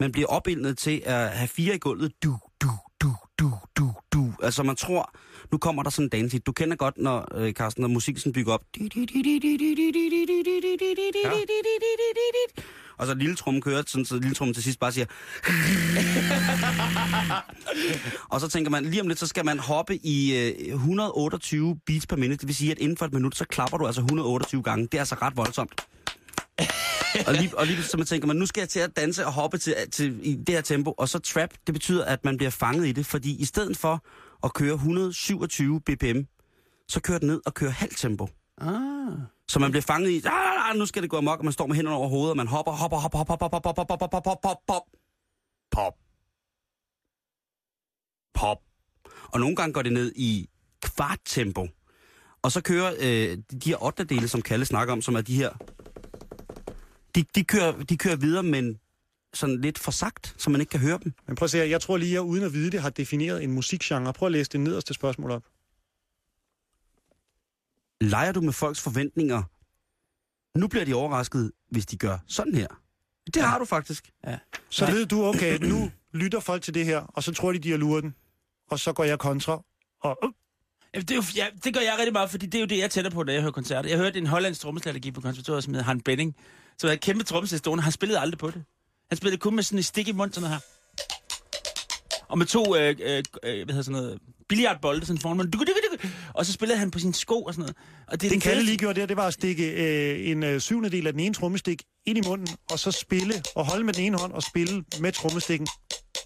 Man 0.00 0.12
bliver 0.12 0.28
opildnet 0.28 0.78
til 0.78 1.02
at 1.04 1.28
have 1.30 1.48
fire 1.48 1.74
i 1.74 1.78
gulvet. 1.78 2.12
Du, 2.24 2.38
du, 2.62 2.70
du, 3.00 3.12
du, 3.38 3.50
du, 3.76 3.92
du. 4.12 4.32
Altså 4.42 4.62
man 4.62 4.76
tror, 4.76 5.14
nu 5.52 5.58
kommer 5.58 5.82
der 5.82 5.90
sådan 5.90 6.06
en 6.06 6.08
dance 6.08 6.38
Du 6.38 6.52
kender 6.52 6.76
godt, 6.76 6.98
når, 6.98 7.28
øh, 7.34 7.52
Carsten, 7.52 7.80
når 7.82 7.88
musikken 7.88 8.20
sådan 8.20 8.32
bygger 8.32 8.52
op. 8.52 8.62
Og 12.96 13.06
så 13.06 13.14
lille 13.14 13.36
trum 13.36 13.60
kører, 13.60 13.82
sådan, 13.86 14.04
så 14.04 14.14
lille 14.14 14.34
trum 14.34 14.54
til 14.54 14.62
sidst 14.62 14.80
bare 14.80 14.92
siger... 14.92 15.06
og 18.32 18.40
så 18.40 18.48
tænker 18.48 18.70
man, 18.70 18.84
lige 18.84 19.00
om 19.00 19.08
lidt, 19.08 19.18
så 19.18 19.26
skal 19.26 19.44
man 19.44 19.58
hoppe 19.58 19.96
i 19.96 20.36
øh, 20.36 20.74
128 20.74 21.78
beats 21.86 22.06
per 22.06 22.16
minute. 22.16 22.40
Det 22.40 22.46
vil 22.46 22.54
sige, 22.54 22.70
at 22.70 22.78
inden 22.78 22.96
for 22.96 23.06
et 23.06 23.12
minut, 23.12 23.36
så 23.36 23.44
klapper 23.44 23.78
du 23.78 23.86
altså 23.86 24.00
128 24.00 24.62
gange. 24.62 24.86
Det 24.86 24.94
er 24.94 24.98
altså 24.98 25.16
ret 25.22 25.36
voldsomt. 25.36 25.80
og, 27.26 27.34
lige, 27.34 27.58
og 27.58 27.66
lige 27.66 27.82
så 27.82 27.96
man 27.96 28.06
tænker 28.06 28.26
man, 28.26 28.36
nu 28.36 28.46
skal 28.46 28.60
jeg 28.60 28.68
til 28.68 28.80
at 28.80 28.96
danse 28.96 29.26
og 29.26 29.32
hoppe 29.32 29.58
til, 29.58 29.74
til, 29.92 30.20
i 30.22 30.34
det 30.34 30.54
her 30.54 30.62
tempo. 30.62 30.94
Og 30.98 31.08
så 31.08 31.18
trap, 31.18 31.50
det 31.66 31.74
betyder, 31.74 32.04
at 32.04 32.24
man 32.24 32.36
bliver 32.36 32.50
fanget 32.50 32.86
i 32.86 32.92
det. 32.92 33.06
Fordi 33.06 33.36
i 33.36 33.44
stedet 33.44 33.76
for 33.76 34.04
at 34.44 34.54
køre 34.54 34.74
127 34.74 35.80
bpm, 35.80 36.20
så 36.88 37.00
kører 37.00 37.18
den 37.18 37.28
ned 37.28 37.40
og 37.46 37.54
kører 37.54 37.70
halvt 37.70 37.98
tempo. 37.98 38.28
Ah. 38.62 39.12
Så 39.48 39.58
man 39.58 39.70
bliver 39.70 39.82
fanget 39.82 40.10
i, 40.10 40.22
ah, 40.26 40.76
nu 40.76 40.86
skal 40.86 41.02
det 41.02 41.10
gå 41.10 41.16
amok, 41.16 41.38
og 41.38 41.44
man 41.44 41.52
står 41.52 41.66
med 41.66 41.76
hænderne 41.76 41.96
over 41.96 42.08
hovedet, 42.08 42.30
og 42.30 42.36
man 42.36 42.46
hopper, 42.46 42.72
hopper, 42.72 42.96
hopper, 42.96 43.18
hopper, 43.18 43.34
hopper, 43.34 43.56
hopper, 43.56 43.82
hopper, 43.82 44.06
hopper, 44.06 44.28
hopper, 44.28 44.48
hopper, 44.48 44.60
pop, 44.66 44.84
pop, 45.70 45.94
pop. 48.34 48.58
Og 49.32 49.40
nogle 49.40 49.56
gange 49.56 49.72
går 49.72 49.82
det 49.82 49.92
ned 49.92 50.12
i 50.16 50.48
kvart 50.82 51.18
tempo. 51.24 51.68
Og 52.42 52.52
så 52.52 52.60
kører 52.60 52.94
øh, 53.00 53.38
de 53.62 53.70
her 53.70 53.82
8. 53.82 54.04
dele, 54.04 54.28
som 54.28 54.42
Kalle 54.42 54.64
snakker 54.64 54.92
om, 54.92 55.02
som 55.02 55.14
er 55.14 55.20
de 55.20 55.36
her, 55.36 55.50
de, 57.14 57.24
de, 57.34 57.44
kører, 57.44 57.82
de 57.82 57.96
kører 57.96 58.16
videre, 58.16 58.42
men 58.42 58.78
sådan 59.34 59.60
lidt 59.60 59.78
for 59.78 59.90
sagt, 59.90 60.34
så 60.38 60.50
man 60.50 60.60
ikke 60.60 60.70
kan 60.70 60.80
høre 60.80 60.98
dem. 61.04 61.12
Men 61.26 61.36
prøv 61.36 61.44
at 61.44 61.50
se 61.50 61.58
her, 61.58 61.64
jeg 61.64 61.80
tror 61.80 61.96
lige, 61.96 62.08
at 62.08 62.12
jeg 62.12 62.22
uden 62.22 62.44
at 62.44 62.52
vide 62.52 62.70
det, 62.70 62.82
har 62.82 62.90
defineret 62.90 63.44
en 63.44 63.52
musikgenre. 63.52 64.12
Prøv 64.12 64.26
at 64.26 64.32
læse 64.32 64.50
det 64.50 64.60
nederste 64.60 64.94
spørgsmål 64.94 65.30
op. 65.30 65.42
Leger 68.02 68.32
du 68.32 68.40
med 68.40 68.52
folks 68.52 68.80
forventninger? 68.80 69.42
Nu 70.58 70.68
bliver 70.68 70.84
de 70.84 70.94
overrasket, 70.94 71.52
hvis 71.70 71.86
de 71.86 71.96
gør 71.96 72.18
sådan 72.28 72.54
her. 72.54 72.66
Det 73.34 73.42
har 73.42 73.58
du 73.58 73.64
faktisk. 73.64 74.10
Så 74.70 74.86
ved 74.86 75.06
du, 75.06 75.24
okay, 75.24 75.58
nu 75.58 75.90
lytter 76.12 76.40
folk 76.40 76.62
til 76.62 76.74
det 76.74 76.84
her, 76.84 76.98
og 76.98 77.22
så 77.22 77.32
tror 77.32 77.52
de, 77.52 77.58
de 77.58 77.70
har 77.70 77.78
luret 77.78 78.02
den. 78.02 78.14
Og 78.70 78.78
så 78.78 78.92
går 78.92 79.04
jeg 79.04 79.18
kontra, 79.18 79.62
og 80.00 80.34
Ja, 80.94 81.00
Det, 81.00 81.10
er 81.10 81.14
jo, 81.16 81.22
ja, 81.36 81.46
det 81.64 81.74
gør 81.74 81.80
jeg 81.80 81.94
rigtig 81.98 82.12
meget, 82.12 82.30
fordi 82.30 82.46
det 82.46 82.58
er 82.58 82.60
jo 82.60 82.66
det, 82.66 82.78
jeg 82.78 82.90
tænder 82.90 83.10
på, 83.10 83.22
når 83.22 83.32
jeg 83.32 83.42
hører 83.42 83.52
koncerter. 83.52 83.88
Jeg 83.88 83.98
hørte 83.98 84.18
en 84.18 84.26
hollandsk 84.26 84.60
trommeslager, 84.60 84.92
der 84.92 85.00
gik 85.00 85.14
på 85.14 85.20
konservatoriet, 85.20 85.64
som 85.64 85.74
hedder 85.74 85.86
Han 85.86 86.00
Benning, 86.00 86.36
som 86.78 86.88
er 86.88 86.92
et 86.92 87.00
kæmpe 87.00 87.24
trommeslæt 87.24 87.58
stående. 87.58 87.82
Han 87.82 87.92
spillede 87.92 88.18
aldrig 88.20 88.38
på 88.38 88.50
det. 88.50 88.64
Han 89.08 89.16
spillede 89.16 89.40
kun 89.40 89.54
med 89.54 89.62
sådan 89.62 89.78
en 89.78 89.82
stik 89.82 90.08
i 90.08 90.12
munden, 90.12 90.34
sådan 90.34 90.48
her. 90.48 90.58
Og 92.28 92.38
med 92.38 92.46
to, 92.46 92.76
øh, 92.76 92.96
øh, 93.00 93.22
øh, 93.42 93.64
hvad 93.64 93.74
hedder 93.74 93.82
sådan 93.82 94.00
noget, 94.02 94.18
billiardbolde, 94.52 95.06
sådan 95.06 95.20
foran 95.20 95.36
munden. 95.36 95.60
Og 96.34 96.46
så 96.46 96.52
spillede 96.52 96.78
han 96.78 96.90
på 96.90 96.98
sine 96.98 97.14
sko 97.14 97.42
og 97.42 97.54
sådan 97.54 97.60
noget. 97.62 97.76
Og 98.08 98.20
det, 98.20 98.30
det 98.30 98.42
Kalle 98.42 98.56
fedeste- 98.60 98.64
lige 98.66 98.78
gjorde 98.78 99.00
der, 99.00 99.06
det 99.06 99.16
var 99.16 99.26
at 99.26 99.34
stikke 99.34 99.70
øh, 99.72 100.30
en 100.30 100.42
øh, 100.42 100.60
syvende 100.60 100.90
del 100.90 101.06
af 101.06 101.12
den 101.12 101.20
ene 101.20 101.34
trommestik 101.34 101.82
ind 102.06 102.18
i 102.18 102.20
munden, 102.26 102.48
og 102.70 102.78
så 102.78 102.90
spille, 102.90 103.34
og 103.54 103.64
holde 103.66 103.84
med 103.84 103.94
den 103.94 104.04
ene 104.04 104.18
hånd, 104.18 104.32
og 104.32 104.42
spille 104.42 104.84
med 105.00 105.12
trommestikken 105.12 105.68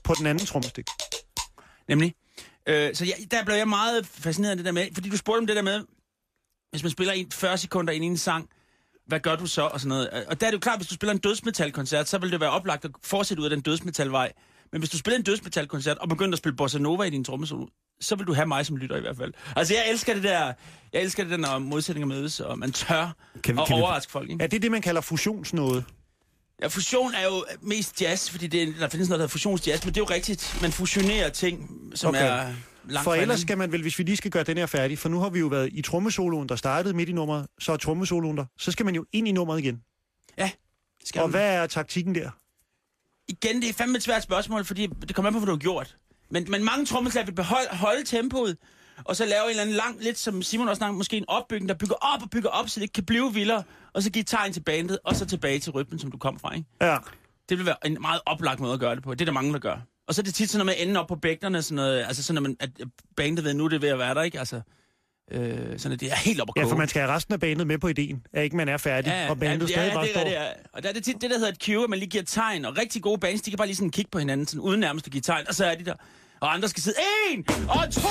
på 0.04 0.14
den 0.18 0.26
anden 0.26 0.46
trommestik. 0.46 0.86
Nemlig. 1.88 2.14
Øh, 2.68 2.94
så 2.94 3.04
jeg, 3.04 3.14
der 3.30 3.44
blev 3.44 3.56
jeg 3.56 3.68
meget 3.68 4.06
fascineret 4.06 4.50
af 4.50 4.56
det 4.56 4.66
der 4.66 4.72
med, 4.72 4.86
fordi 4.94 5.08
du 5.08 5.16
spurgte 5.16 5.38
om 5.38 5.46
det 5.46 5.56
der 5.56 5.62
med, 5.62 5.84
hvis 6.70 6.82
man 6.82 6.92
spiller 6.92 7.12
en 7.12 7.30
40 7.32 7.58
sekunder 7.58 7.92
ind 7.92 8.04
i 8.04 8.06
en 8.06 8.18
sang, 8.18 8.48
hvad 9.06 9.20
gør 9.20 9.36
du 9.36 9.46
så? 9.46 9.62
Og, 9.62 9.80
sådan 9.80 9.88
noget. 9.88 10.10
og 10.10 10.40
der 10.40 10.46
er 10.46 10.50
det 10.50 10.56
jo 10.56 10.60
klart, 10.60 10.78
hvis 10.78 10.88
du 10.88 10.94
spiller 10.94 11.12
en 11.12 11.18
dødsmetalkoncert, 11.18 12.08
så 12.08 12.18
vil 12.18 12.32
det 12.32 12.40
være 12.40 12.50
oplagt 12.50 12.84
at 12.84 12.90
fortsætte 13.04 13.40
ud 13.40 13.46
af 13.46 13.50
den 13.50 13.60
dødsmetalvej. 13.60 14.32
Men 14.72 14.80
hvis 14.80 14.90
du 14.90 14.98
spiller 14.98 15.16
en 15.18 15.22
dødsmetalkoncert 15.24 15.98
og 15.98 16.08
begynder 16.08 16.32
at 16.32 16.38
spille 16.38 16.56
bossa 16.56 16.78
nova 16.78 17.02
i 17.04 17.10
din 17.10 17.24
trommesolo, 17.24 17.66
så 18.00 18.16
vil 18.16 18.26
du 18.26 18.32
have 18.34 18.46
mig 18.46 18.66
som 18.66 18.76
lytter 18.76 18.96
i 18.96 19.00
hvert 19.00 19.16
fald. 19.16 19.32
Altså 19.56 19.74
jeg 19.74 19.90
elsker 19.90 20.14
det 20.14 20.22
der, 20.22 20.52
jeg 20.92 21.02
elsker 21.02 21.22
det 21.22 21.30
der, 21.30 21.36
når 21.36 21.58
modsætninger 21.58 22.06
mødes, 22.06 22.40
og 22.40 22.58
man 22.58 22.72
tør 22.72 23.12
Kan 23.42 23.56
vi- 23.56 23.60
at 23.60 23.66
kan 23.68 23.76
vi- 23.76 23.80
overraske 23.82 24.12
folk. 24.12 24.30
Ikke? 24.30 24.42
Ja, 24.42 24.46
det 24.46 24.56
er 24.56 24.60
det, 24.60 24.70
man 24.70 24.82
kalder 24.82 25.00
fusionsnåde. 25.00 25.84
Ja, 26.62 26.66
fusion 26.66 27.14
er 27.14 27.24
jo 27.24 27.44
mest 27.62 28.00
jazz, 28.02 28.30
fordi 28.30 28.46
det 28.46 28.62
er, 28.62 28.66
der 28.80 28.88
findes 28.88 29.08
noget, 29.08 29.18
der 29.18 29.24
hedder 29.24 29.28
fusionsjazz, 29.28 29.84
men 29.84 29.94
det 29.94 30.00
er 30.00 30.04
jo 30.04 30.14
rigtigt. 30.14 30.58
Man 30.62 30.72
fusionerer 30.72 31.28
ting, 31.30 31.70
som 31.94 32.08
Okay. 32.08 32.26
er 32.30 32.52
langt 32.88 33.04
For 33.04 33.14
ellers 33.14 33.40
skal 33.40 33.58
man 33.58 33.72
vel, 33.72 33.82
hvis 33.82 33.98
vi 33.98 34.04
lige 34.04 34.16
skal 34.16 34.30
gøre 34.30 34.44
den 34.44 34.56
her 34.58 34.66
færdig, 34.66 34.98
for 34.98 35.08
nu 35.08 35.20
har 35.20 35.28
vi 35.30 35.38
jo 35.38 35.46
været 35.46 35.70
i 35.72 35.82
trommesoloen, 35.82 36.48
der 36.48 36.56
startede 36.56 36.94
midt 36.94 37.08
i 37.08 37.12
nummeret, 37.12 37.46
så 37.58 37.72
er 37.72 37.76
trommesoloen 37.76 38.36
der, 38.36 38.44
så 38.58 38.72
skal 38.72 38.86
man 38.86 38.94
jo 38.94 39.04
ind 39.12 39.28
i 39.28 39.32
nummeret 39.32 39.58
igen. 39.58 39.82
Skal 41.04 41.22
Og 41.22 41.28
man- 41.30 41.38
hvad 41.40 41.54
er 41.54 41.66
taktikken 41.66 42.14
der? 42.14 42.30
Igen, 43.28 43.62
det 43.62 43.68
er 43.68 43.72
fandme 43.72 43.96
et 43.96 44.02
svært 44.02 44.22
spørgsmål, 44.22 44.64
fordi 44.64 44.86
det 44.86 45.14
kommer 45.14 45.26
an 45.28 45.32
på, 45.32 45.38
hvad 45.38 45.46
du 45.46 45.52
har 45.52 45.58
gjort. 45.58 45.96
Men, 46.30 46.46
men 46.50 46.64
mange 46.64 46.86
trommeslager 46.86 47.26
vil 47.26 47.34
beholde, 47.34 47.68
holde 47.70 48.04
tempoet, 48.04 48.56
og 49.04 49.16
så 49.16 49.24
lave 49.24 49.44
en 49.44 49.50
eller 49.50 49.62
anden 49.62 49.76
lang, 49.76 50.02
lidt 50.02 50.18
som 50.18 50.42
Simon 50.42 50.68
også 50.68 50.78
snakkede, 50.78 50.96
måske 50.96 51.16
en 51.16 51.24
opbygning, 51.28 51.68
der 51.68 51.74
bygger 51.74 51.94
op 51.94 52.22
og 52.22 52.30
bygger 52.30 52.48
op, 52.48 52.68
så 52.68 52.80
det 52.80 52.82
ikke 52.82 52.92
kan 52.92 53.04
blive 53.04 53.34
vildere, 53.34 53.62
og 53.92 54.02
så 54.02 54.10
give 54.10 54.24
tegn 54.24 54.52
til 54.52 54.60
bandet, 54.60 54.98
og 55.04 55.16
så 55.16 55.26
tilbage 55.26 55.58
til 55.58 55.72
rytmen, 55.72 55.98
som 55.98 56.10
du 56.10 56.18
kom 56.18 56.38
fra, 56.38 56.54
ikke? 56.54 56.68
Ja. 56.80 56.96
Det 57.48 57.58
vil 57.58 57.66
være 57.66 57.86
en 57.86 57.98
meget 58.00 58.20
oplagt 58.26 58.60
måde 58.60 58.72
at 58.72 58.80
gøre 58.80 58.94
det 58.94 59.02
på. 59.02 59.14
Det 59.14 59.20
er 59.20 59.24
der 59.24 59.32
mange, 59.32 59.52
der 59.52 59.58
gør. 59.58 59.76
Og 60.08 60.14
så 60.14 60.20
er 60.20 60.24
det 60.24 60.34
tit 60.34 60.50
sådan 60.50 60.66
noget 60.66 60.76
med 60.76 60.82
at 60.82 60.88
ende 60.88 61.00
op 61.00 61.06
på 61.06 61.16
bægterne, 61.16 61.62
sådan 61.62 61.76
noget, 61.76 62.04
altså 62.06 62.22
sådan, 62.22 62.36
at, 62.36 62.42
man, 62.42 62.56
at 62.60 62.70
bandet 63.16 63.44
ved, 63.44 63.54
nu 63.54 63.64
er 63.64 63.68
det 63.68 63.82
ved 63.82 63.88
at 63.88 63.98
være 63.98 64.14
der, 64.14 64.22
ikke? 64.22 64.38
Altså, 64.38 64.60
øh, 65.32 65.78
sådan 65.78 65.92
at 65.92 66.00
det 66.00 66.10
er 66.12 66.16
helt 66.16 66.40
op 66.40 66.48
at 66.48 66.52
ja, 66.56 66.62
koge. 66.62 66.70
for 66.70 66.76
man 66.76 66.88
skal 66.88 67.02
have 67.02 67.12
resten 67.14 67.34
af 67.34 67.40
bandet 67.40 67.66
med 67.66 67.78
på 67.78 67.88
ideen, 67.88 68.22
at 68.32 68.44
ikke 68.44 68.56
man 68.56 68.68
er 68.68 68.76
færdig, 68.76 69.10
ja, 69.10 69.30
og 69.30 69.38
bandet 69.38 69.70
ja, 69.70 69.74
stadig 69.74 69.88
ja, 69.88 69.94
bare 69.94 70.04
det, 70.04 70.10
står. 70.10 70.24
det 70.24 70.36
er. 70.36 70.46
Og 70.72 70.82
der 70.82 70.88
er 70.88 70.92
det 70.92 71.04
tit 71.04 71.20
det, 71.20 71.30
der 71.30 71.36
hedder 71.38 71.52
et 71.52 71.58
cue, 71.64 71.84
at 71.84 71.90
man 71.90 71.98
lige 71.98 72.08
giver 72.10 72.24
tegn, 72.24 72.64
og 72.64 72.76
rigtig 72.78 73.02
gode 73.02 73.18
bands, 73.20 73.42
de 73.42 73.50
kan 73.50 73.56
bare 73.56 73.66
lige 73.66 73.76
sådan 73.76 73.90
kigge 73.90 74.10
på 74.10 74.18
hinanden, 74.18 74.46
sådan 74.46 74.60
uden 74.60 74.80
nærmest 74.80 75.06
at 75.06 75.12
give 75.12 75.20
tegn, 75.20 75.44
og 75.48 75.54
så 75.54 75.64
er 75.64 75.74
de 75.74 75.84
der. 75.84 75.94
Og 76.40 76.54
andre 76.54 76.68
skal 76.68 76.82
sidde, 76.82 76.96
en, 77.32 77.44
og 77.68 77.92
to, 77.92 78.08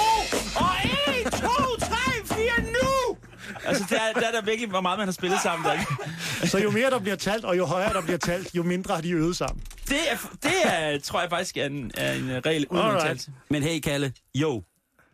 og 0.56 0.76
en, 1.08 1.24
to, 1.32 1.78
tre, 1.80 2.26
fire, 2.36 2.62
nu! 2.62 3.18
Altså, 3.66 3.84
der, 3.90 3.96
er- 3.96 4.14
der 4.20 4.28
er 4.28 4.32
der 4.32 4.42
virkelig, 4.42 4.70
hvor 4.70 4.82
meget 4.82 4.98
man 5.00 5.08
har 5.08 5.12
spillet 5.14 5.40
sammen. 5.44 5.70
Der. 5.70 5.78
Så 6.48 6.58
jo 6.60 6.72
mere 6.72 6.90
der 6.90 7.00
bliver 7.00 7.16
talt, 7.16 7.46
og 7.46 7.58
jo 7.58 7.66
højere 7.66 7.94
der 7.94 8.02
bliver 8.02 8.18
talt, 8.18 8.56
jo 8.56 8.64
mindre 8.64 8.96
har 8.96 9.02
de 9.02 9.10
øvet 9.12 9.36
sammen. 9.36 9.64
Det, 9.90 9.98
er, 10.12 10.18
det 10.44 10.52
er, 10.66 11.00
tror 11.00 11.22
jeg 11.22 11.30
faktisk 11.30 11.58
er 11.58 11.66
en, 11.66 11.92
er 11.98 12.14
en 12.14 12.46
regel 12.46 12.68
uden 12.70 12.86
undtagelse. 12.86 13.32
Men 13.50 13.64
hey, 13.64 13.80
Kalle, 13.80 14.14
jo, 14.36 14.64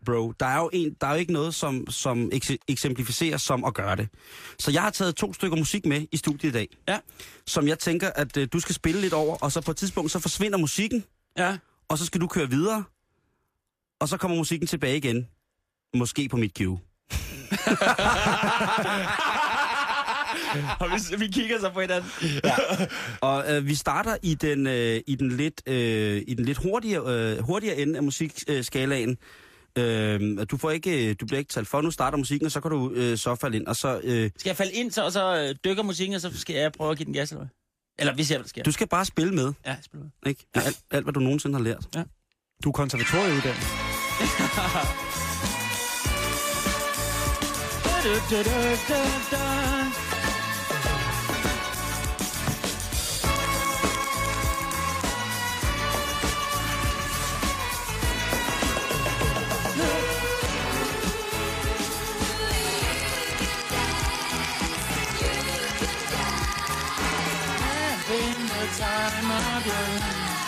bro, 0.06 0.32
der 0.40 0.46
er 0.46 0.58
jo, 0.58 0.70
en, 0.74 0.96
der 1.02 1.08
er 1.08 1.12
jo 1.12 1.18
ikke 1.18 1.34
noget, 1.34 1.56
som, 1.56 1.90
som 1.90 2.32
ekse- 2.34 2.58
eksemplificerer 2.68 3.38
som 3.38 3.64
at 3.64 3.74
gøre 3.74 3.96
det. 3.96 4.08
Så 4.60 4.72
jeg 4.72 4.82
har 4.82 4.90
taget 4.90 5.16
to 5.16 5.34
stykker 5.34 5.58
musik 5.58 5.86
med 5.86 6.06
i 6.12 6.18
studiet 6.18 6.50
i 6.50 6.54
dag, 6.54 6.68
Ja, 6.88 7.00
som 7.48 7.68
jeg 7.68 7.80
tænker, 7.80 8.10
at 8.16 8.38
øh, 8.38 8.48
du 8.54 8.60
skal 8.60 8.76
spille 8.76 9.02
lidt 9.02 9.14
over, 9.14 9.38
og 9.38 9.52
så 9.52 9.62
på 9.62 9.72
et 9.72 9.78
tidspunkt, 9.78 10.12
så 10.12 10.20
forsvinder 10.20 10.58
musikken, 10.58 11.04
ja. 11.38 11.58
og 11.90 11.98
så 11.98 12.06
skal 12.06 12.22
du 12.22 12.28
køre 12.28 12.50
videre, 12.50 12.84
og 14.00 14.10
så 14.10 14.18
kommer 14.18 14.38
musikken 14.38 14.68
tilbage 14.68 14.98
igen. 14.98 15.28
Måske 15.96 16.30
på 16.30 16.38
mit 16.38 16.58
cue. 16.58 16.80
Og 20.80 20.90
vi, 20.92 21.16
vi 21.18 21.28
kigger 21.28 21.60
så 21.60 21.70
på 21.74 21.82
hinanden. 21.82 22.12
Og 23.22 23.56
øh, 23.56 23.68
vi 23.68 23.76
starter 23.76 24.18
i 24.24 24.34
den, 24.34 24.68
øh, 24.68 25.00
i 25.08 25.16
den 25.16 25.32
lidt, 25.32 25.62
øh, 25.66 26.22
i 26.28 26.34
den 26.34 26.46
lidt 26.46 26.58
hurtigere, 26.58 27.34
øh, 27.38 27.44
hurtigere 27.44 27.78
ende 27.78 27.98
af 27.98 28.04
musikskalaen. 28.04 29.10
Øh, 29.10 29.16
du, 30.52 30.58
får 30.58 30.72
ikke, 30.72 31.10
øh, 31.10 31.16
du 31.20 31.26
bliver 31.26 31.40
ikke 31.40 31.54
talt 31.54 31.68
for, 31.68 31.82
nu 31.82 31.92
starter 31.92 32.18
musikken, 32.18 32.46
og 32.46 32.52
så 32.52 32.62
kan 32.62 32.72
du 32.72 32.92
øh, 32.92 33.18
så 33.18 33.36
falde 33.36 33.58
ind. 33.58 33.68
Og 33.68 33.76
så, 33.76 34.00
øh, 34.04 34.30
Skal 34.38 34.50
jeg 34.50 34.58
falde 34.58 34.74
ind, 34.74 34.92
så, 34.92 35.06
og 35.06 35.12
så 35.12 35.38
øh, 35.38 35.56
dykker 35.66 35.84
musikken, 35.84 36.16
og 36.16 36.22
så 36.22 36.40
skal 36.40 36.56
jeg 36.56 36.72
prøve 36.72 36.92
at 36.92 36.98
give 36.98 37.06
den 37.06 37.14
gas, 37.14 37.30
eller 37.32 37.40
hvad? 37.40 37.50
Eller 38.00 38.14
hvis 38.14 38.32
jeg, 38.32 38.38
hvad 38.38 38.44
der 38.44 38.50
sker. 38.50 38.64
du 38.64 38.72
skal 38.72 38.88
bare 38.88 39.06
spille 39.06 39.34
med, 39.34 39.54
Ja, 39.66 39.76
spil 39.82 40.00
ud. 40.00 40.10
ikke? 40.26 40.46
Med 40.56 40.64
Alt, 40.64 40.80
alt, 40.92 41.06
hvad 41.06 41.14
du 41.14 41.20
nogensinde 41.20 41.56
har 41.56 41.64
lært. 41.64 41.86
Du 42.64 42.70
er 42.70 42.74
konservatorieuddannet. 42.74 43.62
time 68.78 69.32
of 69.32 69.66
again. 69.66 70.41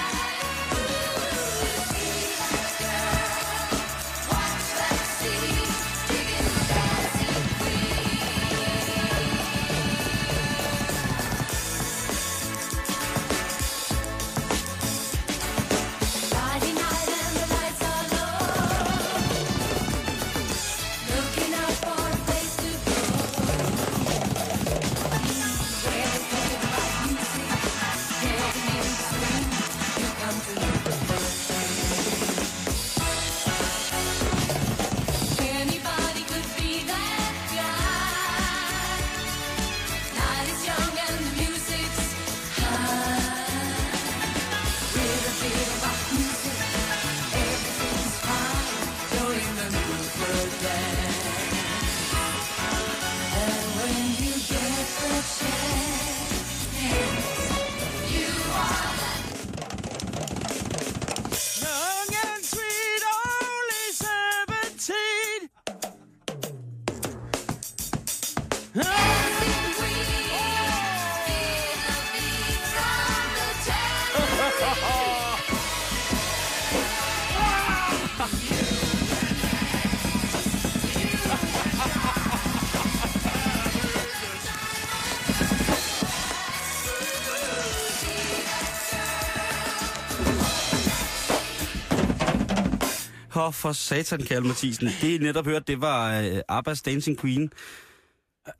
Hå, 93.45 93.51
for 93.51 93.71
satan, 93.71 94.23
Kalle 94.23 94.47
Mathisen. 94.47 94.87
Det 95.01 95.03
I 95.03 95.17
netop 95.17 95.45
hørt, 95.45 95.67
det 95.67 95.81
var 95.81 96.19
øh, 96.21 96.37
Abbas 96.47 96.81
Dancing 96.81 97.19
Queen. 97.19 97.51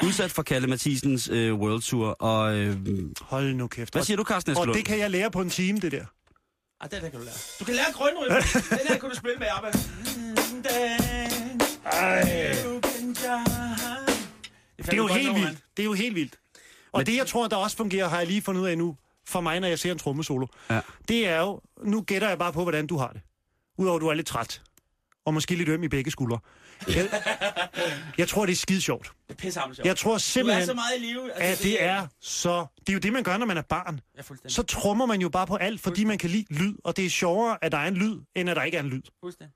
Udsat 0.04 0.32
for 0.32 0.44
Kalle 0.44 0.68
Mathisens 0.68 1.30
øh, 1.30 1.54
World 1.56 1.82
Tour. 1.82 2.08
Og 2.08 2.56
øh, 2.58 2.78
Hold 3.22 3.54
nu 3.54 3.68
kæft. 3.68 3.94
hvad 3.94 4.04
siger 4.04 4.18
du, 4.18 4.24
Carsten 4.24 4.52
Og 4.52 4.62
Eskelund? 4.62 4.78
det 4.78 4.86
kan 4.86 5.00
jeg 5.00 5.12
lære 5.12 5.32
på 5.32 5.42
en 5.42 5.50
time, 5.50 5.80
det 5.80 5.92
der. 5.92 6.06
Ah, 6.82 6.92
den 6.92 7.00
her 7.02 7.10
kan 7.10 7.20
du 7.20 7.26
lære. 7.26 7.36
Du 7.60 7.66
kan 7.66 7.74
lære 7.76 7.86
grønrymme. 7.94 8.36
den 8.80 8.88
her 8.88 8.98
kan 8.98 9.10
du 9.10 9.16
spille 9.16 9.38
med, 9.40 9.48
Abba. 9.58 9.68
Ej. 11.86 12.22
Det 14.78 14.94
er 14.94 14.98
jo 14.98 15.08
helt 15.08 15.36
vildt. 15.36 15.58
Det 15.78 15.84
er 15.84 15.88
jo 15.88 15.94
helt 15.94 16.16
vildt. 16.16 16.36
Og 16.92 17.00
Men- 17.00 17.06
det, 17.08 17.16
jeg 17.16 17.28
tror, 17.28 17.48
der 17.48 17.56
også 17.56 17.78
fungerer, 17.78 18.08
har 18.08 18.18
jeg 18.18 18.28
lige 18.28 18.42
fundet 18.42 18.62
ud 18.62 18.68
af 18.68 18.78
nu, 18.78 18.96
for 19.28 19.42
mig, 19.42 19.60
når 19.60 19.68
jeg 19.68 19.80
ser 19.80 19.92
en 19.92 19.98
trommesolo. 20.00 20.48
Ja. 20.70 20.80
Det 21.08 21.28
er 21.28 21.40
jo, 21.40 21.62
nu 21.84 22.02
gætter 22.02 22.30
jeg 22.30 22.38
bare 22.38 22.54
på, 22.54 22.62
hvordan 22.64 22.88
du 22.88 22.98
har 22.98 23.08
det. 23.08 23.22
Udover, 23.78 23.96
at 23.98 24.02
du 24.02 24.08
er 24.08 24.14
lidt 24.14 24.28
træt. 24.28 24.62
Og 25.26 25.34
måske 25.34 25.56
lidt 25.56 25.70
øm 25.70 25.84
i 25.84 25.88
begge 25.88 26.12
skuldre. 26.12 26.40
Jeg, 26.88 27.10
jeg 28.18 28.28
tror, 28.28 28.46
det 28.46 28.52
er 28.54 28.58
skide 28.58 28.82
sjovt. 28.82 29.12
Det 29.28 29.34
er 29.34 29.38
pissehammer 29.38 29.76
sjovt. 29.76 29.86
Jeg 29.88 29.98
tror 29.98 30.12
Du 30.12 30.14
er 30.16 30.18
simpelthen, 30.18 30.66
så 30.66 30.74
meget 30.74 30.92
i 30.98 31.00
live. 31.00 31.32
at 31.34 31.60
det 31.64 31.84
er 31.84 32.08
så... 32.22 32.66
Det 32.80 32.90
er 32.90 32.94
jo 32.94 33.00
det, 33.00 33.14
man 33.14 33.24
gør, 33.24 33.38
når 33.38 33.46
man 33.46 33.58
er 33.58 33.62
barn. 33.62 34.00
Ja. 34.18 34.22
Så 34.48 34.64
trummer 34.64 35.06
man 35.06 35.22
jo 35.22 35.30
bare 35.30 35.48
på 35.48 35.56
alt, 35.56 35.82
fordi 35.82 36.04
man 36.04 36.18
kan 36.18 36.30
lide 36.30 36.46
lyd. 36.54 36.76
Og 36.84 36.98
det 36.98 37.06
er 37.06 37.10
sjovere, 37.10 37.58
at 37.62 37.72
der 37.72 37.78
er 37.78 37.88
en 37.88 37.94
lyd, 37.94 38.20
end 38.36 38.50
at 38.50 38.56
der 38.56 38.64
ikke 38.64 38.78
er 38.78 38.82
en 38.82 38.90
lyd. 38.90 39.02
Fuldstændig. 39.24 39.56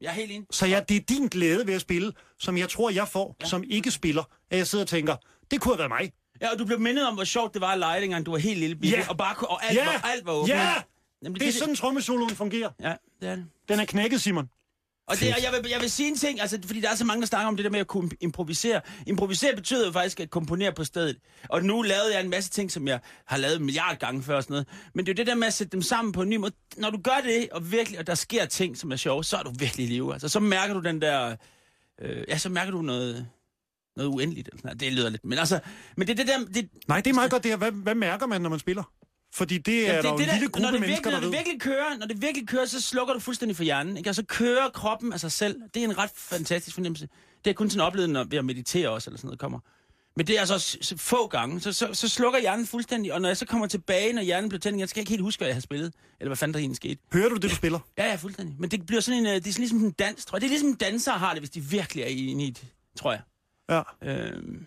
Jeg 0.00 0.08
er 0.08 0.12
helt 0.12 0.30
enig. 0.32 0.46
Så 0.50 0.66
ja, 0.66 0.80
det 0.88 0.96
er 0.96 1.00
din 1.00 1.26
glæde 1.26 1.66
ved 1.66 1.74
at 1.74 1.80
spille, 1.80 2.12
som 2.38 2.58
jeg 2.58 2.68
tror, 2.68 2.90
jeg 2.90 3.08
får, 3.08 3.36
ja. 3.40 3.46
som 3.46 3.64
ikke 3.70 3.90
spiller. 3.90 4.22
At 4.50 4.58
jeg 4.58 4.66
sidder 4.66 4.84
og 4.84 4.88
tænker, 4.88 5.16
det 5.50 5.60
kunne 5.60 5.72
have 5.74 5.78
været 5.78 5.90
mig. 5.90 6.12
Ja, 6.40 6.52
og 6.52 6.58
du 6.58 6.64
blev 6.64 6.80
mindet 6.80 7.06
om, 7.08 7.14
hvor 7.14 7.24
sjovt 7.24 7.54
det 7.54 7.60
var 7.60 7.72
at 7.72 7.78
lege, 7.78 8.00
dengang 8.00 8.26
du 8.26 8.30
var 8.30 8.38
helt 8.38 8.58
lille 8.58 8.76
bitte, 8.76 8.96
Ja. 8.98 9.08
og, 9.08 9.16
bare, 9.16 9.34
og 9.48 9.64
alt, 9.64 9.76
Ja. 9.78 9.84
var, 9.84 10.00
alt 10.04 10.26
var 10.26 10.32
åbent. 10.32 10.48
Ja! 10.54 10.74
Nemlig 11.22 11.40
Det 11.40 11.48
er 11.48 11.52
sådan, 11.52 11.74
trommesoloen 11.74 12.30
fungerer. 12.30 12.70
Ja, 12.80 12.94
det 13.20 13.28
er 13.28 13.34
det. 13.36 13.46
Den 13.68 13.80
er 13.80 13.84
knækket, 13.84 14.20
Simon. 14.20 14.48
Og, 15.10 15.20
det, 15.20 15.34
og 15.34 15.42
jeg, 15.42 15.52
vil, 15.52 15.70
jeg 15.70 15.80
vil 15.80 15.90
sige 15.90 16.08
en 16.08 16.16
ting, 16.16 16.40
altså, 16.40 16.58
fordi 16.64 16.80
der 16.80 16.90
er 16.90 16.94
så 16.94 17.04
mange, 17.04 17.20
der 17.20 17.26
snakker 17.26 17.48
om 17.48 17.56
det 17.56 17.64
der 17.64 17.70
med 17.70 17.80
at 17.80 17.86
kunne 17.86 18.10
improvisere. 18.20 18.80
Improvisere 19.06 19.56
betyder 19.56 19.86
jo 19.86 19.92
faktisk 19.92 20.20
at 20.20 20.30
komponere 20.30 20.72
på 20.72 20.84
stedet. 20.84 21.16
Og 21.48 21.62
nu 21.64 21.82
lavede 21.82 22.14
jeg 22.14 22.24
en 22.24 22.30
masse 22.30 22.50
ting, 22.50 22.72
som 22.72 22.88
jeg 22.88 23.00
har 23.26 23.36
lavet 23.36 23.56
en 23.56 23.64
milliard 23.64 23.98
gange 23.98 24.22
før 24.22 24.36
og 24.36 24.42
sådan 24.42 24.52
noget. 24.54 24.66
Men 24.94 25.06
det 25.06 25.12
er 25.12 25.14
jo 25.14 25.16
det 25.16 25.26
der 25.26 25.34
med 25.34 25.46
at 25.46 25.54
sætte 25.54 25.72
dem 25.72 25.82
sammen 25.82 26.12
på 26.12 26.22
en 26.22 26.28
ny 26.28 26.36
måde. 26.36 26.52
Når 26.76 26.90
du 26.90 26.98
gør 27.04 27.20
det, 27.24 27.48
og 27.52 27.72
virkelig, 27.72 27.98
og 27.98 28.06
der 28.06 28.14
sker 28.14 28.44
ting, 28.44 28.76
som 28.76 28.92
er 28.92 28.96
sjove, 28.96 29.24
så 29.24 29.36
er 29.36 29.42
du 29.42 29.52
virkelig 29.58 29.86
i 29.86 29.88
live. 29.88 30.12
Altså, 30.12 30.28
så 30.28 30.40
mærker 30.40 30.74
du 30.74 30.80
den 30.80 31.02
der... 31.02 31.36
Øh, 32.02 32.24
ja, 32.28 32.38
så 32.38 32.48
mærker 32.48 32.70
du 32.72 32.82
noget, 32.82 33.26
noget 33.96 34.08
uendeligt. 34.08 34.48
Eller 34.48 34.60
sådan. 34.62 34.78
Det 34.78 34.92
lyder 34.92 35.10
lidt... 35.10 35.24
Men 35.24 35.38
altså, 35.38 35.60
men 35.96 36.08
det 36.08 36.16
det 36.16 36.26
der... 36.26 36.38
Det, 36.54 36.68
Nej, 36.88 37.00
det 37.00 37.10
er 37.10 37.14
meget 37.14 37.30
godt 37.30 37.42
det 37.42 37.50
her. 37.50 37.56
Hvad, 37.56 37.72
hvad 37.72 37.94
mærker 37.94 38.26
man, 38.26 38.40
når 38.40 38.50
man 38.50 38.58
spiller? 38.58 38.92
Fordi 39.32 39.58
det 39.58 39.88
er 39.88 39.94
Jamen, 39.94 40.02
der 40.04 40.08
jo 40.10 40.16
en 40.16 40.24
der- 40.24 40.32
lille 40.32 40.48
gruppe 40.48 40.60
når 40.62 40.70
det 40.70 40.80
mennesker, 40.80 41.10
virkelig, 41.10 41.12
når 41.12 41.20
det 41.30 41.38
virkelig 41.38 41.60
kører, 41.60 41.96
når 41.98 42.06
det 42.06 42.22
virkelig 42.22 42.48
kører, 42.48 42.64
så 42.66 42.80
slukker 42.80 43.14
du 43.14 43.20
fuldstændig 43.20 43.56
for 43.56 43.64
hjernen, 43.64 43.96
ikke? 43.96 44.10
Og 44.10 44.14
så 44.14 44.24
kører 44.24 44.68
kroppen 44.68 45.12
af 45.12 45.20
sig 45.20 45.32
selv. 45.32 45.60
Det 45.74 45.80
er 45.84 45.88
en 45.88 45.98
ret 45.98 46.10
fantastisk 46.14 46.74
fornemmelse. 46.74 47.08
Det 47.44 47.50
er 47.50 47.54
kun 47.54 47.70
sådan 47.70 47.86
oplevet, 47.86 48.10
når 48.10 48.24
ved 48.24 48.38
at 48.38 48.44
meditere 48.44 48.88
også, 48.88 49.10
eller 49.10 49.18
sådan 49.18 49.26
noget 49.28 49.38
kommer. 49.38 49.58
Men 50.16 50.26
det 50.26 50.36
er 50.36 50.40
altså 50.40 50.94
få 50.96 51.26
gange, 51.26 51.60
så, 51.60 51.72
så, 51.72 51.88
så 51.94 52.08
slukker 52.08 52.40
hjernen 52.40 52.66
fuldstændig, 52.66 53.12
og 53.12 53.20
når 53.20 53.28
jeg 53.28 53.36
så 53.36 53.46
kommer 53.46 53.66
tilbage, 53.66 54.12
når 54.12 54.22
hjernen 54.22 54.48
bliver 54.48 54.60
tændt, 54.60 54.88
så 54.88 54.94
kan 54.94 54.98
jeg 54.98 55.02
ikke 55.02 55.10
helt 55.10 55.22
huske, 55.22 55.40
hvad 55.40 55.48
jeg 55.48 55.56
har 55.56 55.60
spillet, 55.60 55.92
eller 56.20 56.28
hvad 56.28 56.36
fanden 56.36 56.54
der 56.54 56.60
egentlig 56.60 56.76
skete. 56.76 56.98
Hører 57.12 57.28
du 57.28 57.34
det, 57.34 57.42
du 57.50 57.54
spiller? 57.56 57.78
Ja, 57.98 58.06
ja, 58.06 58.14
fuldstændig. 58.14 58.56
Men 58.58 58.70
det 58.70 58.86
bliver 58.86 59.00
sådan 59.00 59.20
en, 59.20 59.26
øh, 59.26 59.32
det 59.34 59.46
er 59.46 59.52
sådan 59.52 59.60
ligesom 59.62 59.78
en 59.84 59.90
dans, 59.90 60.24
tror 60.24 60.36
jeg. 60.36 60.40
Det 60.40 60.46
er 60.46 60.50
ligesom 60.50 60.68
en 60.68 60.74
danser 60.74 61.12
har 61.12 61.30
det, 61.32 61.40
hvis 61.40 61.50
de 61.50 61.60
virkelig 61.60 62.02
er 62.02 62.06
inde 62.06 62.44
i 62.44 62.50
det, 62.50 62.64
tror 62.98 63.12
jeg. 63.12 63.20
Ja. 63.70 64.10
Øhm, 64.12 64.66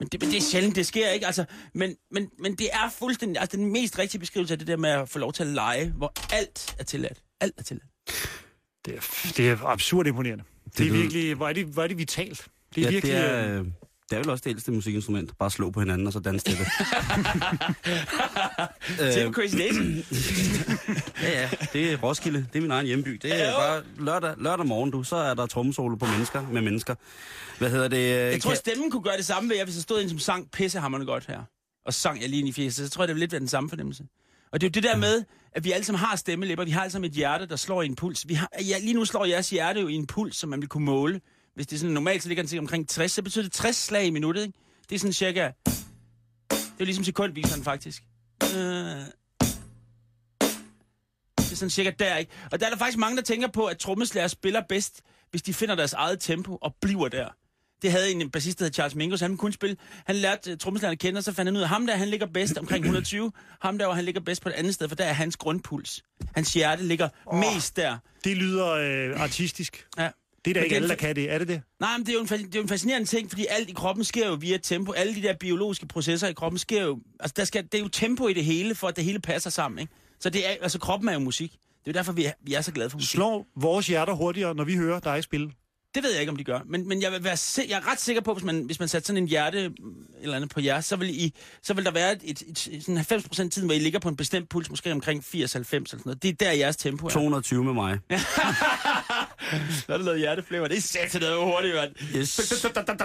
men, 0.00 0.08
det, 0.08 0.20
men 0.20 0.30
det 0.30 0.36
er 0.36 0.42
sjældent, 0.42 0.76
det 0.76 0.86
sker 0.86 1.08
ikke. 1.08 1.26
Altså, 1.26 1.44
men, 1.74 1.96
men, 2.10 2.30
men 2.38 2.54
det 2.54 2.68
er 2.72 2.90
fuldstændig 2.98 3.40
altså, 3.40 3.56
den 3.56 3.72
mest 3.72 3.98
rigtige 3.98 4.18
beskrivelse 4.18 4.54
af 4.54 4.58
det 4.58 4.66
der 4.66 4.76
med 4.76 4.90
at 4.90 5.08
få 5.08 5.18
lov 5.18 5.32
til 5.32 5.42
at 5.42 5.48
lege, 5.48 5.92
hvor 5.96 6.12
alt 6.32 6.76
er 6.78 6.84
tilladt. 6.84 7.22
Alt 7.40 7.54
er 7.58 7.62
tilladt. 7.62 7.88
Det 8.84 8.94
er, 8.96 9.32
det 9.36 9.50
er 9.50 9.64
absurd 9.64 10.06
imponerende. 10.06 10.44
Det, 10.64 10.78
det 10.78 10.86
er 10.86 10.90
virkelig... 10.92 11.34
Hvor 11.34 11.48
er 11.48 11.52
det, 11.52 11.66
hvor 11.66 11.82
er 11.82 11.86
det 11.86 11.98
vitalt? 11.98 12.48
Det 12.74 12.80
er 12.80 12.84
ja, 12.84 12.90
virkelig... 12.90 13.14
det, 13.14 13.24
er, 13.24 13.54
øh, 13.54 13.60
øh, 13.60 13.66
det 14.10 14.16
er 14.16 14.18
vel 14.18 14.30
også 14.30 14.42
det 14.44 14.50
ældste 14.50 14.72
musikinstrument. 14.72 15.38
Bare 15.38 15.50
slå 15.50 15.70
på 15.70 15.80
hinanden 15.80 16.06
og 16.06 16.12
så 16.12 16.20
danse 16.20 16.44
til 16.44 16.58
det. 16.58 16.66
Se 19.14 19.26
på 19.26 19.32
Crazy 19.32 19.56
Daisy. 19.56 19.80
Ja, 21.22 21.40
ja, 21.40 21.50
det 21.72 21.92
er 21.92 21.96
Roskilde. 21.96 22.38
Det 22.52 22.58
er 22.58 22.60
min 22.60 22.70
egen 22.70 22.86
hjemby. 22.86 23.18
Det 23.22 23.46
er 23.46 23.52
bare 23.56 23.82
lørdag, 23.98 24.34
lørdag 24.38 24.66
morgen, 24.66 24.90
du. 24.90 25.02
Så 25.02 25.16
er 25.16 25.34
der 25.34 25.46
trommesolo 25.46 25.96
på 25.96 26.06
mennesker 26.06 26.46
med 26.52 26.62
mennesker. 26.62 26.94
Hvad 27.58 27.70
hedder 27.70 27.88
det? 27.88 28.08
Jeg 28.08 28.42
tror, 28.42 28.54
stemmen 28.54 28.90
kunne 28.90 29.02
gøre 29.02 29.16
det 29.16 29.24
samme 29.26 29.48
ved 29.50 29.56
jer, 29.56 29.64
hvis 29.64 29.74
der 29.74 29.82
stod 29.82 30.02
en, 30.02 30.08
som 30.08 30.18
sang 30.18 30.50
pissehammerende 30.50 31.06
godt 31.06 31.26
her. 31.26 31.40
Og 31.86 31.94
sang 31.94 32.20
jeg 32.20 32.28
lige 32.28 32.40
ind 32.40 32.48
i 32.48 32.52
fjeset. 32.52 32.84
Så 32.86 32.90
tror 32.90 33.02
jeg, 33.02 33.08
det 33.08 33.14
ville 33.14 33.22
lidt 33.22 33.32
være 33.32 33.40
den 33.40 33.48
samme 33.48 33.68
fornemmelse. 33.68 34.04
Og 34.52 34.60
det 34.60 34.66
er 34.66 34.70
jo 34.70 34.72
det 34.72 34.82
der 34.82 34.96
med, 34.96 35.24
at 35.52 35.64
vi 35.64 35.72
alle 35.72 35.84
sammen 35.84 36.00
har 36.00 36.16
stemmelæber. 36.16 36.64
Vi 36.64 36.70
har 36.70 36.80
alle 36.80 36.92
sammen 36.92 37.10
et 37.10 37.16
hjerte, 37.16 37.46
der 37.46 37.56
slår 37.56 37.82
i 37.82 37.86
en 37.86 37.96
puls. 37.96 38.28
Vi 38.28 38.34
har, 38.34 38.48
ja, 38.68 38.78
lige 38.78 38.94
nu 38.94 39.04
slår 39.04 39.24
jeres 39.24 39.50
hjerte 39.50 39.80
jo 39.80 39.88
i 39.88 39.94
en 39.94 40.06
puls, 40.06 40.36
som 40.36 40.50
man 40.50 40.60
vil 40.60 40.68
kunne 40.68 40.84
måle. 40.84 41.20
Hvis 41.58 41.66
det 41.66 41.76
er 41.76 41.80
sådan 41.80 41.94
normalt, 41.94 42.22
så 42.22 42.28
ligger 42.28 42.42
den 42.42 42.48
til 42.48 42.58
omkring 42.58 42.88
60. 42.88 43.12
Så 43.12 43.22
betyder 43.22 43.44
det 43.44 43.52
60 43.52 43.76
slag 43.76 44.06
i 44.06 44.10
minuttet, 44.10 44.42
ikke? 44.42 44.58
Det 44.88 44.94
er 44.94 44.98
sådan 44.98 45.12
cirka... 45.12 45.50
Det 46.50 46.80
er 46.80 46.84
ligesom 46.84 47.04
sekundviseren, 47.04 47.64
faktisk. 47.64 48.02
Øh, 48.42 48.48
det 51.38 51.52
er 51.52 51.56
sådan 51.56 51.70
cirka 51.70 51.90
der, 51.98 52.16
ikke? 52.16 52.32
Og 52.52 52.60
der 52.60 52.66
er 52.66 52.70
der 52.70 52.76
faktisk 52.78 52.98
mange, 52.98 53.16
der 53.16 53.22
tænker 53.22 53.48
på, 53.48 53.66
at 53.66 53.78
trommeslager 53.78 54.28
spiller 54.28 54.62
bedst, 54.68 55.02
hvis 55.30 55.42
de 55.42 55.54
finder 55.54 55.74
deres 55.74 55.92
eget 55.92 56.20
tempo 56.20 56.58
og 56.62 56.74
bliver 56.80 57.08
der. 57.08 57.28
Det 57.82 57.92
havde 57.92 58.10
en 58.10 58.30
bassist, 58.30 58.58
der 58.58 58.64
hed 58.64 58.72
Charles 58.72 58.94
Mingus. 58.94 59.20
Han 59.20 59.36
kunne 59.36 59.52
spille. 59.52 59.76
Han 60.06 60.16
lærte 60.16 60.52
uh, 60.52 60.58
trommeslageren 60.58 60.92
at 60.92 60.98
kende, 60.98 61.18
og 61.18 61.24
så 61.24 61.32
fandt 61.32 61.48
han 61.48 61.56
ud 61.56 61.62
af, 61.62 61.68
ham 61.68 61.86
der, 61.86 61.96
han 61.96 62.08
ligger 62.08 62.26
bedst 62.26 62.58
omkring 62.58 62.84
120. 62.84 63.32
Ham 63.60 63.78
der, 63.78 63.86
hvor 63.86 63.94
han 63.94 64.04
ligger 64.04 64.20
bedst 64.20 64.42
på 64.42 64.48
et 64.48 64.52
andet 64.52 64.74
sted, 64.74 64.88
for 64.88 64.96
der 64.96 65.04
er 65.04 65.12
hans 65.12 65.36
grundpuls. 65.36 66.02
Hans 66.34 66.54
hjerte 66.54 66.84
ligger 66.84 67.08
oh. 67.26 67.38
mest 67.38 67.76
der. 67.76 67.98
Det 68.24 68.36
lyder 68.36 68.68
øh, 68.68 69.20
artistisk. 69.20 69.86
Ja. 69.98 70.10
Det 70.44 70.50
er 70.50 70.54
da 70.54 70.60
Men 70.60 70.64
ikke 70.64 70.76
alle, 70.76 70.88
der 70.88 70.94
kan 70.94 71.16
det. 71.16 71.32
Er 71.32 71.38
det 71.38 71.48
det? 71.48 71.62
Nej, 71.80 71.96
men 71.96 72.06
det 72.06 72.12
er, 72.12 72.14
jo 72.14 72.20
en, 72.20 72.26
det 72.26 72.54
er 72.54 72.58
jo 72.58 72.62
en 72.62 72.68
fascinerende 72.68 73.06
ting, 73.06 73.30
fordi 73.30 73.46
alt 73.50 73.70
i 73.70 73.72
kroppen 73.72 74.04
sker 74.04 74.28
jo 74.28 74.34
via 74.34 74.56
tempo. 74.56 74.92
Alle 74.92 75.14
de 75.14 75.22
der 75.22 75.34
biologiske 75.34 75.86
processer 75.86 76.28
i 76.28 76.32
kroppen 76.32 76.58
sker 76.58 76.82
jo... 76.82 76.98
Altså, 77.20 77.34
der 77.36 77.44
skal, 77.44 77.64
det 77.64 77.74
er 77.74 77.82
jo 77.82 77.88
tempo 77.88 78.28
i 78.28 78.32
det 78.32 78.44
hele, 78.44 78.74
for 78.74 78.88
at 78.88 78.96
det 78.96 79.04
hele 79.04 79.20
passer 79.20 79.50
sammen, 79.50 79.78
ikke? 79.78 79.92
Så 80.20 80.30
det 80.30 80.46
er, 80.46 80.50
altså, 80.62 80.78
kroppen 80.78 81.08
er 81.08 81.12
jo 81.12 81.18
musik. 81.18 81.50
Det 81.50 81.58
er 81.86 81.92
jo 81.92 81.92
derfor, 81.92 82.12
vi 82.12 82.24
er, 82.24 82.32
vi 82.42 82.54
er 82.54 82.60
så 82.60 82.72
glade 82.72 82.90
for 82.90 82.98
musik. 82.98 83.10
Slår 83.10 83.46
vores 83.56 83.86
hjerter 83.86 84.12
hurtigere, 84.12 84.54
når 84.54 84.64
vi 84.64 84.76
hører 84.76 85.00
dig 85.00 85.24
spille? 85.24 85.50
Det 85.94 86.02
ved 86.02 86.10
jeg 86.10 86.20
ikke, 86.20 86.30
om 86.30 86.36
de 86.36 86.44
gør. 86.44 86.60
Men, 86.66 86.88
men 86.88 87.02
jeg, 87.02 87.12
vil 87.12 87.24
være 87.24 87.36
jeg 87.68 87.76
er 87.76 87.92
ret 87.92 88.00
sikker 88.00 88.22
på, 88.22 88.32
hvis 88.32 88.44
man, 88.44 88.62
hvis 88.62 88.78
man 88.78 88.88
satte 88.88 89.06
sådan 89.06 89.22
en 89.22 89.28
hjerte 89.28 89.72
eller 90.20 90.36
andet 90.36 90.50
på 90.50 90.60
jer, 90.60 90.80
så 90.80 90.96
vil, 90.96 91.10
I, 91.10 91.34
så 91.62 91.74
vil 91.74 91.84
der 91.84 91.90
være 91.90 92.12
et, 92.12 92.20
et, 92.24 92.42
et, 92.42 92.82
sådan 92.82 92.96
90 92.96 93.40
af 93.40 93.50
tiden, 93.50 93.68
hvor 93.68 93.74
I 93.74 93.78
ligger 93.78 93.98
på 93.98 94.08
en 94.08 94.16
bestemt 94.16 94.48
puls, 94.48 94.70
måske 94.70 94.92
omkring 94.92 95.24
80-90 95.24 95.34
eller 95.34 95.48
sådan 95.56 95.84
noget. 96.04 96.22
Det 96.22 96.28
er 96.28 96.32
der, 96.32 96.52
jeres 96.52 96.76
tempo 96.76 97.06
er. 97.06 97.10
220 97.10 97.64
med 97.64 97.72
mig. 97.72 97.98
Så 99.70 99.84
er 99.88 99.96
det 99.96 100.04
noget 100.04 100.20
hjerteflæver. 100.20 100.68
Det 100.68 100.76
er 100.76 100.80
sat 100.82 101.20
noget 101.20 101.44
hurtigt, 101.44 101.74
mand. 101.74 101.94
Yes. 102.16 102.62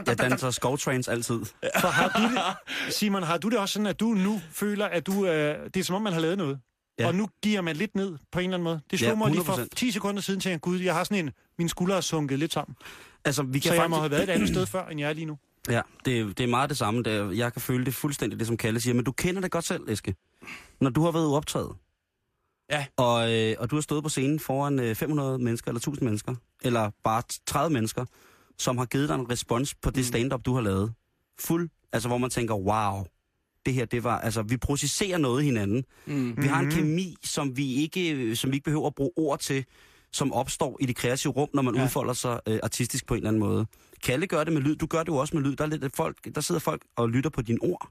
Jeg 0.08 0.18
danser 0.20 0.52
skovtrains 0.52 1.08
altid. 1.08 1.40
For 1.80 1.88
har 1.88 2.08
du 2.10 2.22
det, 2.36 2.94
Simon, 2.98 3.24
har 3.24 3.38
du 3.38 3.50
det 3.50 3.58
også 3.58 3.74
sådan, 3.74 3.88
at 3.88 4.00
du 4.00 4.06
nu 4.06 4.42
føler, 4.52 4.86
at 4.86 5.08
du, 5.08 5.26
øh, 5.26 5.66
det 5.74 5.80
er 5.80 5.84
som 5.84 5.96
om, 5.96 6.02
man 6.02 6.14
har 6.14 6.20
lavet 6.20 6.38
noget? 6.38 6.60
Ja. 7.00 7.08
Og 7.08 7.16
nu 7.16 7.30
giver 7.44 7.62
man 7.62 7.76
lidt 7.76 7.96
ned 7.96 8.18
på 8.32 8.40
en 8.40 8.44
eller 8.46 8.58
anden 8.58 8.64
måde. 8.64 8.80
Det 8.92 9.00
slog 9.00 9.10
Ja, 9.12 9.16
mig 9.16 9.32
lige 9.32 9.44
for 9.46 9.54
100%. 9.54 9.68
10 9.76 9.92
sekunder 9.92 10.22
siden, 10.22 10.40
tænkte 10.40 10.50
jeg, 10.50 10.62
gud, 10.62 10.80
jeg 10.80 10.94
har 10.94 11.04
sådan 11.04 11.26
en, 11.26 11.32
mine 11.58 11.70
skuldre 11.70 11.98
er 11.98 12.02
sunket 12.02 12.40
lidt 12.40 12.54
sammen. 12.54 12.76
Altså, 13.26 13.44
vi 13.44 13.60
kan 13.60 13.68
Så 13.70 13.74
jeg 13.74 13.80
faktisk... 13.82 13.90
må 13.90 13.96
have 14.00 14.12
været 14.12 14.24
et 14.24 14.30
andet 14.30 14.50
sted 14.50 14.66
før, 14.66 14.86
end 14.88 15.00
jeg 15.00 15.10
er 15.10 15.14
lige 15.14 15.26
nu. 15.26 15.38
Ja, 15.70 15.82
det, 16.06 16.20
er- 16.20 16.26
det 16.26 16.40
er 16.40 16.48
meget 16.48 16.70
det 16.70 16.78
samme. 16.78 17.04
Det 17.04 17.38
jeg 17.38 17.54
kan 17.54 17.62
føle 17.62 17.86
det 17.86 17.94
fuldstændig 17.94 18.40
det, 18.40 18.48
som 18.48 18.58
Kalle 18.58 18.80
siger. 18.82 18.94
Men 18.94 19.06
du 19.06 19.12
kender 19.12 19.42
det 19.42 19.52
godt 19.52 19.66
selv, 19.66 19.90
Eske. 19.90 20.16
Når 20.82 20.90
du 20.90 21.04
har 21.04 21.12
været 21.12 21.26
ude 21.26 21.38
optrædet, 21.38 21.72
Ja. 22.72 22.86
og, 22.98 23.34
øh, 23.34 23.56
og 23.60 23.72
du 23.72 23.76
har 23.76 23.82
stået 23.82 24.04
på 24.04 24.10
scenen 24.10 24.40
foran 24.40 24.80
øh, 24.80 24.96
500 24.96 25.40
mennesker, 25.40 25.68
eller 25.72 25.80
1000 25.80 26.06
mennesker, 26.06 26.36
eller 26.64 26.92
bare 27.04 27.22
30 27.48 27.74
mennesker, 27.74 28.06
som 28.58 28.78
har 28.78 28.86
givet 28.86 29.10
dig 29.10 29.16
en 29.16 29.30
respons 29.32 29.76
på 29.76 29.90
det 29.90 30.06
stand-up, 30.06 30.46
du 30.46 30.54
har 30.54 30.62
lavet. 30.62 30.94
Fuld, 31.40 31.70
altså 31.94 32.08
hvor 32.10 32.18
man 32.18 32.30
tænker, 32.30 32.56
wow, 32.56 33.06
det 33.66 33.74
her, 33.74 33.86
det 33.86 34.04
var, 34.04 34.20
altså 34.20 34.42
vi 34.42 34.58
processerer 34.58 35.18
noget 35.18 35.42
i 35.42 35.46
hinanden. 35.46 35.84
Mm. 36.06 36.38
Vi 36.38 36.48
har 36.48 36.60
en 36.60 36.72
kemi, 36.72 37.16
som 37.24 37.58
vi 37.58 37.74
ikke, 37.76 38.36
som 38.36 38.52
vi 38.52 38.56
ikke 38.56 38.64
behøver 38.66 38.88
at 38.88 38.96
bruge 38.96 39.12
ord 39.18 39.40
til, 39.40 39.66
som 40.14 40.34
opstår 40.34 40.78
i 40.82 40.86
det 40.86 40.96
kreative 40.96 41.34
rum, 41.34 41.50
når 41.54 41.62
man 41.62 41.74
Ja. 41.76 41.80
ja. 41.80 41.86
udfolder 41.86 42.14
sig 42.14 42.40
øh, 42.48 42.60
artistisk 42.64 43.06
på 43.08 43.14
en 43.14 43.18
eller 43.18 43.28
anden 43.30 43.40
måde. 43.40 43.66
Kalle 44.04 44.28
gør 44.28 44.44
det 44.44 44.54
med 44.54 44.62
lyd, 44.62 44.76
du 44.76 44.86
gør 44.86 45.00
det 45.00 45.08
jo 45.08 45.16
også 45.16 45.36
med 45.36 45.44
lyd. 45.44 45.56
Der, 45.56 45.64
er 45.64 45.68
lidt 45.68 45.96
folk, 45.96 46.36
der 46.36 46.42
sidder 46.42 46.60
folk 46.62 46.82
og 46.96 47.10
lytter 47.10 47.30
på 47.30 47.42
dine 47.42 47.60
ord. 47.62 47.90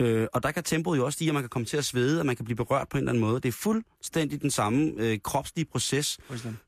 Øh, 0.00 0.26
og 0.32 0.42
der 0.42 0.50
kan 0.50 0.64
tempoet 0.64 0.98
jo 0.98 1.04
også 1.04 1.16
stige, 1.16 1.28
at 1.28 1.34
man 1.34 1.42
kan 1.42 1.50
komme 1.50 1.66
til 1.66 1.76
at 1.76 1.84
svede, 1.84 2.20
og 2.20 2.26
man 2.26 2.36
kan 2.36 2.44
blive 2.44 2.56
berørt 2.56 2.88
på 2.88 2.96
en 2.96 3.02
eller 3.02 3.12
anden 3.12 3.20
måde. 3.20 3.40
Det 3.40 3.48
er 3.48 3.52
fuldstændig 3.52 4.42
den 4.42 4.50
samme 4.50 4.92
øh, 4.96 5.18
kropslige 5.24 5.64
proces, 5.64 6.18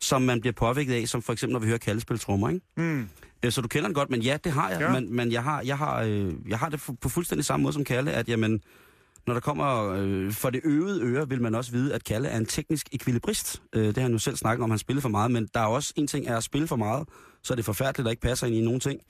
som 0.00 0.22
man 0.22 0.40
bliver 0.40 0.52
påvirket 0.52 0.94
af, 0.94 1.08
som 1.08 1.22
for 1.22 1.32
eksempel 1.32 1.52
når 1.52 1.60
vi 1.60 1.66
hører 1.66 2.16
trommer, 2.20 2.48
ikke? 2.48 2.60
Mm. 2.76 3.08
Øh, 3.42 3.52
Så 3.52 3.60
du 3.60 3.68
kender 3.68 3.88
den 3.88 3.94
godt, 3.94 4.10
men 4.10 4.22
ja, 4.22 4.38
det 4.44 4.52
har 4.52 4.70
jeg. 4.70 4.80
Ja. 4.80 4.92
Men, 4.92 5.16
men 5.16 5.32
jeg, 5.32 5.42
har, 5.42 5.62
jeg, 5.62 5.78
har, 5.78 6.02
øh, 6.02 6.32
jeg 6.48 6.58
har 6.58 6.68
det 6.68 6.80
på 7.00 7.08
fuldstændig 7.08 7.44
samme 7.44 7.62
måde 7.62 7.72
som 7.72 7.84
Kalle, 7.84 8.12
at 8.12 8.28
jamen, 8.28 8.60
når 9.26 9.34
der 9.34 9.40
kommer 9.40 9.92
øh, 9.96 10.32
for 10.32 10.50
det 10.50 10.60
øvede 10.64 11.02
øre, 11.02 11.28
vil 11.28 11.42
man 11.42 11.54
også 11.54 11.70
vide, 11.72 11.94
at 11.94 12.04
Kalle 12.04 12.28
er 12.28 12.36
en 12.38 12.46
teknisk 12.46 12.88
ekvilibrist. 12.92 13.62
Øh, 13.72 13.86
det 13.86 13.96
har 13.96 14.02
han 14.02 14.12
jo 14.12 14.18
selv 14.18 14.36
snakket 14.36 14.64
om, 14.64 14.70
han 14.70 14.78
spiller 14.78 15.00
for 15.00 15.08
meget, 15.08 15.30
men 15.30 15.48
der 15.54 15.60
er 15.60 15.66
også 15.66 15.92
en 15.96 16.06
ting 16.06 16.26
er 16.26 16.36
at 16.36 16.44
spille 16.44 16.66
for 16.68 16.76
meget, 16.76 17.08
så 17.42 17.54
er 17.54 17.56
det 17.56 17.64
forfærdeligt, 17.64 18.08
at 18.08 18.12
ikke 18.12 18.22
passer 18.22 18.46
ind 18.46 18.56
i 18.56 18.60
nogen 18.60 18.80
ting. 18.80 19.00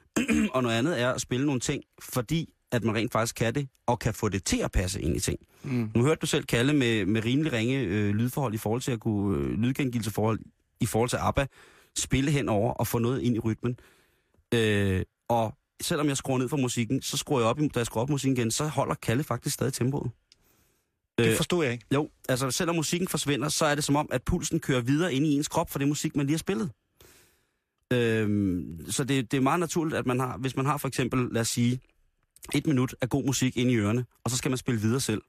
og 0.54 0.62
noget 0.62 0.76
andet 0.76 1.00
er 1.00 1.12
at 1.12 1.20
spille 1.20 1.46
nogle 1.46 1.60
ting, 1.60 1.82
fordi 2.02 2.54
at 2.72 2.84
man 2.84 2.94
rent 2.94 3.12
faktisk 3.12 3.34
kan 3.34 3.54
det, 3.54 3.68
og 3.86 3.98
kan 3.98 4.14
få 4.14 4.28
det 4.28 4.44
til 4.44 4.56
at 4.58 4.72
passe 4.72 5.00
ind 5.02 5.16
i 5.16 5.20
ting. 5.20 5.38
Mm. 5.62 5.90
Nu 5.94 6.02
hørte 6.04 6.18
du 6.20 6.26
selv 6.26 6.44
Kalle 6.44 6.72
med, 6.72 7.06
med 7.06 7.24
rimelig 7.24 7.52
ringe 7.52 7.78
øh, 7.78 8.14
lydforhold 8.14 8.54
i 8.54 8.58
forhold 8.58 8.80
til 8.80 8.92
at 8.92 9.00
kunne 9.00 9.38
øh, 9.38 9.50
lydgengivelseforhold 9.52 10.40
i 10.80 10.86
forhold 10.86 11.08
til 11.10 11.16
ABBA, 11.16 11.46
spille 11.98 12.30
henover 12.30 12.72
og 12.72 12.86
få 12.86 12.98
noget 12.98 13.22
ind 13.22 13.36
i 13.36 13.38
rytmen. 13.38 13.76
Øh, 14.54 15.02
og 15.28 15.54
selvom 15.82 16.08
jeg 16.08 16.16
skruer 16.16 16.38
ned 16.38 16.48
for 16.48 16.56
musikken, 16.56 17.02
så 17.02 17.16
skruer 17.16 17.40
jeg 17.40 17.48
op, 17.48 17.60
i- 17.60 17.68
da 17.68 17.78
jeg 17.78 17.86
skruer 17.86 18.02
op 18.02 18.08
musikken 18.10 18.36
igen, 18.38 18.50
så 18.50 18.64
holder 18.66 18.94
Kalle 18.94 19.24
faktisk 19.24 19.54
stadig 19.54 19.72
tempoet. 19.72 20.10
Det 21.18 21.26
Øh, 21.30 21.36
forstod 21.36 21.64
jeg 21.64 21.72
ikke. 21.72 21.84
jo, 21.94 22.08
altså 22.28 22.50
selvom 22.50 22.76
musikken 22.76 23.08
forsvinder, 23.08 23.48
så 23.48 23.64
er 23.64 23.74
det 23.74 23.84
som 23.84 23.96
om, 23.96 24.08
at 24.12 24.22
pulsen 24.22 24.60
kører 24.60 24.80
videre 24.80 25.14
ind 25.14 25.26
i 25.26 25.32
ens 25.36 25.48
krop 25.48 25.70
for 25.70 25.78
det 25.78 25.88
musik, 25.88 26.16
man 26.16 26.26
lige 26.26 26.34
har 26.34 26.38
spillet. 26.38 26.70
Øhm, 27.92 28.80
så 28.90 29.04
det, 29.04 29.30
det 29.32 29.36
er 29.36 29.40
meget 29.40 29.60
naturligt, 29.60 29.96
at 29.98 30.06
man 30.06 30.20
har, 30.20 30.36
hvis 30.38 30.56
man 30.56 30.66
har 30.66 30.76
for 30.76 30.88
eksempel, 30.88 31.28
lad 31.32 31.40
os 31.40 31.48
sige, 31.48 31.80
et 32.54 32.66
minut 32.66 32.94
af 33.00 33.08
god 33.08 33.24
musik 33.24 33.56
ind 33.56 33.70
i 33.70 33.76
ørerne, 33.76 34.04
og 34.24 34.30
så 34.30 34.36
skal 34.36 34.50
man 34.50 34.58
spille 34.58 34.80
videre 34.80 35.00
selv. 35.00 35.22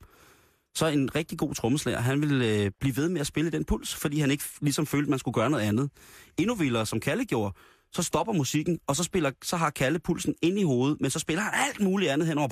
Så 0.75 0.87
en 0.87 1.15
rigtig 1.15 1.37
god 1.37 1.55
trommeslager, 1.55 1.99
han 1.99 2.21
vil 2.21 2.41
øh, 2.41 2.71
blive 2.79 2.97
ved 2.97 3.09
med 3.09 3.21
at 3.21 3.27
spille 3.27 3.51
den 3.51 3.65
puls, 3.65 3.95
fordi 3.95 4.19
han 4.19 4.31
ikke 4.31 4.43
ligesom 4.61 4.85
følte, 4.85 5.05
at 5.05 5.09
man 5.09 5.19
skulle 5.19 5.33
gøre 5.35 5.49
noget 5.49 5.63
andet. 5.63 5.89
Endnu 6.37 6.55
vildere, 6.55 6.85
som 6.85 6.99
Kalle 6.99 7.25
gjorde, 7.25 7.55
så 7.93 8.03
stopper 8.03 8.33
musikken, 8.33 8.79
og 8.87 8.95
så, 8.95 9.03
spiller, 9.03 9.31
så 9.43 9.57
har 9.57 9.69
Kalle 9.69 9.99
pulsen 9.99 10.35
ind 10.41 10.59
i 10.59 10.63
hovedet, 10.63 11.01
men 11.01 11.11
så 11.11 11.19
spiller 11.19 11.43
han 11.43 11.53
alt 11.67 11.79
muligt 11.81 12.11
andet 12.11 12.27
henover. 12.27 12.47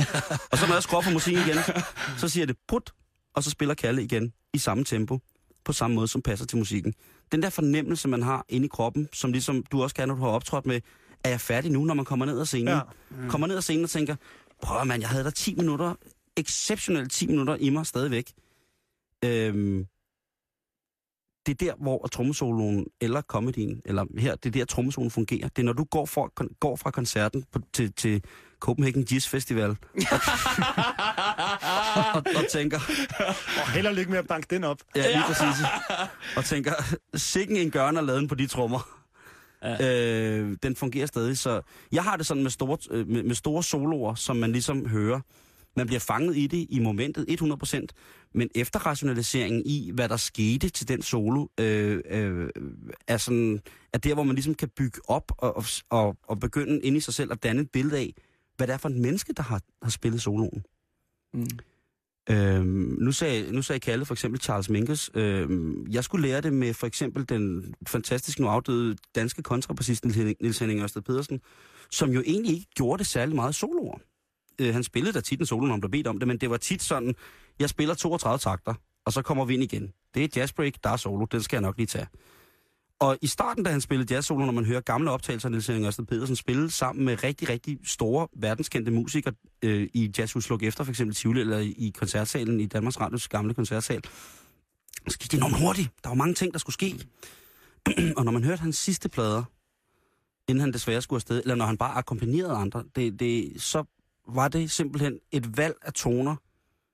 og 0.52 0.58
så 0.58 0.66
når 0.66 0.74
jeg 0.74 0.82
skruer 0.82 1.02
på 1.02 1.10
musikken 1.10 1.42
igen, 1.42 1.56
så 2.18 2.28
siger 2.28 2.46
det 2.46 2.56
put, 2.68 2.92
og 3.34 3.44
så 3.44 3.50
spiller 3.50 3.74
Kalle 3.74 4.02
igen 4.02 4.32
i 4.54 4.58
samme 4.58 4.84
tempo, 4.84 5.18
på 5.64 5.72
samme 5.72 5.96
måde, 5.96 6.08
som 6.08 6.22
passer 6.22 6.46
til 6.46 6.58
musikken. 6.58 6.94
Den 7.32 7.42
der 7.42 7.50
fornemmelse, 7.50 8.08
man 8.08 8.22
har 8.22 8.44
inde 8.48 8.66
i 8.66 8.68
kroppen, 8.68 9.08
som 9.12 9.32
ligesom 9.32 9.62
du 9.72 9.82
også 9.82 9.94
kan, 9.94 10.08
når 10.08 10.14
du 10.14 10.20
har 10.20 10.28
optrådt 10.28 10.66
med, 10.66 10.80
er 11.24 11.28
jeg 11.28 11.40
færdig 11.40 11.70
nu, 11.70 11.84
når 11.84 11.94
man 11.94 12.04
kommer 12.04 12.26
ned 12.26 12.40
ad 12.40 12.46
scenen? 12.46 12.68
Ja. 12.68 12.80
Mm. 13.10 13.30
Kommer 13.30 13.46
ned 13.46 13.56
ad 13.56 13.62
scenen 13.62 13.84
og 13.84 13.90
tænker, 13.90 14.16
prøv 14.62 14.86
mand, 14.86 15.02
jeg 15.02 15.10
havde 15.10 15.24
der 15.24 15.30
10 15.30 15.54
minutter, 15.54 15.94
exceptionelt 16.36 17.12
10 17.12 17.26
minutter 17.26 17.56
i 17.56 17.70
mig 17.70 17.86
stadigvæk. 17.86 18.32
Øhm, 19.24 19.86
det 21.46 21.62
er 21.62 21.66
der, 21.66 21.74
hvor 21.82 22.06
trommesoloen 22.06 22.86
eller 23.00 23.22
comedyen, 23.22 23.82
eller 23.84 24.04
her, 24.18 24.36
det 24.36 24.46
er 24.46 24.50
der, 24.50 24.64
trommesoloen 24.64 25.10
fungerer. 25.10 25.48
Det 25.48 25.62
er, 25.62 25.66
når 25.66 25.72
du 25.72 25.84
går, 25.84 26.06
for, 26.06 26.32
går 26.60 26.76
fra 26.76 26.90
koncerten 26.90 27.44
på, 27.52 27.58
til, 27.72 27.92
til 27.92 28.24
Copenhagen 28.60 29.06
Jazz 29.10 29.28
Festival, 29.28 29.70
og, 29.70 29.76
og, 32.14 32.22
og 32.36 32.44
tænker, 32.50 32.78
Og 33.60 33.70
held 33.70 33.86
og 33.86 33.94
lykke 33.94 34.10
med 34.10 34.18
at 34.18 34.26
banke 34.26 34.46
den 34.50 34.64
op. 34.64 34.78
Ja, 34.96 35.12
lige 35.12 35.22
præcis. 35.26 35.64
Og 36.36 36.44
tænker, 36.44 36.72
sikken 37.14 37.56
en 37.56 37.70
gørner 37.70 38.00
laden 38.00 38.28
på 38.28 38.34
de 38.34 38.46
trommer. 38.46 38.97
Ja. 39.62 40.38
Øh, 40.38 40.56
den 40.62 40.76
fungerer 40.76 41.06
stadig, 41.06 41.38
så 41.38 41.60
jeg 41.92 42.04
har 42.04 42.16
det 42.16 42.26
sådan 42.26 42.42
med 42.42 42.50
store, 42.50 42.78
øh, 42.90 43.08
med, 43.08 43.22
med 43.22 43.34
store 43.34 43.62
soloer, 43.62 44.14
som 44.14 44.36
man 44.36 44.52
ligesom 44.52 44.88
hører. 44.88 45.20
Man 45.76 45.86
bliver 45.86 46.00
fanget 46.00 46.36
i 46.36 46.46
det 46.46 46.66
i 46.70 46.78
momentet 46.78 47.40
100%, 47.42 47.86
men 48.34 48.48
efterrationaliseringen 48.54 49.62
i, 49.66 49.90
hvad 49.94 50.08
der 50.08 50.16
skete 50.16 50.68
til 50.68 50.88
den 50.88 51.02
solo, 51.02 51.46
øh, 51.60 52.00
øh, 52.10 52.50
er, 53.06 53.16
sådan, 53.16 53.60
er 53.92 53.98
der, 53.98 54.14
hvor 54.14 54.22
man 54.22 54.34
ligesom 54.34 54.54
kan 54.54 54.68
bygge 54.68 55.00
op 55.08 55.32
og, 55.38 55.56
og, 55.56 55.64
og, 55.90 56.16
og 56.22 56.40
begynde 56.40 56.80
ind 56.80 56.96
i 56.96 57.00
sig 57.00 57.14
selv 57.14 57.32
at 57.32 57.42
danne 57.42 57.62
et 57.62 57.70
billede 57.70 57.98
af, 57.98 58.14
hvad 58.56 58.66
det 58.66 58.72
er 58.72 58.78
for 58.78 58.88
et 58.88 58.96
menneske, 58.96 59.32
der 59.32 59.42
har, 59.42 59.60
har 59.82 59.90
spillet 59.90 60.22
soloen. 60.22 60.64
Mm. 61.34 61.46
Øhm, 62.30 62.96
nu, 63.00 63.12
sagde, 63.12 63.52
nu 63.52 63.62
sagde 63.62 63.80
Kalle 63.80 64.04
for 64.04 64.14
eksempel 64.14 64.40
Charles 64.40 64.70
Mingus. 64.70 65.10
Øhm, 65.14 65.86
jeg 65.90 66.04
skulle 66.04 66.28
lære 66.28 66.40
det 66.40 66.52
med 66.52 66.74
for 66.74 66.86
eksempel 66.86 67.28
den 67.28 67.74
fantastisk 67.86 68.38
nu 68.38 68.48
afdøde 68.48 68.96
danske 69.14 69.42
kontrabassist 69.42 70.04
Niels 70.04 70.58
Henning 70.58 70.80
Ørsted 70.80 71.02
Pedersen, 71.02 71.40
som 71.90 72.10
jo 72.10 72.22
egentlig 72.26 72.54
ikke 72.54 72.66
gjorde 72.76 72.98
det 72.98 73.06
særlig 73.06 73.34
meget 73.34 73.54
soloer. 73.54 73.98
Øh, 74.60 74.72
han 74.74 74.84
spillede 74.84 75.12
da 75.12 75.20
tit 75.20 75.40
en 75.40 75.46
solo, 75.46 75.66
når 75.66 75.72
han 75.72 75.80
blev 75.80 75.90
bedt 75.90 76.06
om 76.06 76.18
det, 76.18 76.28
men 76.28 76.38
det 76.38 76.50
var 76.50 76.56
tit 76.56 76.82
sådan, 76.82 77.14
jeg 77.58 77.68
spiller 77.68 77.94
32 77.94 78.38
takter, 78.38 78.74
og 79.06 79.12
så 79.12 79.22
kommer 79.22 79.44
vi 79.44 79.54
ind 79.54 79.62
igen. 79.62 79.92
Det 80.14 80.24
er 80.24 80.28
jazzbreak, 80.36 80.72
der 80.84 80.90
er 80.90 80.96
solo, 80.96 81.24
den 81.24 81.42
skal 81.42 81.56
jeg 81.56 81.62
nok 81.62 81.76
lige 81.76 81.86
tage. 81.86 82.06
Og 83.00 83.18
i 83.22 83.26
starten, 83.26 83.64
da 83.64 83.70
han 83.70 83.80
spillede 83.80 84.14
jazzsolo, 84.14 84.44
når 84.44 84.52
man 84.52 84.64
hører 84.64 84.80
gamle 84.80 85.10
optagelser 85.10 85.48
af 85.48 85.50
Niels 85.50 85.66
Henrik 85.66 85.84
Ørsted 85.84 86.04
Pedersen 86.04 86.36
spille 86.36 86.70
sammen 86.70 87.04
med 87.04 87.24
rigtig, 87.24 87.48
rigtig 87.48 87.78
store, 87.84 88.28
verdenskendte 88.36 88.90
musikere 88.90 89.34
øh, 89.62 89.88
i 89.94 90.12
Jazzhus 90.18 90.48
Luk 90.48 90.62
Efter, 90.62 90.84
for 90.84 90.90
eksempel 90.90 91.16
Tivoli, 91.16 91.40
eller 91.40 91.58
i 91.58 91.92
koncertsalen 91.98 92.60
i 92.60 92.66
Danmarks 92.66 93.00
Radios 93.00 93.28
gamle 93.28 93.54
koncertsal, 93.54 94.02
så 95.08 95.18
gik 95.18 95.32
det 95.32 95.36
enormt 95.36 95.60
hurtigt. 95.60 95.90
Der 96.02 96.08
var 96.10 96.14
mange 96.14 96.34
ting, 96.34 96.52
der 96.52 96.58
skulle 96.58 96.74
ske. 96.74 97.06
og 98.16 98.24
når 98.24 98.32
man 98.32 98.44
hørte 98.44 98.60
hans 98.60 98.76
sidste 98.76 99.08
plader, 99.08 99.44
inden 100.48 100.60
han 100.60 100.72
desværre 100.72 101.02
skulle 101.02 101.18
afsted, 101.18 101.40
eller 101.40 101.54
når 101.54 101.66
han 101.66 101.76
bare 101.76 101.94
akkompagnerede 101.94 102.52
andre, 102.52 102.84
det, 102.96 103.20
det, 103.20 103.62
så 103.62 103.84
var 104.28 104.48
det 104.48 104.70
simpelthen 104.70 105.18
et 105.32 105.56
valg 105.56 105.74
af 105.82 105.92
toner, 105.92 106.36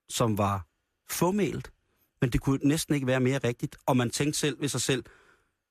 som 0.09 0.39
var 0.39 0.67
formelt, 1.11 1.73
men 2.21 2.31
det 2.31 2.41
kunne 2.41 2.59
næsten 2.63 2.95
ikke 2.95 3.07
være 3.07 3.21
mere 3.21 3.39
rigtigt. 3.39 3.77
Og 3.87 3.97
man 3.97 4.11
tænkte 4.11 4.41
selv 4.41 4.61
ved 4.61 4.69
sig 4.69 4.81
selv, 4.81 5.05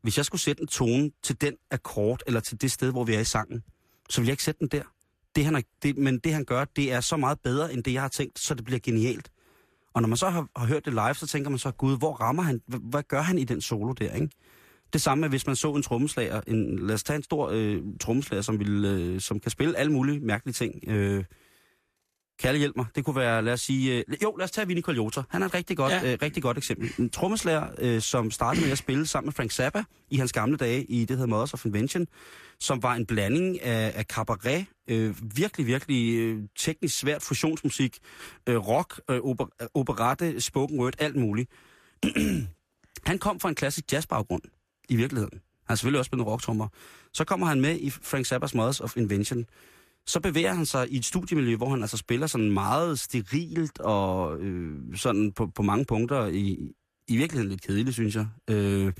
hvis 0.03 0.17
jeg 0.17 0.25
skulle 0.25 0.41
sætte 0.41 0.61
en 0.61 0.67
tone 0.67 1.11
til 1.23 1.41
den 1.41 1.53
akkord, 1.71 2.21
eller 2.27 2.39
til 2.39 2.61
det 2.61 2.71
sted, 2.71 2.91
hvor 2.91 3.03
vi 3.03 3.13
er 3.13 3.19
i 3.19 3.23
sangen, 3.23 3.63
så 4.09 4.21
ville 4.21 4.27
jeg 4.27 4.33
ikke 4.33 4.43
sætte 4.43 4.59
den 4.59 4.67
der. 4.67 4.83
Det, 5.35 5.45
han 5.45 5.55
er, 5.55 5.61
det, 5.83 5.97
men 5.97 6.19
det, 6.19 6.33
han 6.33 6.45
gør, 6.45 6.65
det 6.65 6.91
er 6.91 7.01
så 7.01 7.17
meget 7.17 7.39
bedre, 7.39 7.73
end 7.73 7.83
det, 7.83 7.93
jeg 7.93 8.01
har 8.01 8.09
tænkt, 8.09 8.39
så 8.39 8.53
det 8.53 8.65
bliver 8.65 8.79
genialt. 8.79 9.31
Og 9.93 10.01
når 10.01 10.09
man 10.09 10.17
så 10.17 10.29
har, 10.29 10.47
har 10.55 10.67
hørt 10.67 10.85
det 10.85 10.93
live, 10.93 11.13
så 11.13 11.27
tænker 11.27 11.49
man 11.49 11.59
så, 11.59 11.71
gud, 11.71 11.97
hvor 11.97 12.13
rammer 12.13 12.43
han, 12.43 12.61
hvad, 12.67 12.79
hvad 12.83 13.03
gør 13.03 13.21
han 13.21 13.37
i 13.37 13.43
den 13.43 13.61
solo 13.61 13.93
der, 13.93 14.13
ikke? 14.13 14.29
Det 14.93 15.01
samme 15.01 15.21
med, 15.21 15.29
hvis 15.29 15.47
man 15.47 15.55
så 15.55 15.73
en 15.73 15.83
trommeslager, 15.83 16.41
en, 16.47 16.79
lad 16.79 16.95
os 16.95 17.03
tage 17.03 17.17
en 17.17 17.23
stor 17.23 17.49
øh, 17.53 17.81
trommeslager, 17.99 18.41
som, 18.41 18.59
vil, 18.59 18.85
øh, 18.85 19.21
som 19.21 19.39
kan 19.39 19.51
spille 19.51 19.77
alle 19.77 19.91
mulige 19.91 20.19
mærkelige 20.19 20.53
ting. 20.53 20.83
Øh, 20.87 21.23
Kalle 22.39 22.59
hjælp 22.59 22.75
mig. 22.75 22.85
Det 22.95 23.05
kunne 23.05 23.15
være, 23.15 23.41
lad 23.41 23.53
os 23.53 23.61
sige... 23.61 23.97
Øh, 23.97 24.03
jo, 24.23 24.35
lad 24.35 24.43
os 24.43 24.51
tage 24.51 24.67
Vinnie 24.67 24.81
Colaiuta. 24.83 25.21
Han 25.29 25.41
er 25.41 25.45
et 25.45 25.53
rigtig 25.53 25.77
godt, 25.77 25.91
Ja. 25.93 26.11
øh, 26.13 26.17
rigtig 26.21 26.43
godt 26.43 26.57
eksempel. 26.57 26.91
En 26.99 27.09
trommeslager, 27.09 27.67
øh, 27.79 28.01
som 28.01 28.31
startede 28.31 28.63
med 28.65 28.71
at 28.71 28.77
spille 28.77 29.05
sammen 29.07 29.27
med 29.27 29.33
Frank 29.33 29.51
Zappa 29.51 29.83
i 30.09 30.17
hans 30.17 30.33
gamle 30.33 30.57
dage 30.57 30.83
i 30.83 30.99
det, 30.99 31.09
der 31.09 31.15
hedder 31.15 31.27
Mothers 31.27 31.53
of 31.53 31.65
Invention, 31.65 32.07
som 32.59 32.83
var 32.83 32.93
en 32.93 33.05
blanding 33.05 33.61
af, 33.61 33.91
af 33.95 34.03
cabaret, 34.05 34.65
øh, 34.87 35.15
virkelig, 35.35 35.67
virkelig 35.67 36.19
øh, 36.19 36.43
teknisk 36.57 36.99
svært 36.99 37.21
fusionsmusik, 37.21 37.97
øh, 38.49 38.57
rock, 38.67 39.01
øh, 39.09 39.19
oper, 39.19 39.45
øh, 39.61 39.67
operette, 39.73 40.41
spoken 40.41 40.79
word, 40.79 40.93
alt 40.99 41.15
muligt. 41.15 41.49
han 43.09 43.17
kom 43.19 43.39
fra 43.39 43.49
en 43.49 43.55
klassisk 43.55 43.93
jazzbaggrund, 43.93 44.41
i 44.89 44.95
virkeligheden. 44.95 45.33
Han 45.33 45.41
har 45.67 45.75
selvfølgelig 45.75 45.99
også 45.99 46.09
spillet 46.09 46.27
rocktrommer. 46.27 46.67
Så 47.13 47.23
kommer 47.23 47.47
han 47.47 47.61
med 47.61 47.79
i 47.79 47.89
Frank 47.89 48.25
Zappas 48.25 48.53
Mothers 48.53 48.79
of 48.81 48.97
Invention, 48.97 49.45
så 50.07 50.19
bevæger 50.19 50.53
han 50.53 50.65
sig 50.65 50.91
i 50.91 50.97
et 50.97 51.05
studiemiljø, 51.05 51.55
hvor 51.55 51.69
han 51.69 51.81
altså 51.81 51.97
spiller 51.97 52.27
sådan 52.27 52.51
meget 52.51 52.99
sterilt 52.99 53.79
og 53.79 54.39
øh, 54.39 54.97
sådan 54.97 55.31
på, 55.31 55.47
på 55.47 55.61
mange 55.61 55.85
punkter 55.85 56.27
i, 56.27 56.71
i 57.07 57.17
virkeligheden 57.17 57.49
lidt 57.49 57.61
kedeligt, 57.61 57.93
synes 57.93 58.15
jeg. 58.15 58.27
Øh, 58.49 58.93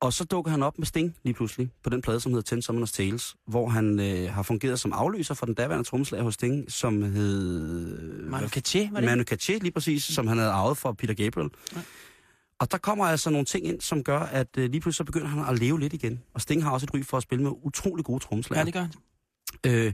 og 0.00 0.12
så 0.12 0.24
dukker 0.24 0.50
han 0.50 0.62
op 0.62 0.78
med 0.78 0.86
Sting 0.86 1.16
lige 1.24 1.34
pludselig 1.34 1.70
på 1.82 1.90
den 1.90 2.02
plade, 2.02 2.20
som 2.20 2.32
hedder 2.32 2.42
Ten 2.42 2.62
Summoners 2.62 2.92
Tales, 2.92 3.36
hvor 3.46 3.68
han 3.68 4.00
øh, 4.00 4.32
har 4.32 4.42
fungeret 4.42 4.80
som 4.80 4.92
afløser 4.92 5.34
for 5.34 5.46
den 5.46 5.54
daværende 5.54 5.88
trommeslager 5.88 6.24
hos 6.24 6.34
Sting, 6.34 6.72
som 6.72 7.02
hed... 7.02 8.22
Manu 8.22 8.46
Katché, 8.46 8.92
var 8.92 9.00
det? 9.00 9.08
Manu 9.08 9.22
Katché, 9.30 9.58
lige 9.58 9.72
præcis, 9.72 10.04
som 10.04 10.26
han 10.26 10.38
havde 10.38 10.50
arvet 10.50 10.78
fra 10.78 10.92
Peter 10.92 11.14
Gabriel. 11.14 11.50
Ja. 11.76 11.80
Og 12.60 12.72
der 12.72 12.78
kommer 12.78 13.04
altså 13.04 13.30
nogle 13.30 13.44
ting 13.44 13.66
ind, 13.66 13.80
som 13.80 14.04
gør, 14.04 14.18
at 14.18 14.48
øh, 14.58 14.70
lige 14.70 14.80
pludselig 14.80 14.94
så 14.94 15.04
begynder 15.04 15.26
han 15.26 15.54
at 15.54 15.58
leve 15.58 15.80
lidt 15.80 15.92
igen. 15.92 16.20
Og 16.34 16.40
Sting 16.40 16.64
har 16.64 16.70
også 16.70 16.84
et 16.84 16.94
ry 16.94 17.02
for 17.02 17.16
at 17.16 17.22
spille 17.22 17.44
med 17.44 17.52
utrolig 17.62 18.04
gode 18.04 18.24
trommeslager. 18.24 18.60
Ja, 18.60 18.64
det 18.64 18.72
gør 18.72 18.80
han. 18.80 18.92
Øh, 19.66 19.92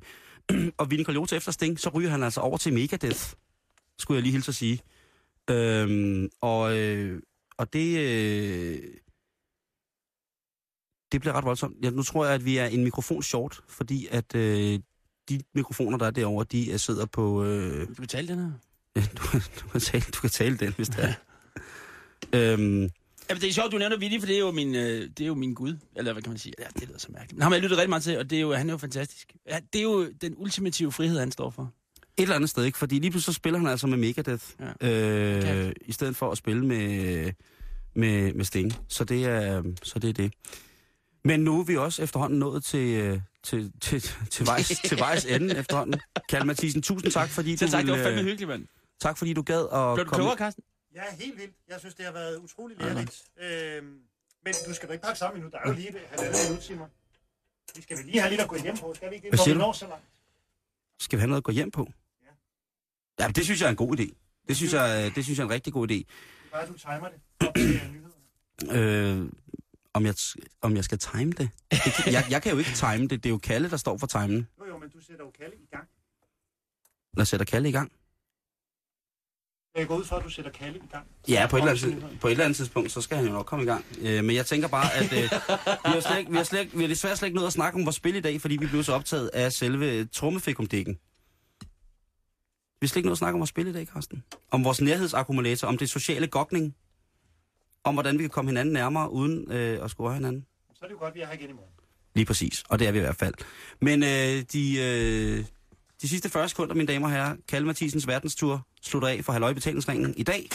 og 0.78 0.90
Vinnie 0.90 1.04
Colaiuta 1.04 1.36
efter 1.36 1.52
Sting, 1.52 1.80
så 1.80 1.90
ryger 1.90 2.10
han 2.10 2.22
altså 2.22 2.40
over 2.40 2.56
til 2.58 2.72
Megadeth, 2.72 3.20
skulle 3.98 4.16
jeg 4.16 4.22
lige 4.22 4.32
hilse 4.32 4.48
at 4.48 4.54
sige. 4.54 4.80
Øhm, 5.50 6.28
og, 6.40 6.76
øh, 6.78 7.22
og 7.58 7.72
det, 7.72 7.98
øh, 7.98 8.82
det 11.12 11.20
bliver 11.20 11.34
ret 11.34 11.44
voldsomt. 11.44 11.76
Ja, 11.84 11.90
nu 11.90 12.02
tror 12.02 12.24
jeg, 12.24 12.34
at 12.34 12.44
vi 12.44 12.56
er 12.56 12.66
en 12.66 12.84
mikrofon 12.84 13.22
short, 13.22 13.60
fordi 13.68 14.06
at 14.10 14.34
øh, 14.34 14.80
de 15.28 15.40
mikrofoner, 15.54 15.98
der 15.98 16.06
er 16.06 16.10
derovre, 16.10 16.44
de 16.52 16.70
øh, 16.70 16.78
sidder 16.78 17.06
på... 17.06 17.44
Øh, 17.44 17.88
Du 17.88 17.94
kan 17.94 18.06
tale 18.08 18.28
den 18.28 18.38
her. 18.38 18.52
ja, 18.96 19.00
du, 19.16 19.38
du, 19.60 19.68
kan 19.68 19.80
tale, 19.80 20.04
du 20.14 20.20
kan 20.20 20.30
tale 20.30 20.56
den, 20.56 20.72
hvis 20.72 20.88
det 20.88 21.04
er. 21.04 21.14
øhm, 22.52 22.90
Ja, 23.28 23.34
men 23.34 23.40
det 23.42 23.48
er 23.48 23.52
sjovt, 23.52 23.72
du 23.72 23.78
nævner 23.78 23.98
Willy, 23.98 24.18
for 24.20 24.26
det 24.26 24.34
er 24.36 24.40
jo 24.40 24.50
min, 24.50 24.74
øh, 24.74 24.80
det 25.18 25.20
er 25.20 25.26
jo 25.26 25.34
min 25.34 25.54
gud. 25.54 25.76
Eller 25.96 26.12
hvad 26.12 26.22
kan 26.22 26.30
man 26.30 26.38
sige? 26.38 26.52
Ja, 26.58 26.64
det 26.80 26.88
lyder 26.88 26.98
så 26.98 27.06
mærkeligt. 27.10 27.32
Men 27.32 27.42
ham 27.42 27.52
har 27.52 27.56
jeg 27.56 27.62
lyttet 27.62 27.78
rigtig 27.78 27.88
meget 27.90 28.02
til, 28.02 28.18
og 28.18 28.30
det 28.30 28.36
er 28.36 28.40
jo, 28.40 28.52
han 28.54 28.68
er 28.68 28.72
jo 28.74 28.78
fantastisk. 28.78 29.32
Ja, 29.48 29.58
det 29.72 29.78
er 29.78 29.82
jo 29.82 30.10
den 30.20 30.34
ultimative 30.36 30.92
frihed, 30.92 31.18
han 31.18 31.32
står 31.32 31.50
for. 31.50 31.72
et 32.16 32.22
eller 32.22 32.34
andet 32.34 32.50
sted, 32.50 32.64
ikke? 32.64 32.78
Fordi 32.78 32.98
lige 32.98 33.10
pludselig 33.10 33.34
så 33.34 33.38
spiller 33.38 33.58
han 33.58 33.68
altså 33.68 33.86
med 33.86 33.98
Megadeth, 33.98 34.44
Ja. 34.80 34.88
øh, 34.90 35.38
Okay. 35.38 35.72
i 35.80 35.92
stedet 35.92 36.16
for 36.16 36.30
at 36.30 36.38
spille 36.38 36.66
med, 36.66 37.32
med, 37.94 38.32
med 38.34 38.44
Sting. 38.44 38.74
Så 38.88 39.04
det, 39.04 39.24
er, 39.24 39.62
så 39.82 39.98
det 39.98 40.08
er 40.08 40.12
det. 40.12 40.32
Men 41.24 41.40
nu 41.40 41.60
er 41.60 41.64
vi 41.64 41.76
også 41.76 42.02
efterhånden 42.02 42.38
nået 42.38 42.64
til, 42.64 42.88
øh, 42.88 43.20
til, 43.42 43.72
til, 43.80 44.00
til, 44.30 44.46
vejs, 44.46 44.68
til 44.88 44.98
vejs 44.98 45.24
ende 45.24 45.56
efterhånden. 45.56 46.00
Kalle 46.28 46.46
Mathisen, 46.46 46.82
tusind 46.82 47.12
tak, 47.12 47.28
fordi 47.28 47.56
Så 47.56 47.64
du 47.66 47.70
tak, 47.70 47.80
det 47.82 47.88
var 47.90 47.94
ville, 47.96 48.04
fandme 48.06 48.20
øh, 48.20 48.26
hyggeligt, 48.26 48.48
mand. 48.48 48.66
tak 49.00 49.18
fordi 49.18 49.32
du 49.32 49.42
gad 49.42 49.58
at 49.60 49.94
Blev 49.94 50.04
du 50.04 50.10
komme. 50.10 50.22
klogere, 50.22 50.36
Carsten? 50.38 50.64
Ja, 50.96 51.16
helt 51.16 51.38
vildt. 51.38 51.54
Jeg 51.68 51.80
synes, 51.80 51.94
det 51.94 52.04
har 52.04 52.12
været 52.12 52.38
utrolig 52.38 52.76
lærerigt. 52.78 53.22
Øhm, 53.36 53.86
men 54.44 54.54
du 54.66 54.74
skal 54.74 54.88
da 54.88 54.92
ikke 54.92 55.04
pakke 55.04 55.18
sammen 55.18 55.36
endnu. 55.36 55.50
Der 55.50 55.58
er 55.58 55.68
jo 55.68 55.74
lige 55.74 55.88
et 55.88 56.00
halvandet 56.10 56.40
minut, 56.48 56.62
Simon. 56.64 56.90
Vi 57.76 57.82
skal 57.82 57.96
vel 57.96 58.06
lige 58.06 58.20
have 58.20 58.30
lidt 58.30 58.40
at 58.40 58.48
gå 58.48 58.56
hjem 58.62 58.76
på. 58.76 58.94
Skal 58.94 59.10
vi 59.10 59.14
ikke? 59.14 59.28
Hvad 59.28 59.38
Hvor 59.38 59.54
vi 59.54 59.58
når 59.58 59.72
så 59.72 59.86
langt. 59.86 60.04
Skal 61.00 61.16
vi 61.16 61.20
have 61.20 61.28
noget 61.28 61.40
at 61.40 61.44
gå 61.44 61.52
hjem 61.52 61.70
på? 61.70 61.88
Ja. 62.22 63.24
Ja, 63.24 63.28
det 63.28 63.44
synes 63.44 63.60
jeg 63.60 63.66
er 63.66 63.70
en 63.70 63.76
god 63.76 63.98
idé. 63.98 64.14
Det 64.48 64.56
synes 64.56 64.72
jeg, 64.72 65.12
det 65.14 65.24
synes 65.24 65.38
jeg 65.38 65.44
er 65.44 65.48
en 65.48 65.54
rigtig 65.54 65.72
god 65.72 65.90
idé. 65.90 65.94
Det 65.94 66.06
er 66.52 66.56
bare, 66.56 66.66
du 66.66 66.72
timer 66.72 67.08
det. 67.08 67.48
Op 67.48 67.54
til 67.54 67.74
øh, 67.74 67.92
nyhederne. 67.92 69.22
Øh, 69.22 69.32
om, 69.92 70.06
jeg, 70.06 70.14
om 70.60 70.76
jeg 70.76 70.84
skal 70.84 70.98
time 70.98 71.32
det? 71.32 71.50
det 71.70 71.92
kan, 72.04 72.12
jeg, 72.12 72.26
jeg 72.30 72.42
kan 72.42 72.52
jo 72.52 72.58
ikke 72.58 72.70
time 72.74 73.02
det. 73.08 73.10
Det 73.10 73.26
er 73.26 73.30
jo 73.30 73.38
Kalle, 73.38 73.70
der 73.70 73.76
står 73.76 73.98
for 73.98 74.06
timen. 74.06 74.48
Jo, 74.58 74.64
jo, 74.66 74.78
men 74.78 74.90
du 74.90 75.00
sætter 75.00 75.24
jo 75.24 75.30
Kalle 75.30 75.56
i 75.56 75.66
gang. 75.70 75.88
Lad 77.16 77.22
os 77.22 77.28
sætte 77.28 77.44
Kalle 77.44 77.68
i 77.68 77.72
gang. 77.72 77.92
Jeg 79.76 79.86
går 79.86 79.96
ud 79.96 80.04
fra, 80.04 80.18
at 80.18 80.24
du 80.24 80.30
sætter 80.30 80.50
Kalle 80.50 80.78
i 80.78 80.82
gang. 80.92 81.06
Ja, 81.28 81.46
på 81.50 81.56
et, 81.56 81.60
eller 81.60 81.86
andet, 81.86 82.18
på 82.20 82.26
et 82.26 82.30
eller 82.30 82.44
andet 82.44 82.56
tidspunkt, 82.56 82.92
så 82.92 83.00
skal 83.00 83.16
han 83.16 83.26
jo 83.26 83.32
nok 83.32 83.46
komme 83.46 83.62
i 83.64 83.68
gang. 83.68 83.84
Øh, 84.00 84.24
men 84.24 84.36
jeg 84.36 84.46
tænker 84.46 84.68
bare, 84.68 84.94
at 84.94 85.12
øh, 85.12 85.22
vi, 85.22 85.28
har 85.84 86.00
slet 86.00 86.18
ikke, 86.18 86.30
vi, 86.30 86.36
har 86.36 86.44
slet 86.44 86.78
vi 86.78 86.80
har 86.80 86.88
desværre 86.88 87.16
slet 87.16 87.26
ikke 87.26 87.36
nået 87.36 87.46
at 87.46 87.52
snakke 87.52 87.78
om 87.78 87.86
vores 87.86 87.96
spil 87.96 88.14
i 88.14 88.20
dag, 88.20 88.40
fordi 88.40 88.56
vi 88.56 88.66
blev 88.66 88.82
så 88.82 88.92
optaget 88.92 89.30
af 89.34 89.52
selve 89.52 90.04
trummefikumdækken. 90.04 90.98
Vi 92.80 92.86
har 92.86 92.88
slet 92.88 92.96
ikke 92.96 93.06
nået 93.06 93.14
at 93.14 93.18
snakke 93.18 93.34
om 93.34 93.40
vores 93.40 93.50
spil 93.50 93.66
i 93.66 93.72
dag, 93.72 93.86
Carsten. 93.86 94.24
Om 94.50 94.64
vores 94.64 94.80
nærhedsakkumulator, 94.80 95.68
om 95.68 95.78
det 95.78 95.90
sociale 95.90 96.26
gokning. 96.26 96.74
Om 97.84 97.94
hvordan 97.94 98.18
vi 98.18 98.22
kan 98.22 98.30
komme 98.30 98.50
hinanden 98.50 98.72
nærmere, 98.72 99.12
uden 99.12 99.52
øh, 99.52 99.84
at 99.84 99.90
score 99.90 100.14
hinanden. 100.14 100.46
Så 100.74 100.78
er 100.82 100.86
det 100.88 100.94
jo 100.94 100.98
godt, 100.98 101.08
at 101.08 101.14
vi 101.14 101.20
er 101.20 101.26
her 101.26 101.34
igen 101.34 101.50
i 101.50 101.52
morgen. 101.52 101.70
Lige 102.14 102.26
præcis, 102.26 102.64
og 102.68 102.78
det 102.78 102.86
er 102.88 102.92
vi 102.92 102.98
i 102.98 103.00
hvert 103.00 103.16
fald. 103.16 103.34
Men 103.80 104.02
øh, 104.02 104.44
de, 104.52 104.78
øh, 104.78 105.44
de 106.02 106.08
sidste 106.08 106.30
40 106.30 106.48
sekunder, 106.48 106.74
mine 106.74 106.86
damer 106.92 107.06
og 107.06 107.12
herrer, 107.12 107.36
Kalle 107.48 107.66
Mathisens 107.66 108.06
verdenstur 108.06 108.66
slutter 108.86 109.08
af 109.08 109.24
for 109.24 109.32
halvøj 109.32 109.52
betalingsringen 109.52 110.14
i 110.16 110.22
dag. 110.22 110.48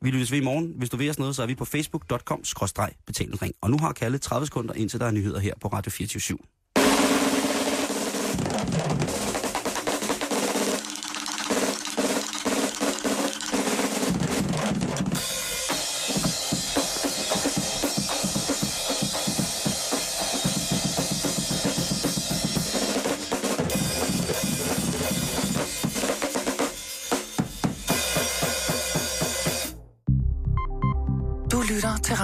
Vi 0.00 0.10
lyttes 0.10 0.32
ved 0.32 0.38
i 0.38 0.44
morgen. 0.44 0.72
Hvis 0.76 0.90
du 0.90 0.96
vil 0.96 1.10
os 1.10 1.18
noget, 1.18 1.36
så 1.36 1.42
er 1.42 1.46
vi 1.46 1.54
på 1.54 1.64
facebook.com-betalingsring. 1.64 3.54
Og 3.60 3.70
nu 3.70 3.78
har 3.78 3.92
Kalle 3.92 4.18
30 4.18 4.46
sekunder, 4.46 4.74
indtil 4.74 5.00
der 5.00 5.06
er 5.06 5.10
nyheder 5.10 5.38
her 5.38 5.54
på 5.60 5.68
Radio 5.68 5.90
24 5.90 6.20
/7. 6.20 6.57